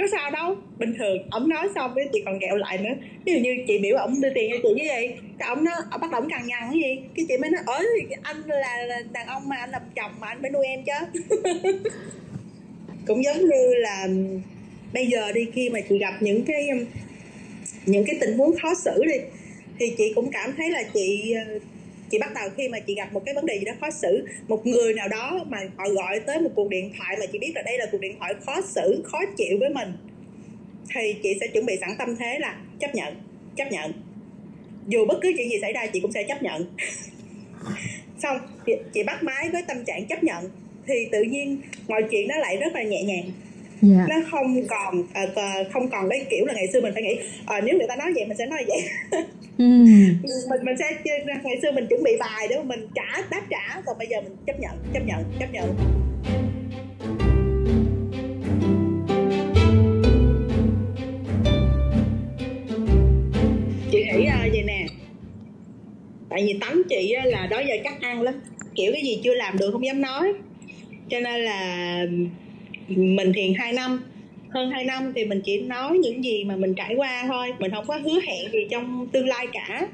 có 0.00 0.06
sao 0.12 0.30
đâu. 0.30 0.56
Bình 0.78 0.94
thường 0.98 1.18
ổng 1.30 1.48
nói 1.48 1.68
xong 1.74 1.92
cái 1.96 2.08
chị 2.12 2.22
còn 2.24 2.38
ghẹo 2.38 2.56
lại 2.56 2.78
nữa. 2.78 2.94
Ví 3.24 3.32
dụ 3.32 3.38
như 3.38 3.56
chị 3.66 3.78
biểu 3.78 3.96
ổng 3.96 4.20
đưa 4.20 4.30
tiền 4.34 4.50
cho 4.50 4.58
chị 4.62 4.68
như 4.76 4.84
vậy 4.88 5.14
cái 5.38 5.48
ổng 5.48 5.64
nó 5.64 5.72
ổng 5.90 6.00
bắt 6.00 6.10
đầu 6.10 6.22
cằn 6.30 6.46
nhằn 6.46 6.62
cái 6.70 6.80
gì? 6.82 7.02
Cái 7.16 7.26
chị 7.28 7.36
mới 7.36 7.50
nói 7.50 7.62
ơi 7.66 7.86
anh 8.22 8.42
là, 8.46 8.84
là 8.86 9.00
đàn 9.12 9.26
ông 9.26 9.48
mà 9.48 9.56
anh 9.56 9.70
làm 9.70 9.82
chồng 9.96 10.12
mà 10.20 10.28
anh 10.28 10.38
phải 10.42 10.50
nuôi 10.50 10.66
em 10.66 10.80
chứ. 10.86 11.20
Cũng 13.06 13.24
giống 13.24 13.38
như 13.38 13.74
là 13.74 14.08
bây 14.92 15.06
giờ 15.06 15.32
đi 15.32 15.46
khi 15.54 15.68
mà 15.68 15.80
chị 15.88 15.98
gặp 15.98 16.14
những 16.20 16.44
cái 16.44 16.68
những 17.86 18.04
cái 18.06 18.16
tình 18.20 18.38
huống 18.38 18.58
khó 18.62 18.74
xử 18.74 19.04
đi 19.04 19.18
thì 19.78 19.94
chị 19.98 20.12
cũng 20.14 20.30
cảm 20.32 20.54
thấy 20.56 20.70
là 20.70 20.82
chị 20.94 21.32
ờ, 21.32 21.58
chị 22.10 22.18
bắt 22.18 22.34
đầu 22.34 22.48
khi 22.56 22.68
mà 22.68 22.78
chị 22.80 22.94
gặp 22.94 23.12
một 23.12 23.22
cái 23.24 23.34
vấn 23.34 23.46
đề 23.46 23.58
gì 23.58 23.64
đó 23.64 23.72
khó 23.80 23.90
xử 23.90 24.26
một 24.48 24.66
người 24.66 24.94
nào 24.94 25.08
đó 25.08 25.44
mà 25.48 25.58
họ 25.76 25.88
gọi 25.88 26.20
tới 26.20 26.40
một 26.40 26.50
cuộc 26.54 26.68
điện 26.68 26.92
thoại 26.98 27.16
mà 27.20 27.26
chị 27.32 27.38
biết 27.38 27.52
là 27.54 27.62
đây 27.62 27.78
là 27.78 27.86
cuộc 27.92 28.00
điện 28.00 28.16
thoại 28.18 28.34
khó 28.46 28.60
xử 28.60 29.02
khó 29.04 29.18
chịu 29.36 29.56
với 29.60 29.68
mình 29.70 29.92
thì 30.94 31.14
chị 31.22 31.36
sẽ 31.40 31.46
chuẩn 31.46 31.66
bị 31.66 31.76
sẵn 31.80 31.90
tâm 31.98 32.16
thế 32.16 32.38
là 32.38 32.56
chấp 32.80 32.94
nhận 32.94 33.14
chấp 33.56 33.72
nhận. 33.72 33.92
Dù 34.86 35.06
bất 35.06 35.18
cứ 35.22 35.32
chuyện 35.36 35.50
gì 35.50 35.56
xảy 35.60 35.72
ra 35.72 35.86
chị 35.86 36.00
cũng 36.00 36.12
sẽ 36.12 36.22
chấp 36.22 36.42
nhận. 36.42 36.66
Xong 38.22 38.38
chị, 38.66 38.72
chị 38.94 39.02
bắt 39.02 39.22
máy 39.22 39.48
với 39.52 39.62
tâm 39.68 39.84
trạng 39.84 40.06
chấp 40.06 40.24
nhận 40.24 40.50
thì 40.86 41.08
tự 41.12 41.22
nhiên 41.22 41.60
mọi 41.88 42.02
chuyện 42.10 42.28
nó 42.28 42.36
lại 42.36 42.56
rất 42.56 42.74
là 42.74 42.82
nhẹ 42.82 43.02
nhàng 43.02 43.30
yeah. 43.82 43.96
Dạ. 43.98 44.06
nó 44.08 44.16
không 44.30 44.66
còn 44.68 45.00
uh, 45.00 45.72
không 45.72 45.90
còn 45.90 46.08
cái 46.10 46.26
kiểu 46.30 46.46
là 46.46 46.54
ngày 46.54 46.68
xưa 46.72 46.80
mình 46.80 46.92
phải 46.94 47.02
nghĩ 47.02 47.18
uh, 47.42 47.64
nếu 47.64 47.78
người 47.78 47.86
ta 47.88 47.96
nói 47.96 48.12
vậy 48.14 48.24
mình 48.26 48.36
sẽ 48.36 48.46
nói 48.46 48.64
vậy 48.66 48.80
mm. 49.58 50.22
mình 50.50 50.64
mình 50.64 50.76
sẽ 50.78 50.84
ngày 51.44 51.58
xưa 51.62 51.72
mình 51.72 51.86
chuẩn 51.88 52.02
bị 52.02 52.16
bài 52.20 52.46
để 52.50 52.56
mà 52.56 52.62
mình 52.62 52.88
trả 52.94 53.22
đáp 53.30 53.42
trả 53.50 53.80
còn 53.86 53.98
bây 53.98 54.06
giờ 54.06 54.20
mình 54.20 54.36
chấp 54.46 54.60
nhận 54.60 54.72
chấp 54.94 55.00
nhận 55.06 55.24
chấp 55.40 55.52
nhận 55.52 55.76
chị 63.90 64.04
nghĩ 64.04 64.26
uh, 64.26 64.52
vậy 64.52 64.62
nè 64.66 64.86
tại 66.30 66.42
vì 66.46 66.58
tánh 66.60 66.82
chị 66.88 67.14
là 67.24 67.46
đó 67.46 67.60
giờ 67.60 67.74
chắc 67.84 68.00
ăn 68.00 68.22
lắm 68.22 68.40
kiểu 68.74 68.92
cái 68.92 69.02
gì 69.02 69.20
chưa 69.24 69.34
làm 69.34 69.58
được 69.58 69.70
không 69.72 69.84
dám 69.84 70.00
nói 70.00 70.32
cho 71.10 71.20
nên 71.20 71.40
là 71.40 72.06
mình 72.96 73.32
thiền 73.32 73.54
2 73.54 73.72
năm 73.72 74.02
hơn 74.50 74.70
2 74.70 74.84
năm 74.84 75.12
thì 75.14 75.24
mình 75.24 75.40
chỉ 75.44 75.60
nói 75.60 75.98
những 75.98 76.24
gì 76.24 76.44
mà 76.44 76.56
mình 76.56 76.74
trải 76.74 76.94
qua 76.94 77.24
thôi 77.28 77.52
mình 77.58 77.70
không 77.70 77.86
có 77.86 77.96
hứa 77.96 78.20
hẹn 78.26 78.52
gì 78.52 78.58
trong 78.70 79.06
tương 79.12 79.28
lai 79.28 79.46
cả 79.52 79.86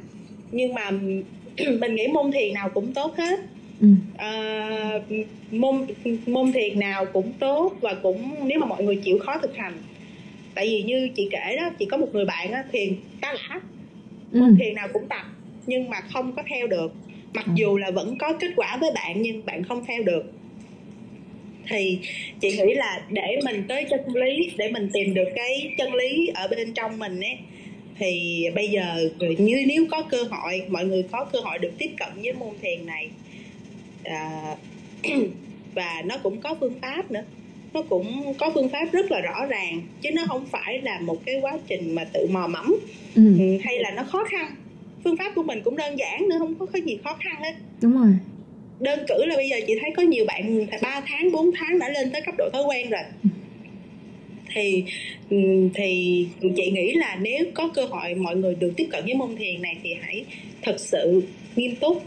nhưng 0.52 0.74
mà 0.74 0.90
mình 1.80 1.94
nghĩ 1.94 2.06
môn 2.06 2.32
thiền 2.32 2.54
nào 2.54 2.68
cũng 2.68 2.92
tốt 2.94 3.16
hết 3.16 3.40
ừ. 3.80 3.88
à, 4.16 5.00
môn 5.50 5.86
môn 6.26 6.52
thiền 6.52 6.78
nào 6.78 7.04
cũng 7.04 7.32
tốt 7.38 7.72
và 7.80 7.94
cũng 7.94 8.34
nếu 8.44 8.58
mà 8.58 8.66
mọi 8.66 8.82
người 8.82 8.96
chịu 8.96 9.18
khó 9.18 9.38
thực 9.38 9.56
hành 9.56 9.72
tại 10.54 10.66
vì 10.66 10.82
như 10.82 11.08
chị 11.16 11.28
kể 11.30 11.56
đó 11.56 11.70
chị 11.78 11.86
có 11.90 11.96
một 11.96 12.08
người 12.12 12.24
bạn 12.24 12.52
đó, 12.52 12.58
thiền 12.72 12.94
khá 13.22 13.32
là 13.32 13.60
ừ. 14.32 14.40
môn 14.40 14.56
thiền 14.56 14.74
nào 14.74 14.88
cũng 14.92 15.08
tập 15.08 15.26
nhưng 15.66 15.90
mà 15.90 16.00
không 16.00 16.32
có 16.32 16.42
theo 16.50 16.66
được 16.66 16.92
mặc 17.34 17.44
ừ. 17.46 17.52
dù 17.54 17.76
là 17.76 17.90
vẫn 17.90 18.18
có 18.18 18.32
kết 18.40 18.50
quả 18.56 18.76
với 18.80 18.90
bạn 18.94 19.22
nhưng 19.22 19.46
bạn 19.46 19.64
không 19.64 19.84
theo 19.84 20.02
được 20.02 20.32
thì 21.68 21.98
chị 22.40 22.48
nghĩ 22.50 22.74
là 22.74 23.02
để 23.10 23.38
mình 23.44 23.64
tới 23.68 23.84
chân 23.90 24.16
lý 24.16 24.50
để 24.56 24.68
mình 24.68 24.88
tìm 24.92 25.14
được 25.14 25.28
cái 25.36 25.74
chân 25.78 25.94
lý 25.94 26.30
ở 26.34 26.48
bên 26.48 26.74
trong 26.74 26.98
mình 26.98 27.20
ấy 27.20 27.36
thì 27.98 28.44
bây 28.54 28.68
giờ 28.68 29.08
như 29.38 29.64
nếu 29.66 29.86
có 29.90 30.02
cơ 30.02 30.22
hội 30.30 30.62
mọi 30.68 30.84
người 30.84 31.02
có 31.12 31.24
cơ 31.24 31.40
hội 31.40 31.58
được 31.58 31.72
tiếp 31.78 31.90
cận 31.98 32.08
với 32.22 32.32
môn 32.32 32.54
thiền 32.62 32.86
này 32.86 33.08
à, 34.04 34.56
và 35.74 36.02
nó 36.04 36.18
cũng 36.22 36.40
có 36.40 36.56
phương 36.60 36.74
pháp 36.82 37.10
nữa. 37.10 37.22
Nó 37.72 37.82
cũng 37.82 38.34
có 38.38 38.50
phương 38.54 38.68
pháp 38.68 38.92
rất 38.92 39.10
là 39.10 39.20
rõ 39.20 39.46
ràng 39.46 39.82
chứ 40.00 40.10
nó 40.14 40.22
không 40.28 40.46
phải 40.46 40.82
là 40.82 41.00
một 41.00 41.26
cái 41.26 41.40
quá 41.40 41.58
trình 41.66 41.94
mà 41.94 42.04
tự 42.04 42.26
mò 42.30 42.46
mẫm. 42.46 42.76
Ừ. 43.14 43.38
ừ 43.38 43.58
hay 43.64 43.78
là 43.78 43.90
nó 43.90 44.02
khó 44.02 44.24
khăn. 44.24 44.54
Phương 45.04 45.16
pháp 45.16 45.32
của 45.34 45.42
mình 45.42 45.60
cũng 45.64 45.76
đơn 45.76 45.98
giản 45.98 46.28
nữa 46.28 46.36
không 46.38 46.54
có 46.54 46.66
cái 46.66 46.82
gì 46.82 46.98
khó 47.04 47.16
khăn 47.20 47.34
hết. 47.42 47.54
Đúng 47.80 47.98
rồi 47.98 48.14
đơn 48.80 48.98
cử 49.08 49.24
là 49.24 49.36
bây 49.36 49.48
giờ 49.48 49.56
chị 49.66 49.74
thấy 49.80 49.90
có 49.96 50.02
nhiều 50.02 50.24
bạn 50.24 50.66
3 50.82 51.02
tháng 51.06 51.32
4 51.32 51.50
tháng 51.54 51.78
đã 51.78 51.88
lên 51.88 52.10
tới 52.12 52.22
cấp 52.22 52.34
độ 52.38 52.50
thói 52.52 52.62
quen 52.62 52.90
rồi. 52.90 53.02
Thì 54.54 54.84
thì 55.74 56.26
chị 56.56 56.70
nghĩ 56.70 56.92
là 56.94 57.18
nếu 57.20 57.44
có 57.54 57.68
cơ 57.74 57.84
hội 57.84 58.14
mọi 58.14 58.36
người 58.36 58.54
được 58.54 58.72
tiếp 58.76 58.86
cận 58.90 59.04
với 59.04 59.14
môn 59.14 59.36
thiền 59.36 59.62
này 59.62 59.76
thì 59.82 59.94
hãy 60.02 60.24
thật 60.62 60.80
sự 60.80 61.22
nghiêm 61.56 61.76
túc 61.76 62.02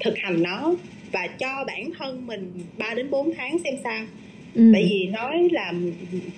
thực 0.00 0.18
hành 0.18 0.42
nó 0.42 0.74
và 1.12 1.26
cho 1.26 1.64
bản 1.66 1.90
thân 1.98 2.26
mình 2.26 2.52
3 2.78 2.94
đến 2.94 3.10
4 3.10 3.34
tháng 3.34 3.58
xem 3.64 3.74
sao. 3.84 4.06
Ừ. 4.54 4.70
tại 4.72 4.86
vì 4.90 5.06
nói 5.06 5.48
là 5.52 5.72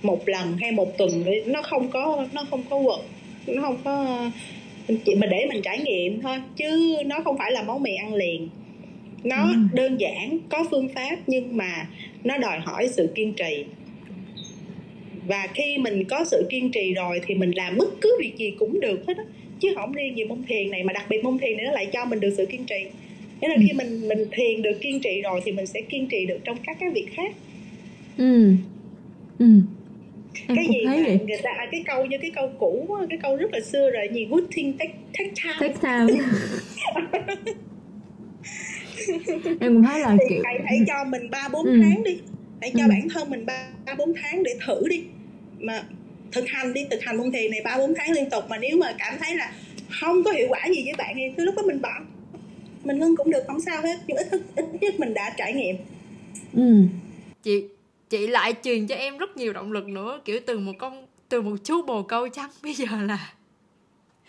một 0.03 0.29
lần 0.29 0.57
hay 0.61 0.73
một 0.73 0.99
tuần 0.99 1.25
nó 1.47 1.63
không 1.63 1.91
có 1.91 2.27
nó 2.33 2.45
không 2.51 2.63
có 2.71 2.83
quật 2.85 3.01
nó 3.47 3.63
không 3.63 3.77
có 3.85 4.31
chỉ 5.05 5.15
mà 5.15 5.27
để 5.27 5.47
mình 5.49 5.63
trải 5.63 5.79
nghiệm 5.79 6.21
thôi 6.21 6.37
chứ 6.57 6.97
nó 7.07 7.21
không 7.25 7.39
phải 7.39 7.53
là 7.53 7.63
món 7.63 7.83
mì 7.83 7.95
ăn 7.95 8.15
liền 8.15 8.49
nó 9.25 9.49
ừ. 9.51 9.57
đơn 9.73 10.01
giản 10.01 10.39
có 10.49 10.65
phương 10.71 10.89
pháp 10.89 11.17
nhưng 11.27 11.57
mà 11.57 11.89
nó 12.25 12.39
đòi 12.39 12.59
hỏi 12.59 12.89
sự 12.89 13.09
kiên 13.15 13.33
trì. 13.33 13.65
Và 15.27 15.47
khi 15.55 15.79
mình 15.79 16.05
có 16.05 16.25
sự 16.25 16.47
kiên 16.51 16.71
trì 16.71 16.95
rồi 16.95 17.21
thì 17.27 17.35
mình 17.35 17.51
làm 17.51 17.77
bất 17.77 18.01
cứ 18.01 18.17
việc 18.21 18.33
gì 18.37 18.55
cũng 18.59 18.81
được 18.81 19.05
hết 19.09 19.17
á 19.17 19.25
chứ 19.61 19.69
không 19.75 19.93
riêng 19.93 20.17
gì 20.17 20.25
môn 20.25 20.43
thiền 20.49 20.71
này 20.71 20.85
mà 20.85 20.93
đặc 20.93 21.05
biệt 21.09 21.25
môn 21.25 21.39
thiền 21.39 21.57
này 21.57 21.67
nó 21.67 21.73
lại 21.73 21.87
cho 21.93 22.05
mình 22.05 22.21
được 22.21 22.35
sự 22.37 22.47
kiên 22.47 22.65
trì. 22.65 22.87
Nghĩa 23.41 23.49
là 23.49 23.55
ừ. 23.55 23.63
khi 23.67 23.73
mình 23.73 24.09
mình 24.09 24.29
thiền 24.33 24.63
được 24.63 24.81
kiên 24.81 25.01
trì 25.01 25.23
rồi 25.23 25.41
thì 25.45 25.53
mình 25.53 25.67
sẽ 25.67 25.81
kiên 25.81 26.07
trì 26.07 26.27
được 26.27 26.39
trong 26.45 26.57
các 26.67 26.77
cái 26.81 26.91
việc 26.91 27.07
khác. 27.15 27.35
Ừ. 28.19 28.53
Ừ. 29.39 29.47
Em 30.47 30.57
cái 30.57 30.67
gì 30.69 30.87
mà 30.87 30.97
vậy? 31.07 31.19
người 31.27 31.39
ta 31.43 31.51
à, 31.59 31.69
cái 31.73 31.83
câu 31.87 32.07
như 32.07 32.19
cái 32.19 32.31
câu 32.35 32.51
cũ 32.59 32.97
cái 33.11 33.19
câu 33.23 33.37
rất 33.37 33.53
là 33.53 33.61
xưa 33.61 33.91
rồi 33.91 34.09
gì 34.13 34.25
good 34.25 34.45
thing 34.53 34.73
take 34.79 34.95
take 35.19 35.33
time. 35.43 35.75
Take 35.75 36.07
time 36.07 36.23
em 39.61 39.75
cũng 39.75 39.83
thấy 39.83 40.01
là 40.01 40.17
thì 40.21 40.25
kiểu 40.29 40.43
hãy, 40.45 40.61
hãy 40.65 40.79
cho 40.87 41.05
mình 41.05 41.31
ba 41.31 41.49
bốn 41.53 41.67
ừ. 41.67 41.81
tháng 41.83 42.05
đi. 42.05 42.19
Hãy 42.61 42.73
cho 42.77 42.85
ừ. 42.85 42.89
bản 42.89 43.09
thân 43.09 43.31
mình 43.31 43.47
ba 43.47 43.95
bốn 43.99 44.13
tháng 44.23 44.43
để 44.43 44.57
thử 44.67 44.89
đi. 44.89 45.05
Mà 45.59 45.83
thực 46.33 46.49
hành 46.49 46.73
đi 46.73 46.87
thực 46.91 47.03
hành 47.03 47.17
môn 47.17 47.33
thiền 47.33 47.51
này 47.51 47.61
ba 47.65 47.79
bốn 47.79 47.95
tháng 47.97 48.13
liên 48.13 48.31
tục 48.31 48.45
mà 48.49 48.59
nếu 48.59 48.77
mà 48.77 48.95
cảm 48.99 49.15
thấy 49.21 49.35
là 49.35 49.53
không 49.89 50.25
có 50.25 50.31
hiệu 50.31 50.47
quả 50.49 50.61
gì 50.69 50.83
với 50.85 50.95
bạn 50.99 51.15
thì 51.15 51.23
cứ 51.37 51.45
lúc 51.45 51.55
đó 51.57 51.63
mình 51.67 51.81
bỏ 51.81 51.93
mình 52.85 52.99
ngưng 52.99 53.17
cũng 53.17 53.31
được 53.31 53.43
không 53.47 53.61
sao 53.61 53.83
hết 53.83 53.97
nhưng 54.07 54.17
ít 54.17 54.29
ít 54.57 54.65
nhất 54.81 55.01
mình 55.01 55.15
đã 55.15 55.35
trải 55.37 55.55
nghiệm. 55.55 55.77
Ừ. 56.53 56.85
Chị 57.43 57.65
chị 58.11 58.27
lại 58.27 58.55
truyền 58.63 58.87
cho 58.87 58.95
em 58.95 59.19
rất 59.19 59.37
nhiều 59.37 59.53
động 59.53 59.73
lực 59.73 59.89
nữa 59.89 60.21
kiểu 60.25 60.41
từ 60.47 60.59
một 60.59 60.73
con 60.79 61.07
từ 61.29 61.43
một 61.43 61.57
chú 61.65 61.83
bồ 61.83 62.03
câu 62.03 62.29
trắng 62.29 62.51
bây 62.63 62.75
giờ 62.75 62.87
là 63.07 63.33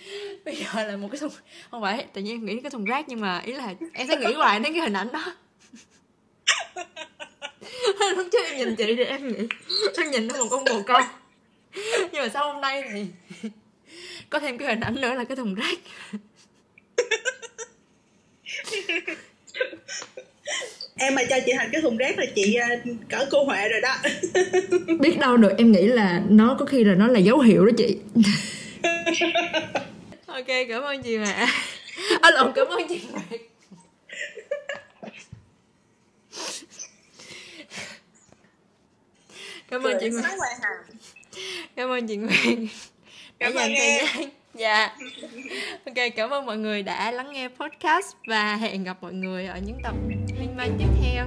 bây 0.46 0.56
giờ 0.56 0.84
là 0.88 0.98
một 0.98 1.08
cái 1.12 1.20
thùng 1.20 1.32
không 1.72 1.82
phải 1.82 2.06
tự 2.14 2.22
nhiên 2.22 2.36
em 2.36 2.46
nghĩ 2.46 2.60
cái 2.64 2.72
thùng 2.72 2.86
rác 2.86 3.10
nhưng 3.10 3.22
mà 3.22 3.40
ý 3.40 3.54
là 3.54 3.74
em 3.94 4.08
sẽ 4.08 4.18
nghĩ 4.18 4.34
hoài 4.34 4.60
đến 4.60 4.74
cái 4.74 4.82
hình 4.82 4.94
ảnh 4.94 5.08
đó. 5.12 5.34
Lúc 8.16 8.28
trước 8.32 8.44
em 8.46 8.58
nhìn 8.58 8.76
chị 8.76 8.96
thì 8.96 9.04
em 9.04 9.28
nghĩ 9.28 9.48
em 9.98 10.12
nhìn 10.12 10.28
nó 10.28 10.38
một 10.38 10.48
con 10.52 10.66
bồ 10.66 10.82
câu. 10.82 11.02
Nhưng 12.12 12.22
mà 12.22 12.30
sau 12.30 12.54
hôm 12.54 12.62
nay 12.62 12.84
thì 12.94 13.06
có 14.30 14.40
thêm 14.40 14.58
cái 14.58 14.68
hình 14.68 14.80
ảnh 14.80 14.96
nữa 15.02 15.14
là 15.14 15.24
cái 15.24 15.36
thùng 15.36 15.56
rác. 15.56 15.78
Em 20.96 21.16
mà 21.16 21.22
cho 21.30 21.36
chị 21.46 21.52
thành 21.58 21.70
cái 21.72 21.82
thùng 21.82 21.98
rác 21.98 22.18
là 22.18 22.26
chị 22.36 22.54
ờ, 22.54 22.68
cỡ 23.10 23.26
cô 23.32 23.44
huệ 23.44 23.70
rồi 23.70 23.82
đó. 23.82 23.96
Biết 25.00 25.20
đâu 25.20 25.38
được 25.38 25.52
em 25.58 25.72
nghĩ 25.72 25.88
là 25.88 26.22
nó 26.30 26.56
có 26.60 26.66
khi 26.66 26.84
là 26.84 26.96
nó 26.96 27.08
là 27.08 27.20
dấu 27.20 27.40
hiệu 27.40 27.66
đó 27.66 27.72
chị 27.78 27.98
ok 30.28 30.48
cảm 30.70 30.84
ơn 30.84 31.04
chị 31.04 31.18
mà 31.18 31.48
à 32.22 32.32
lộn 32.32 32.52
cảm 32.56 32.68
ơn 32.68 32.88
chị 32.90 33.02
Nguyệt 33.12 33.42
cảm 39.68 39.84
ơn 39.84 39.98
chị 40.00 40.10
Nguyệt 40.10 40.26
cảm 41.76 41.90
ơn 41.90 42.08
chị 42.08 42.18
đã 43.40 43.52
dành 43.52 43.74
thời 43.78 44.00
gian. 44.00 44.30
Dạ. 44.54 44.98
Ok 45.86 45.96
cảm 46.16 46.30
ơn 46.30 46.46
mọi 46.46 46.58
người 46.58 46.84
đã 46.84 47.12
lắng 47.12 47.32
nghe 47.32 47.48
podcast 47.48 48.16
và 48.28 48.56
hẹn 48.56 48.84
gặp 48.84 48.98
mọi 49.02 49.14
người 49.14 49.46
ở 49.46 49.58
những 49.58 49.78
tập 49.84 49.96
liên 50.40 50.56
quan 50.58 50.78
tiếp 50.80 50.88
theo 51.04 51.26